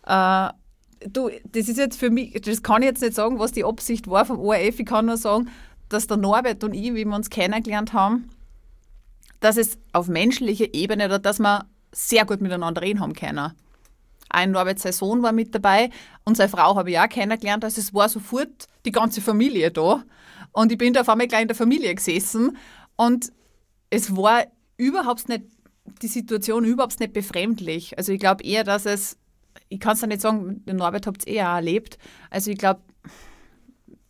Äh, 0.05 0.49
du, 1.07 1.29
das 1.51 1.67
ist 1.69 1.77
jetzt 1.77 1.99
für 1.99 2.09
mich, 2.09 2.33
das 2.41 2.63
kann 2.63 2.81
ich 2.81 2.89
jetzt 2.89 3.01
nicht 3.01 3.13
sagen, 3.13 3.39
was 3.39 3.51
die 3.51 3.63
Absicht 3.63 4.07
war 4.07 4.25
vom 4.25 4.39
ORF. 4.39 4.79
Ich 4.79 4.85
kann 4.85 5.05
nur 5.05 5.17
sagen, 5.17 5.49
dass 5.89 6.07
der 6.07 6.17
Norbert 6.17 6.63
und 6.63 6.73
ich, 6.73 6.93
wie 6.93 7.05
wir 7.05 7.15
uns 7.15 7.29
kennengelernt 7.29 7.93
haben, 7.93 8.29
dass 9.39 9.57
es 9.57 9.77
auf 9.91 10.07
menschlicher 10.07 10.73
Ebene 10.73 11.05
oder 11.05 11.19
dass 11.19 11.39
wir 11.39 11.65
sehr 11.91 12.25
gut 12.25 12.41
miteinander 12.41 12.81
reden 12.81 12.99
haben 12.99 13.13
können. 13.13 13.53
Ein 14.29 14.51
Norbert, 14.51 14.79
sein 14.79 14.93
Sohn 14.93 15.21
war 15.21 15.31
mit 15.31 15.53
dabei 15.53 15.91
und 16.23 16.37
seine 16.37 16.49
Frau 16.49 16.75
habe 16.75 16.91
ich 16.91 16.99
auch 16.99 17.09
kennengelernt. 17.09 17.63
Also 17.63 17.79
es 17.79 17.93
war 17.93 18.09
sofort 18.09 18.67
die 18.85 18.91
ganze 18.91 19.21
Familie 19.21 19.69
da. 19.69 20.03
Und 20.51 20.71
ich 20.71 20.77
bin 20.77 20.93
da 20.93 21.01
auf 21.01 21.09
einmal 21.09 21.27
gleich 21.27 21.43
in 21.43 21.47
der 21.47 21.57
Familie 21.57 21.93
gesessen 21.93 22.57
und 22.95 23.31
es 23.89 24.15
war 24.15 24.45
überhaupt 24.77 25.29
nicht, 25.29 25.43
die 26.01 26.07
Situation 26.07 26.65
überhaupt 26.65 26.99
nicht 26.99 27.13
befremdlich. 27.13 27.97
Also 27.97 28.11
ich 28.11 28.19
glaube 28.19 28.43
eher, 28.43 28.63
dass 28.63 28.85
es 28.85 29.17
ich 29.69 29.79
kann 29.79 29.93
es 29.93 30.01
ja 30.01 30.07
nicht 30.07 30.21
sagen, 30.21 30.63
den 30.65 30.77
Norbert 30.77 31.07
habt 31.07 31.27
ihr 31.27 31.33
eh 31.33 31.41
auch 31.41 31.55
erlebt. 31.55 31.97
Also 32.29 32.51
ich 32.51 32.57
glaube, 32.57 32.81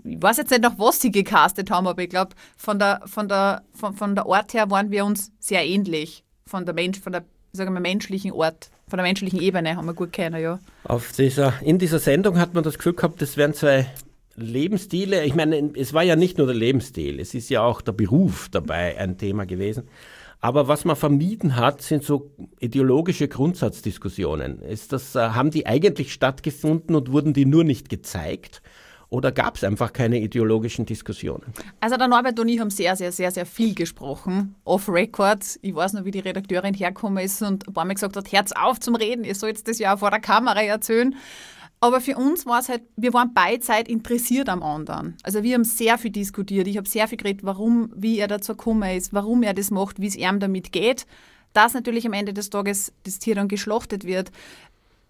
ich 0.04 0.22
weiß 0.22 0.38
jetzt 0.38 0.52
nicht 0.52 0.64
noch, 0.64 0.78
was 0.80 1.00
sie 1.00 1.12
gecastet 1.12 1.72
haben, 1.72 1.88
aber 1.88 2.02
ich 2.02 2.10
glaube, 2.10 2.36
von 2.58 2.78
der, 2.80 3.02
von, 3.06 3.28
der, 3.28 3.64
von, 3.74 3.96
von 3.96 4.16
der 4.16 4.26
Art 4.26 4.54
her 4.54 4.70
waren 4.70 4.92
wir 4.92 5.06
uns 5.06 5.32
sehr 5.40 5.66
ähnlich. 5.66 6.24
Von 6.46 6.66
der 6.66 6.74
Mensch, 6.74 7.00
von 7.00 7.14
der 7.14 7.24
sagen 7.54 7.74
wir, 7.74 7.80
menschlichen 7.80 8.32
Ort, 8.32 8.70
von 8.88 8.98
der 8.98 9.06
menschlichen 9.06 9.40
Ebene 9.40 9.76
haben 9.76 9.86
wir 9.86 9.94
gut 9.94 10.12
kennen, 10.12 10.42
ja. 10.42 10.60
Auf 10.84 11.12
dieser, 11.12 11.54
in 11.62 11.80
dieser 11.80 12.00
Sendung 12.00 12.40
hat 12.40 12.54
man 12.54 12.64
das 12.64 12.78
Gefühl 12.78 12.94
gehabt, 12.94 13.22
das 13.22 13.38
wären 13.38 13.54
zwei 13.54 13.88
Lebensstile. 14.36 15.24
Ich 15.24 15.36
meine, 15.36 15.72
es 15.76 15.94
war 15.94 16.04
ja 16.04 16.16
nicht 16.16 16.38
nur 16.38 16.48
der 16.48 16.56
Lebensstil, 16.56 17.20
es 17.20 17.34
ist 17.34 17.50
ja 17.50 17.62
auch 17.62 17.82
der 17.82 17.92
Beruf 17.92 18.50
dabei 18.50 18.98
ein 18.98 19.18
Thema 19.18 19.46
gewesen. 19.46 19.88
Aber 20.44 20.68
was 20.68 20.84
man 20.84 20.98
vermieden 20.98 21.56
hat, 21.56 21.82
sind 21.82 22.04
so 22.04 22.30
ideologische 22.60 23.30
Grundsatzdiskussionen. 23.30 24.62
Ist 24.62 24.92
das, 24.92 25.16
äh, 25.16 25.30
haben 25.30 25.52
die 25.52 25.66
eigentlich 25.66 26.12
stattgefunden 26.12 26.98
und 26.98 27.14
wurden 27.14 27.32
die 27.32 27.46
nur 27.46 27.64
nicht 27.64 27.88
gezeigt? 27.88 28.62
Oder 29.08 29.32
gab 29.32 29.56
es 29.56 29.64
einfach 29.64 29.94
keine 29.94 30.20
ideologischen 30.20 30.86
Diskussionen? 30.86 31.54
Also 31.80 31.96
der 31.96 32.10
Norbert 32.10 32.38
und 32.42 32.50
ich 32.50 32.60
haben 32.60 32.72
sehr, 32.72 32.98
sehr, 32.98 33.14
sehr, 33.14 33.32
sehr 33.32 33.46
viel 33.46 33.74
gesprochen. 33.74 34.56
Off-Record. 34.66 35.60
Ich 35.62 35.74
weiß 35.74 35.94
noch, 35.94 36.04
wie 36.04 36.12
die 36.12 36.20
Redakteurin 36.20 36.74
hergekommen 36.74 37.24
ist 37.24 37.42
und 37.42 37.66
ein 37.66 37.74
paar 37.74 37.86
Mal 37.86 37.94
gesagt 37.94 38.18
hat, 38.18 38.30
Herz 38.34 38.52
auf 38.52 38.82
zum 38.82 38.96
Reden, 38.96 39.24
ihr 39.24 39.36
sollt 39.36 39.66
das 39.66 39.80
ja 39.80 39.96
auch 39.96 40.00
vor 40.00 40.12
der 40.12 40.20
Kamera 40.20 40.62
erzählen. 40.62 41.16
Aber 41.84 42.00
für 42.00 42.16
uns 42.16 42.46
war 42.46 42.62
es 42.62 42.70
halt, 42.70 42.84
wir 42.96 43.14
waren 43.14 43.34
beidseitig 43.34 43.94
interessiert 43.94 44.48
am 44.48 44.64
anderen. 44.64 45.18
Also 45.22 45.44
wir 45.44 45.56
haben 45.56 45.66
sehr 45.66 45.98
viel 45.98 46.12
diskutiert. 46.12 46.66
Ich 46.66 46.78
habe 46.78 46.88
sehr 46.88 47.10
viel 47.10 47.18
geredet, 47.18 47.44
warum, 47.44 47.92
wie 47.94 48.20
er 48.20 48.30
dazu 48.30 48.54
gekommen 48.54 48.90
ist, 48.96 49.12
warum 49.12 49.44
er 49.44 49.54
das 49.54 49.70
macht, 49.70 50.00
wie 50.00 50.08
es 50.08 50.16
ihm 50.16 50.40
damit 50.40 50.72
geht. 50.72 51.06
Dass 51.52 51.74
natürlich 51.74 52.06
am 52.06 52.14
Ende 52.14 52.34
des 52.34 52.50
Tages 52.50 52.94
das 53.04 53.20
Tier 53.20 53.36
dann 53.36 53.50
geschlachtet 53.50 54.06
wird. 54.06 54.32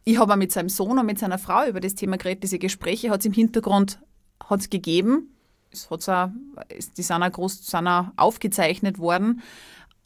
Ich 0.03 0.17
habe 0.17 0.33
auch 0.33 0.37
mit 0.37 0.51
seinem 0.51 0.67
Sohn 0.67 0.97
und 0.97 1.05
mit 1.05 1.19
seiner 1.19 1.37
Frau 1.37 1.63
über 1.67 1.79
das 1.79 1.93
Thema 1.93 2.17
geredet. 2.17 2.41
Diese 2.41 2.57
Gespräche 2.57 3.11
hat 3.11 3.19
es 3.19 3.27
im 3.27 3.33
Hintergrund 3.33 3.99
hat's 4.43 4.71
gegeben. 4.71 5.29
Es 5.71 5.91
hat's 5.91 6.09
auch, 6.09 6.29
die 6.97 7.03
sind 7.03 7.21
auch, 7.21 7.31
groß, 7.31 7.67
sind 7.67 7.87
auch 7.87 8.07
aufgezeichnet 8.15 8.97
worden. 8.97 9.43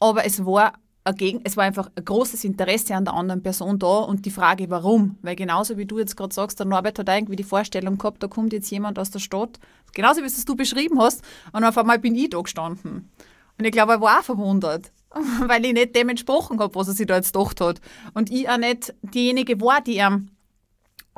Aber 0.00 0.26
es 0.26 0.44
war 0.44 0.74
gegen, 1.12 1.40
es 1.44 1.56
war 1.56 1.64
einfach 1.64 1.90
ein 1.94 2.04
großes 2.04 2.44
Interesse 2.44 2.94
an 2.94 3.04
der 3.04 3.14
anderen 3.14 3.42
Person 3.42 3.78
da 3.78 3.98
und 3.98 4.26
die 4.26 4.30
Frage, 4.30 4.70
warum. 4.70 5.18
Weil 5.22 5.36
genauso 5.36 5.76
wie 5.76 5.86
du 5.86 5.98
jetzt 5.98 6.16
gerade 6.16 6.34
sagst, 6.34 6.58
der 6.58 6.66
Norbert 6.66 6.98
hat 6.98 7.08
irgendwie 7.08 7.36
die 7.36 7.44
Vorstellung 7.44 7.98
gehabt, 7.98 8.22
da 8.22 8.28
kommt 8.28 8.52
jetzt 8.52 8.70
jemand 8.70 8.98
aus 8.98 9.10
der 9.10 9.18
Stadt, 9.18 9.58
genauso 9.94 10.22
wie 10.22 10.26
es 10.26 10.44
du 10.44 10.56
beschrieben 10.56 11.00
hast, 11.00 11.22
und 11.52 11.64
auf 11.64 11.78
einmal 11.78 11.98
bin 11.98 12.14
ich 12.14 12.30
da 12.30 12.40
gestanden. 12.40 13.10
Und 13.58 13.64
ich 13.64 13.72
glaube, 13.72 13.92
er 13.92 14.00
war 14.00 14.20
auch 14.20 14.24
verwundert, 14.24 14.92
weil 15.46 15.64
ich 15.64 15.72
nicht 15.72 15.96
dem 15.96 16.08
entsprochen 16.08 16.60
habe, 16.60 16.74
was 16.74 16.88
er 16.88 16.94
sich 16.94 17.06
da 17.06 17.16
jetzt 17.16 17.32
gedacht 17.32 17.60
hat. 17.60 17.80
Und 18.14 18.30
ich 18.30 18.48
auch 18.48 18.58
nicht 18.58 18.94
diejenige 19.02 19.60
war, 19.60 19.80
die 19.80 19.98
ihm 19.98 20.30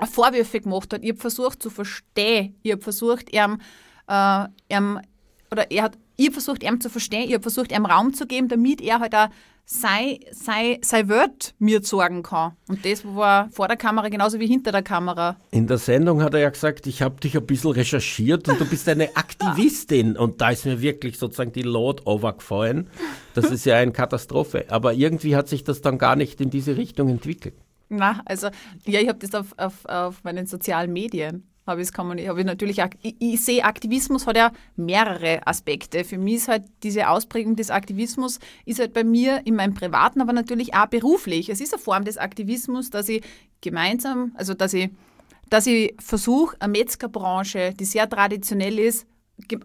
Vorwürfe 0.07 0.61
gemacht 0.61 0.93
hat. 0.93 1.03
Ich 1.03 1.11
habe 1.11 1.21
versucht 1.21 1.63
zu 1.63 1.71
verstehen. 1.71 2.57
Ich 2.63 2.73
habe 2.73 2.83
versucht, 2.83 3.33
ihm, 3.33 3.59
äh, 4.09 4.47
ihm 4.69 5.01
oder 5.51 5.71
er 5.71 5.85
hat, 5.85 5.99
ich 6.17 6.31
versucht, 6.31 6.63
ihm 6.63 6.81
zu 6.81 6.91
verstehen. 6.91 7.29
Ich 7.29 7.35
habe 7.35 7.43
versucht, 7.43 7.73
ihm 7.73 7.87
Raum 7.87 8.15
zu 8.15 8.27
geben, 8.27 8.49
damit 8.49 8.81
er 8.81 9.01
halt 9.01 9.15
auch 9.15 9.29
sein, 9.65 10.19
sein, 10.33 10.79
sein 10.83 11.09
Wort 11.09 11.55
mir 11.59 11.83
sagen 11.83 12.23
kann. 12.23 12.53
Und 12.69 12.85
das 12.85 13.05
war 13.05 13.49
vor 13.51 13.69
der 13.69 13.77
Kamera 13.77 14.09
genauso 14.09 14.41
wie 14.41 14.47
hinter 14.47 14.73
der 14.73 14.83
Kamera. 14.83 15.37
In 15.51 15.67
der 15.67 15.79
Sendung 15.79 16.23
hat 16.23 16.35
er 16.35 16.41
ja 16.41 16.51
gesagt, 16.51 16.87
ich 16.87 17.03
habe 17.03 17.21
dich 17.21 17.37
ein 17.37 17.47
bisschen 17.47 17.73
recherchiert 17.73 18.49
und 18.49 18.61
du 18.61 18.65
bist 18.65 18.89
eine 18.89 19.09
Aktivistin. 19.17 20.17
Und 20.17 20.41
da 20.41 20.51
ist 20.51 20.67
mir 20.67 20.81
wirklich 20.81 21.19
sozusagen 21.19 21.53
die 21.53 21.63
Lot 21.63 22.07
overgefallen. 22.07 22.89
Das 23.35 23.51
ist 23.51 23.65
ja 23.65 23.77
eine 23.77 23.93
Katastrophe. 23.93 24.67
Aber 24.69 24.93
irgendwie 24.93 25.37
hat 25.37 25.49
sich 25.49 25.65
das 25.65 25.81
dann 25.81 25.99
gar 25.99 26.17
nicht 26.17 26.41
in 26.41 26.51
diese 26.51 26.77
Richtung 26.77 27.09
entwickelt. 27.09 27.55
Na, 27.89 28.23
also 28.25 28.49
ja, 28.87 29.01
ich 29.01 29.09
habe 29.09 29.19
das 29.19 29.35
auf, 29.35 29.53
auf, 29.57 29.85
auf 29.85 30.23
meinen 30.23 30.47
sozialen 30.47 30.93
Medien 30.93 31.50
habe 31.71 31.83
ich, 31.83 31.91
habe 31.97 32.41
ich 32.41 32.47
natürlich, 32.47 32.83
ich, 33.03 33.17
ich 33.19 33.45
sehe, 33.45 33.65
Aktivismus 33.65 34.27
hat 34.27 34.37
ja 34.37 34.53
mehrere 34.77 35.47
Aspekte. 35.47 36.05
Für 36.05 36.19
mich 36.19 36.35
ist 36.35 36.49
halt 36.49 36.65
diese 36.83 37.09
Ausprägung 37.09 37.57
des 37.57 37.71
Aktivismus, 37.71 38.39
ist 38.67 38.81
halt 38.81 38.93
bei 38.93 39.05
mir 39.05 39.41
in 39.45 39.57
meinem 39.57 39.75
Privaten, 39.75 40.21
aber 40.21 40.33
natürlich 40.33 40.75
auch 40.75 40.87
beruflich. 40.87 41.49
Es 41.49 41.61
ist 41.61 41.73
eine 41.73 41.83
Form 41.83 42.05
des 42.05 42.19
Aktivismus, 42.19 42.91
dass 42.91 43.09
ich 43.09 43.23
gemeinsam, 43.61 44.33
also 44.35 44.55
dass 44.55 44.75
ich, 44.75 44.91
dass 45.49 45.67
ich 45.67 45.95
versuche, 45.99 46.57
eine 46.61 46.73
Metzgerbranche, 46.73 47.75
die 47.79 47.85
sehr 47.85 48.09
traditionell 48.09 48.79
ist, 48.79 49.07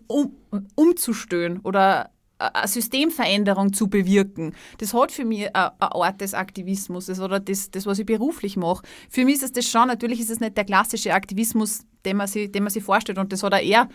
um, 0.08 0.36
umzustören 0.76 1.60
oder 1.60 2.12
eine 2.38 2.68
Systemveränderung 2.68 3.74
zu 3.74 3.88
bewirken. 3.88 4.53
Das 4.80 4.93
hat 4.93 5.12
für 5.12 5.26
mich 5.26 5.56
eine 5.56 5.74
Art 5.80 6.22
des 6.22 6.34
Aktivismus 6.34 7.10
oder 7.20 7.39
das, 7.39 7.72
das, 7.72 7.86
was 7.86 7.99
ich 7.99 8.06
beruflich 8.06 8.58
mache. 8.58 8.84
Für 9.10 9.26
mich 9.26 9.41
ist 9.41 9.56
das 9.56 9.68
schon, 9.68 9.88
natürlich 9.88 10.20
ist 10.20 10.30
es 10.30 10.39
nicht 10.39 10.58
der 10.58 10.66
klassische 10.66 11.14
Aktivismus, 11.14 11.86
den 12.06 12.18
man 12.18 12.28
sich, 12.28 12.51
den 12.51 12.64
man 12.64 12.72
sich 12.72 12.84
vorstellt. 12.84 13.18
Und 13.18 13.34
das 13.34 13.43
hat 13.43 13.53
er 13.53 13.89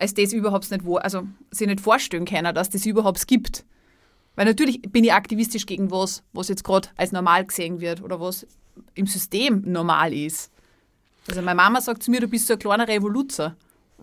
als 0.00 0.14
das 0.14 0.32
überhaupt 0.32 0.70
nicht, 0.70 0.82
also 0.86 1.26
sich 1.50 1.66
nicht 1.66 1.80
vorstellen 1.80 2.24
können, 2.24 2.54
dass 2.54 2.70
das 2.70 2.86
überhaupt 2.86 3.26
gibt. 3.28 3.64
Weil 4.34 4.46
natürlich 4.46 4.80
bin 4.82 5.04
ich 5.04 5.12
aktivistisch 5.12 5.66
gegen 5.66 5.90
was, 5.90 6.22
was 6.32 6.48
jetzt 6.48 6.64
gerade 6.64 6.88
als 6.96 7.12
normal 7.12 7.44
gesehen 7.44 7.80
wird 7.80 8.02
oder 8.02 8.20
was 8.20 8.46
im 8.94 9.06
System 9.06 9.62
normal 9.66 10.14
ist. 10.14 10.50
Also 11.28 11.42
meine 11.42 11.56
Mama 11.56 11.80
sagt 11.80 12.02
zu 12.02 12.10
mir, 12.10 12.20
du 12.20 12.28
bist 12.28 12.46
so 12.46 12.54
ein 12.54 12.58
kleiner 12.58 12.88
Revoluzer. 12.88 13.56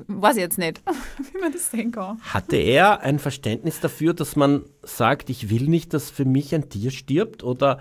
Weiß 0.07 0.35
ich 0.35 0.41
jetzt 0.41 0.59
nicht, 0.59 0.81
wie 1.33 1.39
man 1.39 1.51
das 1.51 1.71
sehen 1.71 1.91
kann. 1.91 2.21
Hatte 2.21 2.57
er 2.57 3.01
ein 3.01 3.17
Verständnis 3.17 3.79
dafür, 3.79 4.13
dass 4.13 4.35
man 4.35 4.63
sagt, 4.83 5.31
ich 5.31 5.49
will 5.49 5.63
nicht, 5.63 5.93
dass 5.95 6.11
für 6.11 6.25
mich 6.25 6.53
ein 6.53 6.69
Tier 6.69 6.91
stirbt? 6.91 7.43
Oder 7.43 7.79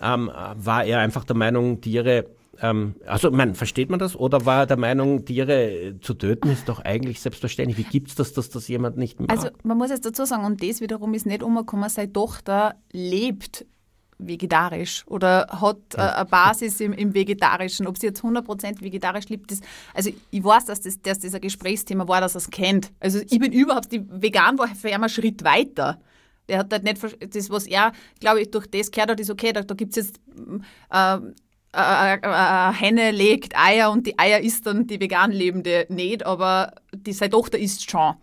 ähm, 0.00 0.30
war 0.54 0.84
er 0.84 1.00
einfach 1.00 1.24
der 1.24 1.36
Meinung, 1.36 1.82
Tiere 1.82 2.24
ähm, 2.60 2.96
also, 3.06 3.30
man, 3.30 3.54
versteht 3.54 3.90
man 3.90 3.98
das? 3.98 4.16
Oder 4.16 4.44
war 4.44 4.60
er 4.60 4.66
der 4.66 4.76
Meinung, 4.76 5.24
Tiere 5.24 5.94
zu 6.00 6.14
töten 6.14 6.50
ist 6.50 6.68
doch 6.68 6.80
eigentlich 6.80 7.20
selbstverständlich? 7.20 7.78
Wie 7.78 7.90
gibt 7.90 8.08
es 8.08 8.14
das, 8.14 8.32
dass 8.32 8.50
das 8.50 8.68
jemand 8.68 8.96
nicht 8.96 9.20
macht? 9.20 9.30
Also, 9.30 9.48
man 9.62 9.78
muss 9.78 9.90
jetzt 9.90 10.04
dazu 10.04 10.24
sagen, 10.24 10.44
und 10.44 10.62
das 10.62 10.80
wiederum 10.80 11.14
ist 11.14 11.26
nicht 11.26 11.42
umgekommen, 11.42 11.88
seine 11.88 12.12
Tochter 12.12 12.74
lebt 12.92 13.66
vegetarisch 14.18 15.04
oder 15.06 15.46
hat 15.48 15.78
äh, 15.94 16.00
eine 16.00 16.24
Basis 16.24 16.80
im, 16.80 16.92
im, 16.92 17.14
Vegetarischen. 17.14 17.86
Ob 17.86 17.98
sie 17.98 18.08
jetzt 18.08 18.22
100% 18.22 18.80
vegetarisch 18.80 19.28
lebt, 19.28 19.52
ist, 19.52 19.64
also 19.94 20.10
ich 20.30 20.44
weiß, 20.44 20.66
dass 20.66 20.80
das, 20.80 21.00
dass 21.00 21.20
das 21.20 21.34
ein 21.34 21.40
Gesprächsthema 21.40 22.06
war, 22.08 22.20
dass 22.20 22.34
er 22.34 22.38
es 22.38 22.50
kennt. 22.50 22.90
Also 23.00 23.20
ich 23.20 23.38
bin 23.38 23.52
überhaupt, 23.52 23.92
die 23.92 24.02
vegan 24.08 24.58
war 24.58 24.68
für 24.68 24.88
ihn 24.88 25.02
ein 25.02 25.08
Schritt 25.08 25.44
weiter. 25.44 26.00
Der 26.48 26.58
hat 26.58 26.72
halt 26.72 26.82
nicht, 26.82 27.34
das, 27.34 27.50
was 27.50 27.66
er, 27.66 27.92
glaube 28.20 28.40
ich, 28.40 28.50
durch 28.50 28.66
das 28.66 28.90
gehört 28.90 29.10
hat, 29.10 29.20
ist 29.20 29.30
okay, 29.30 29.52
da, 29.52 29.62
da 29.62 29.74
gibt 29.74 29.96
es 29.96 30.06
jetzt 30.06 30.20
äh, 30.90 31.18
eine 31.72 32.72
Henne 32.72 33.10
legt 33.10 33.56
Eier 33.56 33.90
und 33.90 34.06
die 34.06 34.18
Eier 34.18 34.40
isst 34.40 34.66
dann 34.66 34.86
die 34.86 35.00
vegan 35.00 35.32
Lebende 35.32 35.86
nicht, 35.88 36.24
aber 36.24 36.72
die, 36.94 37.12
seine 37.12 37.30
Tochter 37.30 37.58
isst 37.58 37.90
schon. 37.90 38.14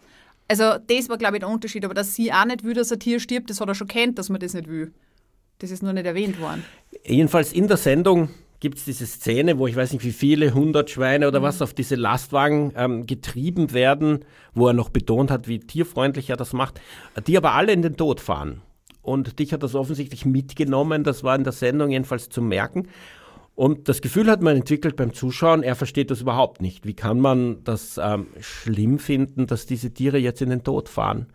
Also 0.48 0.76
das 0.88 1.10
war, 1.10 1.18
glaube 1.18 1.38
ich, 1.38 1.40
der 1.40 1.50
Unterschied. 1.50 1.86
Aber 1.86 1.94
dass 1.94 2.16
sie 2.16 2.32
auch 2.32 2.46
nicht 2.46 2.64
will, 2.64 2.74
dass 2.74 2.92
ein 2.92 3.00
Tier 3.00 3.20
stirbt, 3.20 3.50
das 3.50 3.62
hat 3.62 3.68
er 3.68 3.76
schon 3.76 3.88
kennt, 3.88 4.20
dass 4.20 4.30
man 4.30 4.40
das 4.40 4.54
nicht 4.54 4.68
will. 4.68 4.94
Das 5.60 5.72
ist 5.72 5.84
nur 5.84 5.94
nicht 5.94 6.06
erwähnt 6.06 6.40
worden. 6.40 6.64
Jedenfalls 7.06 7.54
in 7.54 7.68
der 7.68 7.78
Sendung 7.78 8.30
gibt 8.60 8.78
es 8.78 8.86
diese 8.86 9.06
Szene, 9.06 9.58
wo 9.58 9.68
ich 9.68 9.76
weiß 9.76 9.94
nicht 9.94 10.04
wie 10.04 10.12
viele, 10.12 10.54
hundert 10.54 10.90
Schweine 10.90 11.28
oder 11.28 11.40
mhm. 11.40 11.44
was 11.44 11.62
auf 11.62 11.74
diese 11.74 11.96
Lastwagen 11.96 12.74
ähm, 12.76 13.06
getrieben 13.06 13.74
werden, 13.74 14.26
wo 14.54 14.68
er 14.68 14.74
noch 14.74 14.90
betont 14.90 15.32
hat, 15.32 15.48
wie 15.48 15.60
tierfreundlich 15.60 16.30
er 16.30 16.38
das 16.38 16.54
macht, 16.54 16.82
die 17.28 17.38
aber 17.38 17.54
alle 17.54 17.74
in 17.74 17.82
den 17.82 17.98
Tod 17.98 18.20
fahren. 18.20 18.62
Und 19.02 19.40
dich 19.40 19.54
hat 19.54 19.62
das 19.62 19.76
offensichtlich 19.76 20.26
mitgenommen, 20.26 21.04
das 21.04 21.24
war 21.24 21.36
in 21.36 21.44
der 21.44 21.54
Sendung 21.54 21.92
jedenfalls 21.92 22.30
zu 22.30 22.42
merken. 22.42 22.88
Und 23.56 23.88
das 23.88 24.02
Gefühl 24.02 24.30
hat 24.30 24.42
man 24.42 24.58
entwickelt 24.58 24.98
beim 24.98 25.14
Zuschauen, 25.14 25.64
er 25.64 25.76
versteht 25.76 26.12
das 26.12 26.22
überhaupt 26.22 26.62
nicht. 26.62 26.86
Wie 26.86 26.94
kann 26.94 27.22
man 27.22 27.64
das 27.64 27.98
ähm, 27.98 28.28
schlimm 28.42 29.00
finden, 29.00 29.48
dass 29.48 29.66
diese 29.66 29.92
Tiere 29.94 30.18
jetzt 30.18 30.42
in 30.42 30.50
den 30.50 30.64
Tod 30.64 30.90
fahren? 30.90 31.28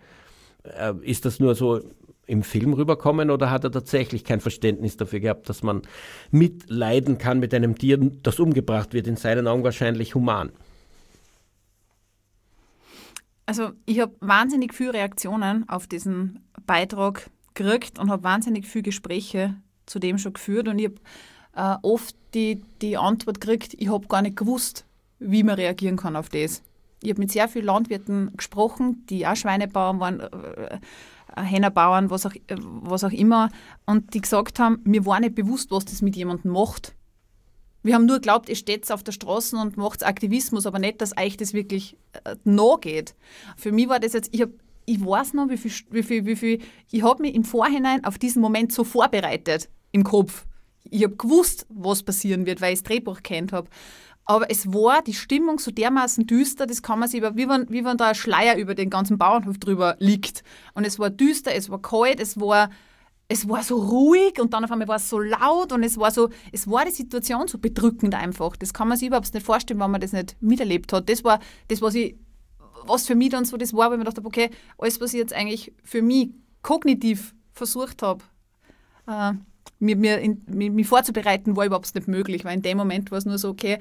Äh, 0.64 0.92
ist 1.02 1.24
das 1.24 1.40
nur 1.40 1.54
so 1.54 1.80
im 2.26 2.42
Film 2.42 2.74
rüberkommen 2.74 3.30
oder 3.30 3.50
hat 3.50 3.64
er 3.64 3.72
tatsächlich 3.72 4.22
kein 4.22 4.40
Verständnis 4.40 4.98
dafür 4.98 5.20
gehabt, 5.20 5.48
dass 5.48 5.62
man 5.62 5.82
mitleiden 6.30 7.18
kann 7.18 7.40
mit 7.40 7.54
einem 7.54 7.76
Tier, 7.76 7.98
das 8.22 8.38
umgebracht 8.38 8.92
wird, 8.92 9.06
in 9.06 9.16
seinen 9.16 9.48
Augen 9.48 9.64
wahrscheinlich 9.64 10.14
human? 10.14 10.52
Also 13.46 13.70
ich 13.86 13.98
habe 13.98 14.14
wahnsinnig 14.20 14.74
viele 14.74 14.92
Reaktionen 14.92 15.68
auf 15.68 15.88
diesen 15.88 16.44
Beitrag 16.66 17.30
gekriegt 17.54 17.98
und 17.98 18.10
habe 18.10 18.22
wahnsinnig 18.22 18.66
viele 18.66 18.84
Gespräche 18.84 19.56
zu 19.86 19.98
dem 19.98 20.18
schon 20.18 20.34
geführt 20.34 20.68
und 20.68 20.78
ich 20.78 20.84
habe 20.84 21.00
äh, 21.54 21.76
oft 21.82 22.14
die, 22.34 22.62
die 22.80 22.96
Antwort 22.96 23.40
kriegt, 23.40 23.74
ich 23.74 23.90
habe 23.90 24.06
gar 24.06 24.22
nicht 24.22 24.36
gewusst, 24.36 24.84
wie 25.18 25.42
man 25.42 25.56
reagieren 25.56 25.96
kann 25.96 26.16
auf 26.16 26.28
das. 26.28 26.62
Ich 27.02 27.10
habe 27.10 27.20
mit 27.20 27.30
sehr 27.30 27.48
vielen 27.48 27.66
Landwirten 27.66 28.36
gesprochen, 28.36 29.04
die 29.08 29.26
auch 29.26 29.36
Schweinebauern 29.36 30.00
waren, 30.00 30.20
äh, 30.20 30.74
äh 30.74 30.78
Hennerbauern, 31.36 32.10
was 32.10 32.26
auch, 32.26 32.34
äh, 32.34 32.56
was 32.58 33.04
auch 33.04 33.12
immer, 33.12 33.50
und 33.86 34.14
die 34.14 34.20
gesagt 34.20 34.58
haben, 34.58 34.80
mir 34.84 35.06
war 35.06 35.20
nicht 35.20 35.36
bewusst, 35.36 35.70
was 35.70 35.84
das 35.84 36.02
mit 36.02 36.16
jemandem 36.16 36.52
macht. 36.52 36.94
Wir 37.82 37.94
haben 37.94 38.04
nur 38.04 38.16
geglaubt, 38.16 38.48
ihr 38.48 38.56
steht 38.56 38.90
auf 38.92 39.02
der 39.02 39.12
Straße 39.12 39.56
und 39.56 39.76
macht 39.76 40.04
Aktivismus, 40.04 40.66
aber 40.66 40.78
nicht, 40.78 41.00
dass 41.00 41.16
euch 41.16 41.36
das 41.36 41.54
wirklich 41.54 41.96
äh, 42.24 42.36
nachgeht. 42.44 43.14
Für 43.56 43.72
mich 43.72 43.88
war 43.88 44.00
das 44.00 44.12
jetzt, 44.12 44.28
ich, 44.32 44.42
hab, 44.42 44.50
ich 44.84 45.04
weiß 45.04 45.34
noch, 45.34 45.48
wie 45.48 45.56
viel, 45.56 45.72
wie 45.90 46.02
viel, 46.02 46.26
wie 46.26 46.36
viel 46.36 46.60
ich 46.90 47.02
habe 47.02 47.22
mich 47.22 47.34
im 47.34 47.44
Vorhinein 47.44 48.04
auf 48.04 48.18
diesen 48.18 48.42
Moment 48.42 48.72
so 48.72 48.84
vorbereitet 48.84 49.70
im 49.92 50.04
Kopf 50.04 50.46
ich 50.84 51.04
habe 51.04 51.16
gewusst, 51.16 51.66
was 51.68 52.02
passieren 52.02 52.46
wird, 52.46 52.60
weil 52.60 52.72
ich 52.72 52.80
das 52.80 52.88
Drehbuch 52.88 53.22
kennt 53.22 53.52
habe. 53.52 53.68
Aber 54.24 54.50
es 54.50 54.72
war 54.72 55.02
die 55.02 55.14
Stimmung 55.14 55.58
so 55.58 55.70
dermaßen 55.70 56.26
düster, 56.26 56.66
das 56.66 56.82
kann 56.82 57.00
man 57.00 57.08
sich 57.08 57.18
über, 57.18 57.36
wie 57.36 57.48
wenn, 57.48 57.68
wie 57.68 57.84
wenn 57.84 57.96
da 57.96 58.10
ein 58.10 58.14
Schleier 58.14 58.56
über 58.56 58.74
den 58.74 58.88
ganzen 58.88 59.18
Bauernhof 59.18 59.58
drüber 59.58 59.96
liegt. 59.98 60.44
Und 60.74 60.84
es 60.84 60.98
war 60.98 61.10
düster, 61.10 61.52
es 61.52 61.68
war 61.68 61.82
kalt, 61.82 62.20
es 62.20 62.38
war, 62.38 62.70
es 63.26 63.48
war 63.48 63.62
so 63.62 63.76
ruhig 63.76 64.40
und 64.40 64.52
dann 64.54 64.64
auf 64.64 64.70
einmal 64.70 64.88
war 64.88 64.96
es 64.96 65.08
so 65.08 65.18
laut 65.18 65.72
und 65.72 65.82
es 65.82 65.98
war 65.98 66.10
so, 66.10 66.28
es 66.52 66.70
war 66.70 66.84
die 66.84 66.92
Situation 66.92 67.48
so 67.48 67.58
bedrückend 67.58 68.14
einfach. 68.14 68.56
Das 68.56 68.72
kann 68.72 68.88
man 68.88 68.98
sich 68.98 69.08
überhaupt 69.08 69.34
nicht 69.34 69.44
vorstellen, 69.44 69.80
wenn 69.80 69.90
man 69.90 70.00
das 70.00 70.12
nicht 70.12 70.36
miterlebt 70.40 70.92
hat. 70.92 71.08
Das 71.08 71.24
war 71.24 71.40
das, 71.68 71.82
was 71.82 71.94
ich, 71.96 72.16
was 72.84 73.06
für 73.06 73.14
mich 73.14 73.30
dann 73.30 73.44
so 73.44 73.56
das 73.56 73.72
war, 73.72 73.86
weil 73.90 73.94
ich 73.94 73.98
mir 73.98 74.04
gedacht 74.04 74.18
habe, 74.18 74.28
okay, 74.28 74.50
alles, 74.78 75.00
was 75.00 75.12
ich 75.12 75.18
jetzt 75.18 75.32
eigentlich 75.32 75.72
für 75.82 76.02
mich 76.02 76.30
kognitiv 76.62 77.34
versucht 77.52 78.02
habe, 78.02 78.22
äh, 79.06 79.32
mir, 79.80 79.96
mir, 79.96 80.18
in, 80.18 80.42
mir, 80.46 80.70
mich 80.70 80.86
vorzubereiten, 80.86 81.56
war 81.56 81.66
überhaupt 81.66 81.94
nicht 81.94 82.08
möglich, 82.08 82.44
weil 82.44 82.56
in 82.56 82.62
dem 82.62 82.78
Moment 82.78 83.10
war 83.10 83.18
es 83.18 83.24
nur 83.24 83.38
so, 83.38 83.48
okay, 83.48 83.78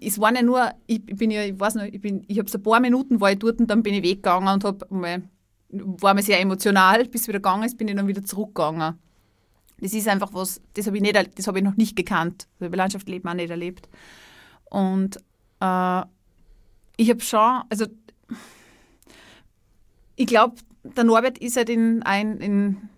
es 0.00 0.18
war 0.20 0.32
nicht 0.32 0.44
nur, 0.44 0.72
ich 0.86 1.04
bin 1.04 1.30
ja, 1.30 1.44
ich 1.44 1.58
weiß 1.58 1.76
nicht, 1.76 2.04
ich, 2.04 2.14
ich 2.26 2.38
habe 2.38 2.50
so 2.50 2.58
ein 2.58 2.62
paar 2.62 2.80
Minuten 2.80 3.20
war 3.20 3.30
ich 3.30 3.38
dort 3.38 3.60
und 3.60 3.68
dann 3.68 3.82
bin 3.82 3.94
ich 3.94 4.02
weggegangen 4.02 4.52
und 4.52 4.64
hab 4.64 4.90
mal, 4.90 5.22
war 5.68 6.14
mir 6.14 6.22
sehr 6.22 6.40
emotional, 6.40 7.04
bis 7.04 7.22
es 7.22 7.28
wieder 7.28 7.38
gegangen 7.38 7.64
ist, 7.64 7.78
bin 7.78 7.88
ich 7.88 7.94
dann 7.94 8.08
wieder 8.08 8.24
zurückgegangen. 8.24 8.98
Das 9.80 9.92
ist 9.92 10.08
einfach 10.08 10.32
was, 10.32 10.60
das 10.74 10.86
habe 10.86 10.98
ich, 10.98 11.14
hab 11.46 11.56
ich 11.56 11.62
noch 11.62 11.76
nicht 11.76 11.96
gekannt. 11.96 12.46
Das 12.58 12.66
habe 12.66 12.76
ich 12.76 12.78
Landschaftsleben 12.78 13.28
auch 13.28 13.34
nicht 13.34 13.50
erlebt. 13.50 13.88
Und 14.70 15.16
äh, 15.60 16.02
ich 16.96 17.10
habe 17.10 17.20
schon, 17.20 17.62
also 17.68 17.86
ich 20.16 20.26
glaube, 20.26 20.56
der 20.84 21.04
Norbert 21.04 21.38
ist 21.38 21.56
halt 21.56 21.68
in, 21.68 22.02
ein, 22.02 22.38
in, 22.38 22.88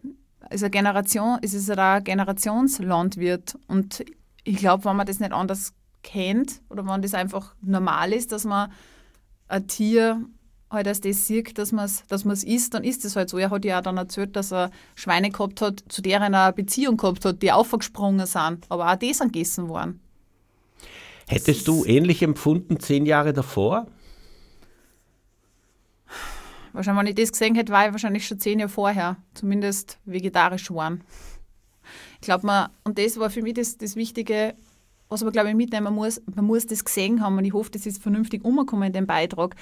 ist, 0.51 0.63
eine 0.63 0.71
Generation, 0.71 1.39
ist 1.41 1.55
es 1.55 1.71
ein 1.71 2.05
Generationslandwirt. 2.05 3.59
Und 3.67 4.05
ich 4.45 4.57
glaube, 4.57 4.85
wenn 4.85 4.97
man 4.97 5.07
das 5.07 5.21
nicht 5.21 5.33
anders 5.33 5.75
kennt 6.03 6.61
oder 6.71 6.87
wenn 6.87 7.03
das 7.03 7.15
einfach 7.15 7.55
normal 7.63 8.13
ist, 8.13 8.33
dass 8.33 8.45
man 8.45 8.71
ein 9.49 9.67
Tier 9.67 10.25
halt 10.71 10.89
als 10.89 11.01
das 11.01 11.27
sieht, 11.27 11.59
dass 11.59 11.73
man 11.73 11.85
es 11.85 12.05
dass 12.09 12.25
isst, 12.25 12.75
dann 12.75 12.85
ist 12.85 13.05
es 13.05 13.17
halt 13.17 13.29
so. 13.29 13.39
Er 13.39 13.51
hat 13.51 13.65
ja 13.65 13.79
auch 13.79 13.83
dann 13.83 13.97
erzählt, 13.97 14.37
dass 14.37 14.53
er 14.53 14.71
Schweine 14.95 15.31
gehabt 15.31 15.61
hat, 15.61 15.85
zu 15.89 16.03
deren 16.03 16.35
er 16.35 16.47
eine 16.47 16.53
Beziehung 16.53 16.97
gehabt 16.97 17.25
hat, 17.25 17.43
die 17.43 17.53
aufgesprungen 17.53 18.27
sind, 18.27 18.67
aber 18.69 18.93
auch 18.93 18.97
die 18.97 19.15
sind 19.15 19.33
gegessen 19.33 19.69
worden. 19.69 20.01
Hättest 21.29 21.67
du 21.67 21.85
ähnlich 21.85 22.23
empfunden 22.23 22.79
zehn 22.79 23.05
Jahre 23.05 23.33
davor? 23.33 23.87
Wahrscheinlich, 26.77 27.01
wenn 27.01 27.09
ich 27.09 27.15
das 27.15 27.33
gesehen 27.33 27.55
hätte, 27.55 27.73
war 27.73 27.87
ich 27.87 27.93
wahrscheinlich 27.93 28.27
schon 28.27 28.39
zehn 28.39 28.59
Jahre 28.59 28.69
vorher, 28.69 29.17
zumindest 29.33 29.99
vegetarisch 30.05 30.69
geworden. 30.69 31.01
Ich 32.21 32.27
glaube, 32.27 32.45
man, 32.45 32.69
und 32.85 32.99
das 32.99 33.19
war 33.19 33.31
für 33.31 33.41
mich 33.41 33.55
das, 33.55 33.79
das 33.79 33.97
Wichtige, 33.97 34.55
was 35.09 35.25
man, 35.25 35.33
glaube 35.33 35.49
ich, 35.49 35.55
mitnehmen 35.55 35.95
muss, 35.95 36.21
man 36.35 36.45
muss 36.45 36.67
das 36.67 36.85
gesehen 36.85 37.23
haben 37.23 37.39
und 37.39 37.47
ich 37.47 37.55
hoffe, 37.55 37.71
das 37.71 37.87
ist 37.87 38.03
vernünftig 38.03 38.45
umgekommen 38.45 38.89
in 38.89 38.93
dem 38.93 39.07
Beitrag. 39.07 39.57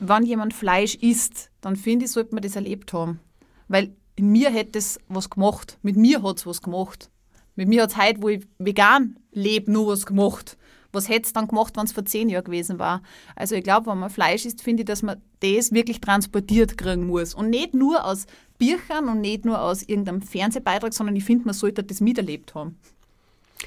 Wenn 0.00 0.24
jemand 0.24 0.54
Fleisch 0.54 0.96
isst, 0.96 1.52
dann 1.60 1.76
finde 1.76 2.06
ich, 2.06 2.10
sollte 2.10 2.34
man 2.34 2.42
das 2.42 2.56
erlebt 2.56 2.92
haben. 2.92 3.20
Weil 3.68 3.94
in 4.16 4.32
mir 4.32 4.50
hätte 4.50 4.80
es 4.80 4.98
was 5.06 5.30
gemacht. 5.30 5.78
Mit 5.82 5.96
mir 5.96 6.20
hat 6.24 6.38
es 6.38 6.46
was 6.46 6.62
gemacht. 6.62 7.10
Mit 7.54 7.68
mir 7.68 7.84
hat 7.84 7.90
es 7.90 7.96
heute, 7.96 8.22
wo 8.22 8.28
ich 8.28 8.44
vegan 8.58 9.20
lebe, 9.30 9.70
nur 9.70 9.86
was 9.86 10.04
gemacht 10.04 10.56
was 10.96 11.08
hätte 11.08 11.26
es 11.26 11.32
dann 11.32 11.46
gemacht, 11.46 11.76
wenn 11.76 11.84
es 11.84 11.92
vor 11.92 12.04
zehn 12.04 12.28
Jahren 12.28 12.44
gewesen 12.44 12.78
war? 12.78 13.02
Also 13.36 13.54
ich 13.54 13.62
glaube, 13.62 13.90
wenn 13.90 13.98
man 13.98 14.10
Fleisch 14.10 14.44
isst, 14.44 14.62
finde 14.62 14.82
ich, 14.82 14.86
dass 14.86 15.02
man 15.02 15.22
das 15.40 15.72
wirklich 15.72 16.00
transportiert 16.00 16.76
kriegen 16.76 17.06
muss. 17.06 17.34
Und 17.34 17.50
nicht 17.50 17.74
nur 17.74 18.04
aus 18.04 18.26
Büchern 18.58 19.08
und 19.08 19.20
nicht 19.20 19.44
nur 19.44 19.60
aus 19.60 19.82
irgendeinem 19.82 20.22
Fernsehbeitrag, 20.22 20.92
sondern 20.92 21.14
ich 21.14 21.24
finde, 21.24 21.44
man 21.44 21.54
sollte 21.54 21.84
das 21.84 22.00
miterlebt 22.00 22.54
haben. 22.54 22.76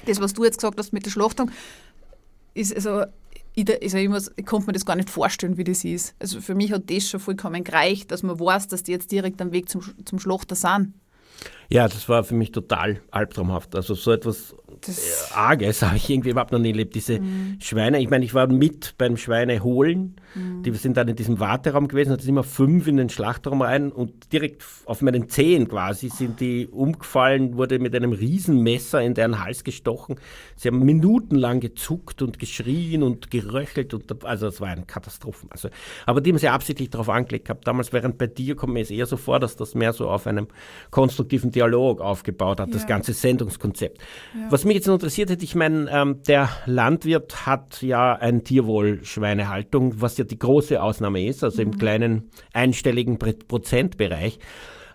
Das, 0.06 0.20
was 0.20 0.34
du 0.34 0.44
jetzt 0.44 0.58
gesagt 0.58 0.78
hast 0.78 0.92
mit 0.92 1.06
der 1.06 1.10
Schlachtung, 1.10 1.50
ist 2.54 2.74
also 2.74 3.04
ich, 3.54 3.82
also 3.82 3.96
ich, 3.98 4.08
muss, 4.08 4.30
ich 4.36 4.46
konnte 4.46 4.66
mir 4.66 4.72
das 4.72 4.86
gar 4.86 4.96
nicht 4.96 5.10
vorstellen, 5.10 5.56
wie 5.56 5.64
das 5.64 5.84
ist. 5.84 6.14
Also 6.18 6.40
für 6.40 6.54
mich 6.54 6.72
hat 6.72 6.90
das 6.90 7.08
schon 7.08 7.20
vollkommen 7.20 7.64
gereicht, 7.64 8.10
dass 8.10 8.22
man 8.22 8.38
weiß, 8.38 8.68
dass 8.68 8.82
die 8.82 8.92
jetzt 8.92 9.10
direkt 9.10 9.40
am 9.40 9.52
Weg 9.52 9.68
zum, 9.68 9.82
zum 10.04 10.18
Schlachter 10.18 10.54
sind. 10.54 10.94
Ja, 11.68 11.88
das 11.88 12.08
war 12.08 12.24
für 12.24 12.34
mich 12.34 12.52
total 12.52 13.00
albtraumhaft. 13.10 13.74
Also 13.74 13.94
so 13.94 14.12
etwas 14.12 14.54
das 14.86 15.32
Arges 15.34 15.82
habe 15.82 15.96
ich 15.96 16.08
irgendwie 16.08 16.30
überhaupt 16.30 16.52
noch 16.52 16.58
nie 16.58 16.70
erlebt. 16.70 16.94
Diese 16.94 17.20
mhm. 17.20 17.58
Schweine, 17.60 18.00
ich 18.00 18.10
meine, 18.10 18.24
ich 18.24 18.34
war 18.34 18.46
mit 18.46 18.94
beim 18.98 19.16
Schweineholen. 19.16 20.16
Mhm. 20.34 20.62
Die 20.62 20.72
sind 20.72 20.96
dann 20.96 21.08
in 21.08 21.16
diesem 21.16 21.40
Warteraum 21.40 21.88
gewesen, 21.88 22.12
hat 22.12 22.24
immer 22.24 22.44
fünf 22.44 22.86
in 22.86 22.96
den 22.96 23.08
Schlachtraum 23.08 23.62
rein 23.62 23.90
und 23.90 24.32
direkt 24.32 24.64
auf 24.84 25.02
meinen 25.02 25.28
Zehen 25.28 25.68
quasi 25.68 26.08
sind 26.08 26.40
die 26.40 26.68
umgefallen, 26.68 27.56
wurde 27.56 27.78
mit 27.78 27.94
einem 27.94 28.12
Riesenmesser 28.12 29.02
in 29.02 29.14
deren 29.14 29.42
Hals 29.42 29.64
gestochen. 29.64 30.16
Sie 30.56 30.68
haben 30.68 30.84
minutenlang 30.84 31.60
gezuckt 31.60 32.22
und 32.22 32.38
geschrien 32.38 33.02
und 33.02 33.30
geröchelt 33.30 33.94
und 33.94 34.24
also 34.24 34.46
es 34.46 34.60
war 34.60 34.68
eine 34.68 34.84
Katastrophe. 34.84 35.46
Also, 35.50 35.68
aber 36.06 36.20
die 36.20 36.30
haben 36.30 36.38
sie 36.38 36.48
absichtlich 36.48 36.90
darauf 36.90 37.08
angelegt 37.08 37.46
gehabt. 37.46 37.66
Damals, 37.66 37.92
während 37.92 38.18
bei 38.18 38.26
dir 38.26 38.54
kommt 38.54 38.74
mir 38.74 38.80
es 38.80 38.90
eher 38.90 39.06
so 39.06 39.16
vor, 39.16 39.40
dass 39.40 39.56
das 39.56 39.74
mehr 39.74 39.92
so 39.92 40.08
auf 40.08 40.26
einem 40.26 40.48
konstruktiven 40.90 41.50
Dialog 41.50 42.00
aufgebaut 42.00 42.60
hat, 42.60 42.68
ja. 42.68 42.74
das 42.74 42.86
ganze 42.86 43.12
Sendungskonzept. 43.12 43.98
Ja. 44.34 44.50
Was 44.50 44.64
mich 44.70 44.76
jetzt 44.76 44.86
interessiert 44.86 45.30
hätte, 45.30 45.44
ich 45.44 45.56
meine, 45.56 45.90
ähm, 45.90 46.22
der 46.28 46.48
Landwirt 46.64 47.44
hat 47.44 47.82
ja 47.82 48.14
ein 48.14 48.44
Tierwohl-Schweinehaltung, 48.44 50.00
was 50.00 50.16
ja 50.16 50.22
die 50.22 50.38
große 50.38 50.80
Ausnahme 50.80 51.26
ist, 51.26 51.42
also 51.42 51.60
mhm. 51.60 51.72
im 51.72 51.78
kleinen 51.78 52.30
einstelligen 52.52 53.18
Prozentbereich. 53.18 54.38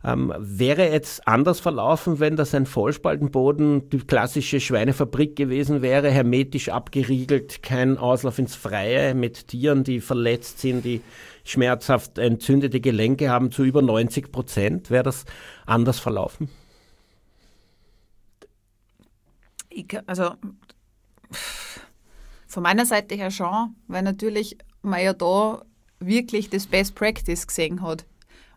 Ähm, 0.05 0.34
wäre 0.38 0.89
jetzt 0.89 1.28
anders 1.28 1.59
verlaufen, 1.59 2.21
wenn 2.21 2.38
das 2.38 2.55
ein 2.55 2.65
Vollspaltenboden, 2.65 3.89
die 3.89 3.97
klassische 3.97 4.61
Schweinefabrik 4.61 5.36
gewesen 5.36 5.82
wäre, 5.82 6.09
hermetisch 6.09 6.69
abgeriegelt, 6.69 7.61
kein 7.61 7.97
Auslauf 7.97 8.39
ins 8.39 8.55
Freie 8.55 9.13
mit 9.13 9.49
Tieren, 9.49 9.84
die 9.84 9.99
verletzt 9.99 10.61
sind, 10.61 10.86
die 10.86 11.01
schmerzhaft 11.43 12.17
entzündete 12.17 12.80
Gelenke 12.80 13.30
haben 13.30 13.51
zu 13.51 13.65
über 13.65 13.82
90 13.82 14.32
Prozent? 14.32 14.89
Wäre 14.89 15.03
das 15.03 15.26
anders 15.65 15.99
verlaufen? 15.99 16.47
Ich, 19.76 19.88
also 20.07 20.32
von 22.47 22.63
meiner 22.63 22.86
Seite 22.86 23.15
her 23.15 23.30
schon, 23.30 23.76
weil 23.88 24.03
natürlich 24.03 24.57
man 24.82 25.03
ja 25.03 25.11
da 25.11 25.63
wirklich 25.99 26.49
das 26.49 26.67
Best 26.67 26.95
Practice 26.95 27.45
gesehen 27.45 27.82
hat. 27.82 28.05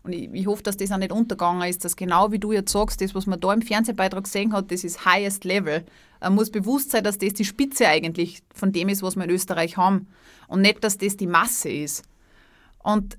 Und 0.03 0.13
ich, 0.13 0.29
ich, 0.31 0.47
hoffe, 0.47 0.63
dass 0.63 0.77
das 0.77 0.93
auch 0.93 0.97
nicht 0.97 1.11
untergegangen 1.11 1.67
ist, 1.67 1.83
dass 1.83 1.97
genau 1.97 2.31
wie 2.31 2.39
du 2.39 2.53
jetzt 2.53 2.71
sagst, 2.71 3.01
das, 3.01 3.13
was 3.13 3.25
man 3.25 3.41
da 3.41 3.51
im 3.51 3.61
Fernsehbeitrag 3.61 4.23
gesehen 4.23 4.53
hat, 4.53 4.71
das 4.71 4.85
ist 4.85 5.03
highest 5.03 5.43
level. 5.43 5.83
Man 6.21 6.35
muss 6.35 6.49
bewusst 6.49 6.91
sein, 6.91 7.03
dass 7.03 7.17
das 7.17 7.33
die 7.33 7.43
Spitze 7.43 7.87
eigentlich 7.87 8.41
von 8.53 8.71
dem 8.71 8.87
ist, 8.87 9.03
was 9.03 9.17
wir 9.17 9.25
in 9.25 9.29
Österreich 9.29 9.75
haben. 9.75 10.07
Und 10.47 10.61
nicht, 10.61 10.81
dass 10.85 10.97
das 10.97 11.17
die 11.17 11.27
Masse 11.27 11.69
ist. 11.69 12.03
Und 12.81 13.17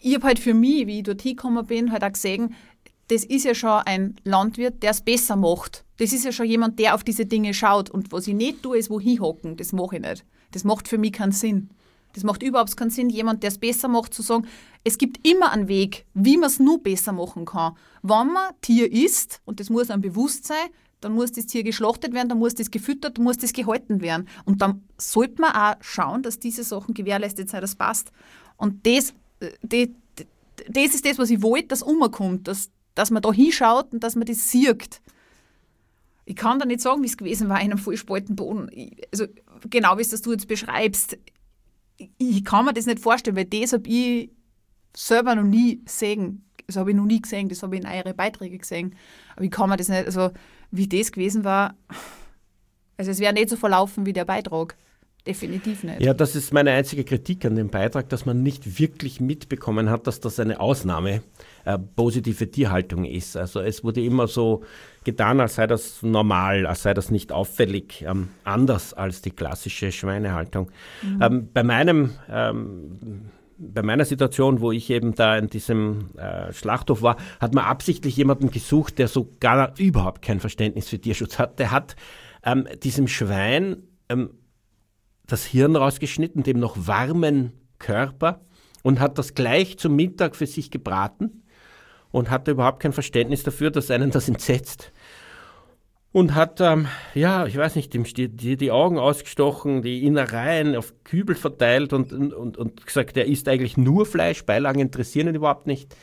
ich 0.00 0.14
habe 0.14 0.28
halt 0.28 0.38
für 0.38 0.54
mich, 0.54 0.86
wie 0.86 0.98
ich 0.98 1.02
dort 1.02 1.22
hingekommen 1.22 1.66
bin, 1.66 1.90
halt 1.90 2.04
auch 2.04 2.12
gesehen, 2.12 2.54
das 3.08 3.24
ist 3.24 3.44
ja 3.44 3.54
schon 3.54 3.82
ein 3.84 4.16
Landwirt, 4.24 4.82
der 4.82 4.92
es 4.92 5.00
besser 5.00 5.36
macht. 5.36 5.84
Das 5.98 6.12
ist 6.12 6.24
ja 6.24 6.32
schon 6.32 6.46
jemand, 6.46 6.78
der 6.78 6.94
auf 6.94 7.04
diese 7.04 7.26
Dinge 7.26 7.54
schaut. 7.54 7.90
Und 7.90 8.12
was 8.12 8.26
ich 8.26 8.34
nicht 8.34 8.62
tue, 8.62 8.78
ist 8.78 8.90
wo 8.90 9.00
hinhocken. 9.00 9.56
Das 9.56 9.72
mache 9.72 9.96
ich 9.96 10.02
nicht. 10.02 10.24
Das 10.52 10.64
macht 10.64 10.88
für 10.88 10.98
mich 10.98 11.12
keinen 11.12 11.32
Sinn. 11.32 11.70
Das 12.14 12.22
macht 12.22 12.42
überhaupt 12.42 12.76
keinen 12.76 12.90
Sinn, 12.90 13.10
jemand, 13.10 13.42
der 13.42 13.48
es 13.48 13.58
besser 13.58 13.88
macht, 13.88 14.14
zu 14.14 14.22
sagen, 14.22 14.46
es 14.84 14.98
gibt 14.98 15.26
immer 15.26 15.50
einen 15.50 15.66
Weg, 15.66 16.06
wie 16.14 16.36
man 16.36 16.48
es 16.48 16.60
nur 16.60 16.80
besser 16.80 17.12
machen 17.12 17.44
kann. 17.44 17.76
Wenn 18.02 18.32
man 18.32 18.54
Tier 18.60 18.90
isst, 18.90 19.40
und 19.44 19.58
das 19.58 19.68
muss 19.68 19.90
einem 19.90 20.02
bewusst 20.02 20.46
sein, 20.46 20.68
dann 21.00 21.12
muss 21.12 21.32
das 21.32 21.46
Tier 21.46 21.64
geschlachtet 21.64 22.14
werden, 22.14 22.28
dann 22.28 22.38
muss 22.38 22.54
das 22.54 22.70
gefüttert, 22.70 23.18
dann 23.18 23.24
muss 23.24 23.36
das 23.36 23.52
gehalten 23.52 24.00
werden. 24.00 24.28
Und 24.44 24.62
dann 24.62 24.84
sollte 24.96 25.40
man 25.40 25.52
auch 25.52 25.74
schauen, 25.80 26.22
dass 26.22 26.38
diese 26.38 26.62
Sachen 26.62 26.94
gewährleistet 26.94 27.50
sind, 27.50 27.62
das 27.62 27.74
passt. 27.74 28.12
Und 28.56 28.86
das, 28.86 29.12
äh, 29.40 29.50
das, 29.62 29.88
das 30.68 30.94
ist 30.94 31.04
das, 31.04 31.18
was 31.18 31.30
ich 31.30 31.42
wollte, 31.42 31.68
dass 31.68 31.82
umkommt, 31.82 32.46
dass, 32.46 32.70
dass 32.94 33.10
man 33.10 33.22
da 33.22 33.32
hinschaut 33.32 33.92
und 33.92 34.04
dass 34.04 34.16
man 34.16 34.26
das 34.26 34.50
sieht. 34.50 35.00
Ich 36.24 36.36
kann 36.36 36.58
da 36.58 36.64
nicht 36.64 36.80
sagen, 36.80 37.02
wie 37.02 37.06
es 37.06 37.16
gewesen 37.16 37.48
war 37.48 37.60
in 37.60 37.70
einem 37.70 37.78
vollspalten 37.78 38.34
Boden. 38.34 38.70
Also 39.12 39.26
genau 39.68 39.98
wie 39.98 40.02
es 40.02 40.10
das 40.10 40.22
du 40.22 40.32
jetzt 40.32 40.48
beschreibst 40.48 41.18
ich 42.18 42.44
kann 42.44 42.64
mir 42.64 42.72
das 42.72 42.86
nicht 42.86 43.00
vorstellen, 43.00 43.36
weil 43.36 43.44
das 43.44 43.72
habe 43.72 43.88
ich 43.88 44.30
selber 44.96 45.34
noch 45.34 45.44
nie 45.44 45.84
gesehen. 45.84 46.44
Das 46.66 46.76
habe 46.76 46.90
ich 46.90 46.96
noch 46.96 47.04
nie 47.04 47.20
gesehen, 47.20 47.48
das 47.48 47.62
habe 47.62 47.76
ich 47.76 47.82
in 47.82 47.88
eure 47.88 48.14
Beiträge 48.14 48.58
gesehen. 48.58 48.96
Aber 49.36 49.44
ich 49.44 49.50
kann 49.50 49.68
mir 49.68 49.76
das 49.76 49.88
nicht, 49.88 50.06
also 50.06 50.30
wie 50.70 50.88
das 50.88 51.12
gewesen 51.12 51.44
war, 51.44 51.76
also 52.96 53.10
es 53.10 53.18
wäre 53.18 53.34
nicht 53.34 53.50
so 53.50 53.56
verlaufen 53.56 54.06
wie 54.06 54.12
der 54.12 54.24
Beitrag. 54.24 54.76
Definitiv 55.26 55.84
nicht. 55.84 56.02
Ja, 56.02 56.12
das 56.12 56.36
ist 56.36 56.52
meine 56.52 56.72
einzige 56.72 57.02
Kritik 57.02 57.46
an 57.46 57.56
dem 57.56 57.70
Beitrag, 57.70 58.10
dass 58.10 58.26
man 58.26 58.42
nicht 58.42 58.78
wirklich 58.78 59.20
mitbekommen 59.20 59.88
hat, 59.88 60.06
dass 60.06 60.20
das 60.20 60.38
eine 60.38 60.60
Ausnahme 60.60 61.22
äh, 61.64 61.78
positive 61.78 62.50
Tierhaltung 62.50 63.06
ist. 63.06 63.34
Also 63.34 63.60
es 63.60 63.82
wurde 63.82 64.04
immer 64.04 64.26
so 64.26 64.64
getan, 65.02 65.40
als 65.40 65.54
sei 65.54 65.66
das 65.66 66.02
normal, 66.02 66.66
als 66.66 66.82
sei 66.82 66.92
das 66.92 67.10
nicht 67.10 67.32
auffällig, 67.32 68.04
ähm, 68.06 68.28
anders 68.44 68.92
als 68.92 69.22
die 69.22 69.30
klassische 69.30 69.92
Schweinehaltung. 69.92 70.70
Mhm. 71.00 71.22
Ähm, 71.22 71.48
bei 71.54 71.62
meinem 71.62 72.10
ähm, 72.30 73.30
bei 73.56 73.82
meiner 73.82 74.04
Situation, 74.04 74.60
wo 74.60 74.72
ich 74.72 74.90
eben 74.90 75.14
da 75.14 75.38
in 75.38 75.48
diesem 75.48 76.10
äh, 76.18 76.52
Schlachthof 76.52 77.00
war, 77.02 77.16
hat 77.40 77.54
man 77.54 77.64
absichtlich 77.64 78.16
jemanden 78.16 78.50
gesucht, 78.50 78.98
der 78.98 79.08
so 79.08 79.30
gar 79.40 79.72
überhaupt 79.78 80.22
kein 80.22 80.40
Verständnis 80.40 80.88
für 80.88 80.98
Tierschutz 80.98 81.38
hat. 81.38 81.58
Der 81.60 81.70
hat 81.70 81.96
ähm, 82.44 82.66
diesem 82.82 83.08
Schwein 83.08 83.84
ähm, 84.08 84.30
das 85.26 85.44
Hirn 85.44 85.76
rausgeschnitten, 85.76 86.42
dem 86.42 86.58
noch 86.58 86.86
warmen 86.86 87.52
Körper 87.78 88.40
und 88.82 89.00
hat 89.00 89.18
das 89.18 89.34
gleich 89.34 89.78
zum 89.78 89.96
Mittag 89.96 90.36
für 90.36 90.46
sich 90.46 90.70
gebraten 90.70 91.42
und 92.10 92.30
hatte 92.30 92.52
überhaupt 92.52 92.80
kein 92.80 92.92
Verständnis 92.92 93.42
dafür, 93.42 93.70
dass 93.70 93.90
einen 93.90 94.10
das 94.10 94.28
entsetzt. 94.28 94.92
Und 96.12 96.36
hat, 96.36 96.60
ähm, 96.60 96.86
ja, 97.14 97.44
ich 97.44 97.56
weiß 97.56 97.74
nicht, 97.74 97.92
dem 97.92 98.04
die, 98.04 98.56
die 98.56 98.70
Augen 98.70 98.98
ausgestochen, 98.98 99.82
die 99.82 100.06
Innereien 100.06 100.76
auf 100.76 100.94
Kübel 101.02 101.34
verteilt 101.34 101.92
und, 101.92 102.12
und, 102.12 102.56
und 102.56 102.86
gesagt, 102.86 103.16
er 103.16 103.26
isst 103.26 103.48
eigentlich 103.48 103.76
nur 103.76 104.06
Fleisch, 104.06 104.44
Beilagen 104.44 104.78
interessieren 104.78 105.26
ihn 105.26 105.34
überhaupt 105.34 105.66
nicht. 105.66 105.96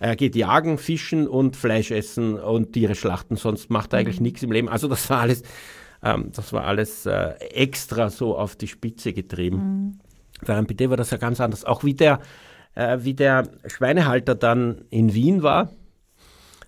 Er 0.00 0.16
geht 0.16 0.36
jagen, 0.36 0.76
fischen 0.76 1.26
und 1.26 1.56
Fleisch 1.56 1.92
essen 1.92 2.38
und 2.38 2.74
Tiere 2.74 2.94
schlachten, 2.94 3.36
sonst 3.36 3.70
macht 3.70 3.94
er 3.94 4.00
eigentlich 4.00 4.20
mhm. 4.20 4.24
nichts 4.24 4.42
im 4.42 4.52
Leben. 4.52 4.68
Also 4.68 4.86
das 4.86 5.08
war 5.08 5.20
alles 5.20 5.42
ähm, 6.04 6.30
das 6.32 6.52
war 6.52 6.64
alles 6.64 7.06
äh, 7.06 7.34
extra 7.38 8.10
so 8.10 8.36
auf 8.36 8.56
die 8.56 8.68
Spitze 8.68 9.12
getrieben. 9.12 9.56
Mhm. 9.56 9.98
Während 10.42 10.68
bei 10.68 10.74
dir 10.74 10.90
war 10.90 10.96
das 10.96 11.10
ja 11.10 11.16
ganz 11.16 11.40
anders. 11.40 11.64
Auch 11.64 11.84
wie 11.84 11.94
der, 11.94 12.20
äh, 12.74 12.98
wie 13.00 13.14
der 13.14 13.48
Schweinehalter 13.66 14.34
dann 14.34 14.84
in 14.90 15.14
Wien 15.14 15.42
war, 15.42 15.70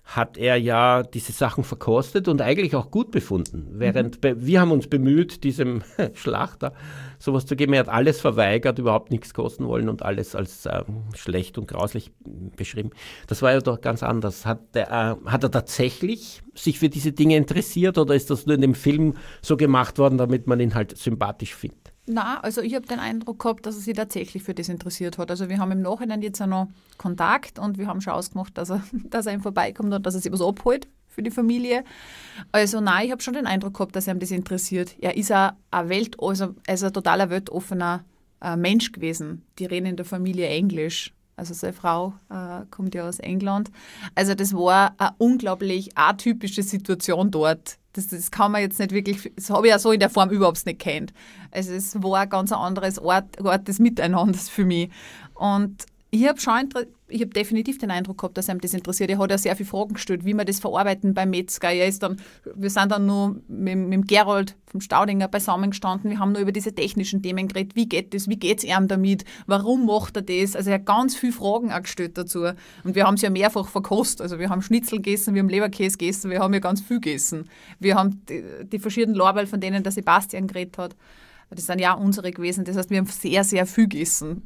hat 0.07 0.37
er 0.37 0.55
ja 0.55 1.03
diese 1.03 1.33
Sachen 1.33 1.65
verkostet 1.65 2.29
und 2.29 2.41
eigentlich 2.41 2.77
auch 2.77 2.91
gut 2.91 3.11
befunden. 3.11 3.67
Während 3.73 4.23
mhm. 4.23 4.35
wir 4.37 4.61
haben 4.61 4.71
uns 4.71 4.87
bemüht, 4.87 5.43
diesem 5.43 5.83
Schlachter 6.13 6.71
sowas 7.19 7.45
zu 7.45 7.57
geben. 7.57 7.73
Er 7.73 7.81
hat 7.81 7.89
alles 7.89 8.21
verweigert, 8.21 8.79
überhaupt 8.79 9.11
nichts 9.11 9.33
kosten 9.33 9.67
wollen 9.67 9.89
und 9.89 10.03
alles 10.03 10.33
als 10.33 10.65
äh, 10.65 10.83
schlecht 11.13 11.57
und 11.57 11.67
grauslich 11.67 12.11
beschrieben. 12.55 12.91
Das 13.27 13.41
war 13.41 13.51
ja 13.51 13.59
doch 13.59 13.81
ganz 13.81 14.01
anders. 14.01 14.45
Hat, 14.45 14.73
der, 14.75 14.87
äh, 14.89 15.29
hat 15.29 15.43
er 15.43 15.51
tatsächlich 15.51 16.41
sich 16.55 16.79
für 16.79 16.87
diese 16.87 17.11
Dinge 17.11 17.35
interessiert 17.35 17.97
oder 17.97 18.15
ist 18.15 18.29
das 18.29 18.45
nur 18.45 18.55
in 18.55 18.61
dem 18.61 18.75
Film 18.75 19.15
so 19.41 19.57
gemacht 19.57 19.99
worden, 19.99 20.17
damit 20.17 20.47
man 20.47 20.61
ihn 20.61 20.73
halt 20.73 20.97
sympathisch 20.97 21.53
findet? 21.53 21.86
Na, 22.09 22.39
also 22.39 22.61
ich 22.61 22.73
habe 22.73 22.87
den 22.87 22.99
Eindruck 22.99 23.39
gehabt, 23.39 23.65
dass 23.65 23.75
er 23.75 23.81
sich 23.81 23.95
tatsächlich 23.95 24.41
für 24.41 24.53
das 24.53 24.69
interessiert 24.69 25.17
hat. 25.17 25.29
Also 25.29 25.49
wir 25.49 25.57
haben 25.57 25.71
im 25.73 25.81
Nachhinein 25.81 26.21
jetzt 26.21 26.41
auch 26.41 26.47
noch 26.47 26.69
Kontakt 26.97 27.59
und 27.59 27.77
wir 27.77 27.87
haben 27.87 27.99
schon 27.99 28.13
ausgemacht, 28.13 28.57
dass 28.57 28.69
er, 28.69 28.81
dass 29.09 29.25
er 29.25 29.33
ihm 29.33 29.41
vorbeikommt 29.41 29.93
und 29.93 30.05
dass 30.05 30.15
er 30.15 30.21
sich 30.21 30.31
was 30.31 30.41
abholt 30.41 30.87
für 31.07 31.21
die 31.21 31.31
Familie. 31.31 31.83
Also 32.53 32.79
nein, 32.79 33.07
ich 33.07 33.11
habe 33.11 33.21
schon 33.21 33.33
den 33.33 33.45
Eindruck 33.45 33.73
gehabt, 33.73 33.95
dass 33.95 34.07
ihm 34.07 34.19
das 34.19 34.31
interessiert. 34.31 34.95
Er 35.01 35.17
ist 35.17 35.31
ein, 35.31 35.53
Welt, 35.89 36.15
also 36.21 36.55
er 36.65 36.75
ist 36.75 36.83
ein 36.83 36.93
totaler 36.93 37.29
weltoffener 37.29 38.05
äh, 38.41 38.55
Mensch 38.55 38.93
gewesen. 38.93 39.43
Die 39.59 39.65
reden 39.65 39.87
in 39.87 39.97
der 39.97 40.05
Familie 40.05 40.47
Englisch. 40.47 41.13
Also 41.37 41.53
seine 41.53 41.73
Frau 41.73 42.15
äh, 42.29 42.65
kommt 42.71 42.95
ja 42.95 43.07
aus 43.07 43.19
England. 43.19 43.69
Also 44.15 44.33
das 44.33 44.53
war 44.53 44.95
eine 44.97 45.11
unglaublich 45.19 45.95
atypische 45.95 46.63
Situation 46.63 47.29
dort. 47.29 47.77
Das, 47.93 48.07
das 48.07 48.31
kann 48.31 48.51
man 48.51 48.61
jetzt 48.61 48.79
nicht 48.79 48.91
wirklich, 48.91 49.31
das 49.35 49.51
habe 49.51 49.67
ich 49.67 49.71
ja 49.71 49.79
so 49.79 49.91
in 49.91 49.99
der 49.99 50.09
Form 50.09 50.31
überhaupt 50.31 50.65
nicht 50.65 50.79
kennt. 50.79 51.13
Also 51.51 51.73
es 51.73 52.01
war 52.01 52.21
ein 52.21 52.29
ganz 52.29 52.51
anderes 52.51 52.97
Ort, 52.97 53.39
Ort 53.39 53.67
des 53.67 53.77
Miteinanders 53.77 54.49
für 54.49 54.65
mich. 54.65 54.89
Und 55.35 55.85
ich 56.09 56.27
habe 56.27 56.39
schon 56.39 56.69
ich 57.09 57.21
habe 57.21 57.31
definitiv 57.31 57.77
den 57.77 57.89
Eindruck 57.89 58.17
gehabt, 58.17 58.37
dass 58.37 58.49
ihm 58.49 58.59
das 58.59 58.73
interessiert. 58.73 59.09
Er 59.09 59.17
hat 59.17 59.31
ja 59.31 59.37
sehr 59.37 59.55
viele 59.55 59.69
Fragen 59.69 59.93
gestellt, 59.93 60.25
wie 60.25 60.33
wir 60.33 60.43
das 60.43 60.59
verarbeiten 60.59 61.13
beim 61.13 61.29
Metzger. 61.29 61.71
Er 61.71 61.87
ist 61.87 62.03
dann, 62.03 62.19
wir 62.53 62.69
sind 62.69 62.91
dann 62.91 63.05
nur 63.05 63.37
mit, 63.47 63.77
mit 63.77 64.07
Gerold 64.09 64.55
vom 64.65 64.81
Staudinger 64.81 65.29
beisammen 65.29 65.69
gestanden. 65.69 66.09
Wir 66.09 66.19
haben 66.19 66.33
nur 66.33 66.41
über 66.41 66.51
diese 66.51 66.73
technischen 66.73 67.21
Themen 67.21 67.47
geredet. 67.47 67.75
Wie 67.75 67.87
geht 67.87 68.13
das? 68.13 68.27
Wie 68.27 68.35
geht 68.35 68.59
es 68.59 68.63
ihm 68.65 68.89
damit? 68.89 69.23
Warum 69.45 69.85
macht 69.85 70.17
er 70.17 70.21
das? 70.21 70.55
Also 70.55 70.69
er 70.69 70.75
hat 70.75 70.85
ganz 70.85 71.15
viele 71.15 71.31
Fragen 71.31 71.71
auch 71.71 71.81
gestellt 71.81 72.17
dazu. 72.17 72.43
Und 72.83 72.95
wir 72.95 73.05
haben 73.05 73.15
es 73.15 73.21
ja 73.21 73.29
mehrfach 73.29 73.67
verkostet. 73.67 74.21
Also 74.21 74.37
wir 74.37 74.49
haben 74.49 74.61
Schnitzel 74.61 74.97
gegessen, 74.97 75.33
wir 75.33 75.41
haben 75.41 75.49
Leberkäse 75.49 75.97
gegessen, 75.97 76.29
wir 76.29 76.39
haben 76.39 76.53
ja 76.53 76.59
ganz 76.59 76.81
viel 76.81 76.99
gegessen. 76.99 77.49
Wir 77.79 77.95
haben 77.95 78.21
die, 78.27 78.43
die 78.63 78.79
verschiedenen 78.79 79.15
Lorbeil, 79.15 79.47
von 79.47 79.61
denen 79.61 79.83
der 79.83 79.93
Sebastian 79.93 80.47
geredet 80.47 80.77
hat. 80.77 80.95
Das 81.49 81.65
sind 81.65 81.79
ja 81.79 81.95
auch 81.95 82.01
unsere 82.01 82.31
gewesen. 82.31 82.65
Das 82.65 82.75
heißt, 82.75 82.89
wir 82.89 82.97
haben 82.97 83.05
sehr, 83.05 83.45
sehr 83.45 83.65
viel 83.65 83.87
gegessen. 83.87 84.43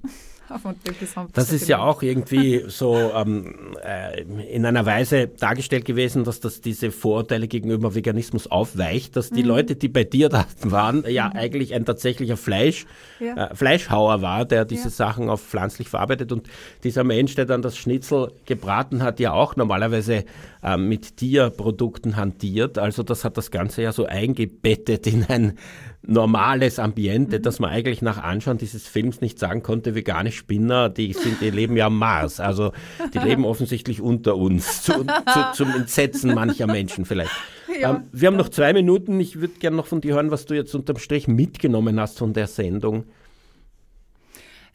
Das 1.33 1.51
ist 1.51 1.67
ja 1.67 1.79
auch 1.79 2.01
irgendwie 2.01 2.63
so 2.67 2.95
ähm, 3.15 3.75
äh, 3.83 4.21
in 4.21 4.65
einer 4.65 4.85
Weise 4.85 5.27
dargestellt 5.27 5.85
gewesen, 5.85 6.23
dass 6.23 6.39
das 6.39 6.61
diese 6.61 6.91
Vorurteile 6.91 7.47
gegenüber 7.47 7.95
Veganismus 7.95 8.47
aufweicht, 8.47 9.15
dass 9.15 9.29
die 9.29 9.43
mhm. 9.43 9.49
Leute, 9.49 9.75
die 9.75 9.89
bei 9.89 10.03
dir 10.03 10.29
da 10.29 10.45
waren, 10.63 11.03
ja 11.07 11.29
mhm. 11.29 11.37
eigentlich 11.37 11.73
ein 11.73 11.85
tatsächlicher 11.85 12.37
Fleisch, 12.37 12.85
ja. 13.19 13.47
äh, 13.47 13.55
Fleischhauer 13.55 14.21
war, 14.21 14.45
der 14.45 14.65
diese 14.65 14.85
ja. 14.85 14.89
Sachen 14.89 15.29
auf 15.29 15.41
pflanzlich 15.41 15.89
verarbeitet 15.89 16.31
und 16.31 16.47
dieser 16.83 17.03
Mensch, 17.03 17.35
der 17.35 17.45
dann 17.45 17.61
das 17.61 17.77
Schnitzel 17.77 18.31
gebraten 18.45 19.03
hat, 19.03 19.19
ja 19.19 19.33
auch 19.33 19.55
normalerweise 19.55 20.25
äh, 20.63 20.77
mit 20.77 21.17
Tierprodukten 21.17 22.15
hantiert. 22.15 22.77
Also 22.77 23.03
das 23.03 23.23
hat 23.25 23.37
das 23.37 23.51
Ganze 23.51 23.81
ja 23.81 23.91
so 23.91 24.05
eingebettet 24.05 25.07
in 25.07 25.23
ein 25.25 25.57
normales 26.03 26.79
Ambiente, 26.79 27.39
mhm. 27.39 27.43
dass 27.43 27.59
man 27.59 27.69
eigentlich 27.69 28.01
nach 28.01 28.21
Anschauen 28.21 28.57
dieses 28.57 28.87
Films 28.87 29.21
nicht 29.21 29.39
sagen 29.39 29.63
konnte, 29.63 29.95
vegane 29.95 30.31
Spinner, 30.41 30.89
die 30.89 31.13
sind, 31.13 31.39
die 31.39 31.51
leben 31.51 31.77
ja 31.77 31.85
am 31.85 31.97
Mars. 31.97 32.39
Also 32.39 32.73
die 33.13 33.19
leben 33.27 33.45
offensichtlich 33.45 34.01
unter 34.01 34.35
uns, 34.35 34.81
zu, 34.81 34.93
zu, 34.93 35.51
zum 35.53 35.71
Entsetzen 35.71 36.33
mancher 36.33 36.67
Menschen 36.67 37.05
vielleicht. 37.05 37.31
Ja. 37.79 37.91
Ähm, 37.95 38.03
wir 38.11 38.27
haben 38.27 38.37
noch 38.37 38.49
zwei 38.49 38.73
Minuten. 38.73 39.19
Ich 39.19 39.39
würde 39.39 39.53
gerne 39.59 39.77
noch 39.77 39.85
von 39.85 40.01
dir 40.01 40.15
hören, 40.15 40.31
was 40.31 40.45
du 40.45 40.55
jetzt 40.55 40.73
unterm 40.73 40.97
Strich 40.97 41.27
mitgenommen 41.27 41.99
hast 41.99 42.17
von 42.17 42.33
der 42.33 42.47
Sendung. 42.47 43.05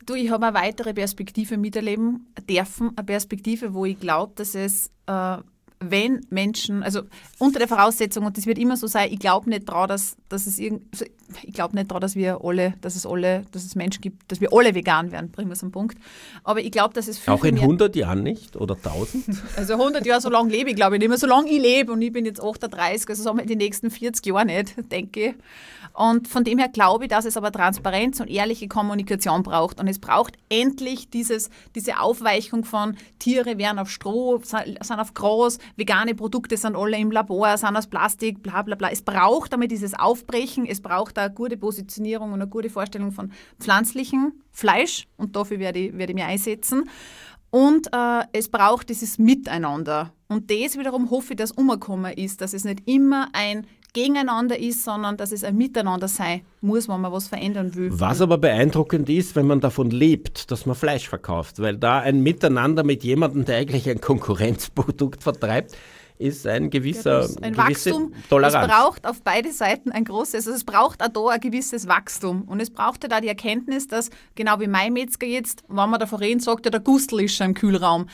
Du, 0.06 0.14
ich 0.14 0.30
habe 0.30 0.46
eine 0.46 0.56
weitere 0.56 0.94
Perspektive 0.94 1.56
miterleben 1.56 2.32
dürfen, 2.48 2.92
eine 2.96 3.04
Perspektive, 3.04 3.74
wo 3.74 3.84
ich 3.84 3.98
glaube, 3.98 4.34
dass 4.36 4.54
es 4.54 4.92
äh, 5.06 5.38
wenn 5.80 6.24
Menschen, 6.30 6.82
also 6.82 7.02
unter 7.38 7.58
der 7.58 7.68
Voraussetzung, 7.68 8.24
und 8.24 8.36
das 8.36 8.46
wird 8.46 8.58
immer 8.58 8.76
so 8.76 8.86
sein, 8.86 9.12
ich 9.12 9.18
glaube 9.18 9.50
nicht 9.50 9.68
daran, 9.68 9.88
dass, 9.88 10.16
dass 10.28 10.46
es 10.46 10.58
irgend, 10.58 10.84
ich 11.42 11.52
glaube 11.52 11.74
nicht 11.76 11.90
daran, 11.90 12.00
dass 12.00 12.14
wir 12.16 12.40
alle, 12.42 12.74
dass 12.80 12.96
es 12.96 13.04
alle, 13.04 13.44
dass 13.52 13.64
es 13.64 13.74
Menschen 13.74 14.00
gibt, 14.00 14.30
dass 14.30 14.40
wir 14.40 14.52
alle 14.52 14.74
vegan 14.74 15.12
werden, 15.12 15.30
bringen 15.30 15.48
wir 15.48 15.54
es 15.54 15.62
am 15.62 15.72
Punkt. 15.72 15.98
Aber 16.44 16.60
ich 16.60 16.70
glaube, 16.70 16.94
dass 16.94 17.08
es 17.08 17.18
viel, 17.18 17.32
Auch 17.32 17.44
in 17.44 17.58
100 17.58 17.94
Jahren 17.94 18.22
nicht 18.22 18.56
oder 18.56 18.74
1000? 18.74 19.24
Also 19.56 19.74
100 19.74 20.04
Jahre, 20.06 20.20
so 20.20 20.30
lange 20.30 20.50
lebe 20.50 20.70
ich, 20.70 20.76
glaube 20.76 20.96
ich 20.96 21.00
nicht 21.00 21.08
mehr. 21.08 21.18
So 21.18 21.26
lange 21.26 21.50
ich 21.50 21.60
lebe 21.60 21.92
und 21.92 22.00
ich 22.02 22.12
bin 22.12 22.24
jetzt 22.24 22.42
38, 22.42 23.08
also 23.08 23.22
sagen 23.22 23.38
wir 23.38 23.46
die 23.46 23.56
nächsten 23.56 23.90
40 23.90 24.26
Jahre 24.26 24.46
nicht, 24.46 24.74
denke 24.90 25.28
ich. 25.28 25.34
Und 25.96 26.28
von 26.28 26.44
dem 26.44 26.58
her 26.58 26.68
glaube 26.68 27.04
ich, 27.04 27.10
dass 27.10 27.24
es 27.24 27.38
aber 27.38 27.50
Transparenz 27.50 28.20
und 28.20 28.28
ehrliche 28.28 28.68
Kommunikation 28.68 29.42
braucht. 29.42 29.80
Und 29.80 29.88
es 29.88 29.98
braucht 29.98 30.36
endlich 30.50 31.08
dieses, 31.08 31.48
diese 31.74 32.00
Aufweichung 32.00 32.66
von 32.66 32.96
Tiere 33.18 33.56
werden 33.56 33.78
auf 33.78 33.88
Stroh, 33.88 34.38
sind 34.42 34.78
auf 34.90 35.14
Gras, 35.14 35.58
vegane 35.76 36.14
Produkte 36.14 36.58
sind 36.58 36.76
alle 36.76 36.98
im 36.98 37.10
Labor, 37.10 37.56
sind 37.56 37.78
aus 37.78 37.86
Plastik, 37.86 38.42
bla 38.42 38.60
bla 38.60 38.76
bla. 38.76 38.90
Es 38.90 39.00
braucht 39.00 39.54
damit 39.54 39.70
dieses 39.70 39.94
Aufbrechen, 39.94 40.66
es 40.66 40.82
braucht 40.82 41.16
eine 41.18 41.32
gute 41.32 41.56
Positionierung 41.56 42.28
und 42.28 42.42
eine 42.42 42.50
gute 42.50 42.68
Vorstellung 42.68 43.10
von 43.10 43.32
pflanzlichem 43.58 44.34
Fleisch 44.52 45.08
und 45.16 45.34
dafür 45.34 45.58
werde 45.58 45.78
ich, 45.78 45.96
werde 45.96 46.12
ich 46.12 46.14
mich 46.14 46.24
einsetzen. 46.24 46.90
Und 47.50 47.86
äh, 47.94 48.24
es 48.32 48.50
braucht 48.50 48.90
dieses 48.90 49.18
Miteinander. 49.18 50.12
Und 50.28 50.50
das 50.50 50.76
wiederum 50.76 51.10
hoffe 51.10 51.32
ich, 51.32 51.36
dass 51.38 51.52
umgekommen 51.52 52.12
ist, 52.12 52.40
dass 52.42 52.52
es 52.52 52.64
nicht 52.64 52.82
immer 52.86 53.28
ein 53.32 53.66
Gegeneinander 53.92 54.58
ist, 54.58 54.84
sondern 54.84 55.16
dass 55.16 55.32
es 55.32 55.44
ein 55.44 55.56
Miteinander 55.56 56.08
sein 56.08 56.42
muss, 56.60 56.88
wenn 56.88 57.00
man 57.00 57.12
was 57.12 57.28
verändern 57.28 57.74
will. 57.74 57.90
Was 57.92 58.20
aber 58.20 58.38
beeindruckend 58.38 59.08
ist, 59.08 59.36
wenn 59.36 59.46
man 59.46 59.60
davon 59.60 59.90
lebt, 59.90 60.50
dass 60.50 60.66
man 60.66 60.76
Fleisch 60.76 61.08
verkauft, 61.08 61.60
weil 61.60 61.76
da 61.76 62.00
ein 62.00 62.20
Miteinander 62.20 62.84
mit 62.84 63.04
jemandem, 63.04 63.44
der 63.44 63.56
eigentlich 63.58 63.88
ein 63.88 64.00
Konkurrenzprodukt 64.00 65.22
vertreibt, 65.22 65.76
ist 66.18 66.46
ein 66.46 66.70
gewisser 66.70 67.22
ja, 67.22 67.28
ein 67.42 67.56
Wachstum. 67.56 68.12
Toleranz. 68.28 68.66
Es 68.66 68.74
braucht 68.74 69.06
auf 69.06 69.22
beide 69.22 69.52
Seiten 69.52 69.92
ein 69.92 70.04
großes, 70.04 70.46
also 70.46 70.52
es 70.52 70.64
braucht 70.64 71.02
auch 71.02 71.08
da 71.08 71.28
ein 71.28 71.40
gewisses 71.40 71.88
Wachstum. 71.88 72.42
Und 72.42 72.60
es 72.60 72.70
braucht 72.70 73.02
ja 73.02 73.08
da 73.08 73.20
die 73.20 73.28
Erkenntnis, 73.28 73.88
dass, 73.88 74.10
genau 74.34 74.60
wie 74.60 74.66
mein 74.66 74.92
Metzger 74.92 75.26
jetzt, 75.26 75.64
wenn 75.68 75.90
man 75.90 76.00
davon 76.00 76.18
reden, 76.20 76.40
sagt, 76.40 76.64
ja, 76.64 76.70
der 76.70 76.80
Gustl 76.80 77.20
ist 77.20 77.36
schon 77.36 77.48
im 77.48 77.54
Kühlraum. 77.54 78.08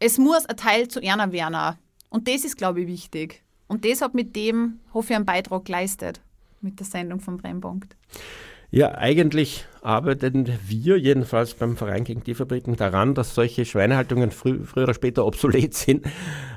Es 0.00 0.18
muss 0.18 0.46
ein 0.46 0.56
Teil 0.56 0.88
zu 0.88 1.00
einer 1.00 1.32
werden. 1.32 1.76
Und 2.10 2.28
das 2.28 2.44
ist, 2.44 2.56
glaube 2.56 2.82
ich, 2.82 2.88
wichtig. 2.88 3.43
Und 3.66 3.84
das 3.84 4.00
hat 4.00 4.14
mit 4.14 4.36
dem, 4.36 4.80
hoffe 4.92 5.12
ich, 5.12 5.16
einen 5.16 5.24
Beitrag 5.24 5.64
geleistet, 5.64 6.20
mit 6.60 6.78
der 6.78 6.86
Sendung 6.86 7.20
vom 7.20 7.36
Brennpunkt. 7.38 7.96
Ja, 8.70 8.92
eigentlich 8.96 9.66
arbeiten 9.82 10.48
wir 10.66 10.98
jedenfalls 10.98 11.54
beim 11.54 11.76
Verein 11.76 12.02
gegen 12.02 12.24
Tierfabriken 12.24 12.74
daran, 12.74 13.14
dass 13.14 13.32
solche 13.36 13.64
Schweinehaltungen 13.64 14.32
frü 14.32 14.64
früher 14.64 14.82
oder 14.82 14.94
später 14.94 15.24
obsolet 15.26 15.74
sind. 15.74 16.04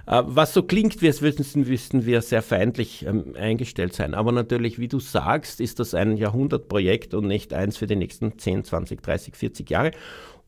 Äh, 0.08 0.24
was 0.26 0.52
so 0.52 0.64
klingt, 0.64 1.04
wie 1.04 1.08
es 1.08 1.22
wüssten, 1.22 1.68
wüssten 1.68 2.08
wir 2.08 2.24
sehr 2.24 2.42
feindlich 2.42 3.06
ähm, 3.06 3.36
eingestellt 3.38 3.94
sein. 3.94 4.16
Aber 4.16 4.32
natürlich, 4.32 4.80
wie 4.80 4.88
du 4.88 5.00
sagst, 5.00 5.62
ist 5.62 5.80
das 5.80 5.94
ein 5.94 6.18
Jahrhundertprojekt 6.18 7.14
und 7.14 7.28
nicht 7.28 7.54
eins 7.54 7.78
für 7.78 7.86
die 7.86 7.96
nächsten 7.96 8.40
10, 8.40 8.64
20, 8.64 9.04
30, 9.04 9.36
40 9.36 9.70
Jahre. 9.70 9.92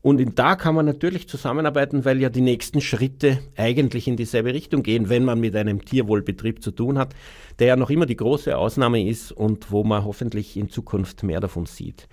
Und 0.02 0.38
da 0.38 0.56
kann 0.56 0.74
man 0.74 0.86
natürlich 0.86 1.28
zusammenarbeiten, 1.28 2.04
weil 2.04 2.20
ja 2.20 2.30
die 2.30 2.40
nächsten 2.40 2.80
Schritte 2.80 3.38
eigentlich 3.56 4.08
in 4.08 4.16
dieselbe 4.16 4.54
Richtung 4.54 4.82
gehen, 4.82 5.10
wenn 5.10 5.24
man 5.24 5.40
mit 5.40 5.54
einem 5.54 5.84
Tierwohlbetrieb 5.84 6.62
zu 6.62 6.70
tun 6.70 6.96
hat, 6.98 7.14
der 7.58 7.66
ja 7.66 7.76
noch 7.76 7.90
immer 7.90 8.06
die 8.06 8.16
große 8.16 8.56
Ausnahme 8.56 9.06
ist 9.06 9.30
und 9.30 9.70
wo 9.70 9.84
man 9.84 10.04
hoffentlich 10.04 10.56
in 10.56 10.70
Zukunft 10.70 11.22
mehr 11.22 11.40
davon 11.40 11.66
sieht. 11.66 12.08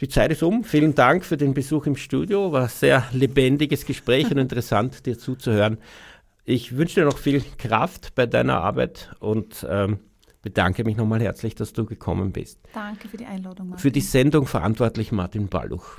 Die 0.00 0.08
Zeit 0.08 0.30
ist 0.30 0.42
um. 0.42 0.64
Vielen 0.64 0.94
Dank 0.94 1.24
für 1.24 1.36
den 1.36 1.52
Besuch 1.52 1.86
im 1.86 1.96
Studio. 1.96 2.52
War 2.52 2.62
ein 2.62 2.68
sehr 2.68 3.04
lebendiges 3.12 3.84
Gespräch 3.84 4.30
und 4.30 4.38
interessant, 4.38 5.04
dir 5.06 5.18
zuzuhören. 5.18 5.78
Ich 6.44 6.76
wünsche 6.76 7.00
dir 7.00 7.06
noch 7.06 7.18
viel 7.18 7.42
Kraft 7.58 8.14
bei 8.14 8.26
deiner 8.26 8.62
Arbeit 8.62 9.10
und 9.18 9.66
ähm, 9.68 9.98
bedanke 10.42 10.84
mich 10.84 10.96
nochmal 10.96 11.20
herzlich, 11.20 11.54
dass 11.54 11.72
du 11.72 11.84
gekommen 11.84 12.32
bist. 12.32 12.60
Danke 12.72 13.08
für 13.08 13.16
die 13.16 13.26
Einladung. 13.26 13.70
Martin. 13.70 13.82
Für 13.82 13.90
die 13.90 14.00
Sendung 14.00 14.46
verantwortlich 14.46 15.12
Martin 15.12 15.48
Balluch. 15.48 15.98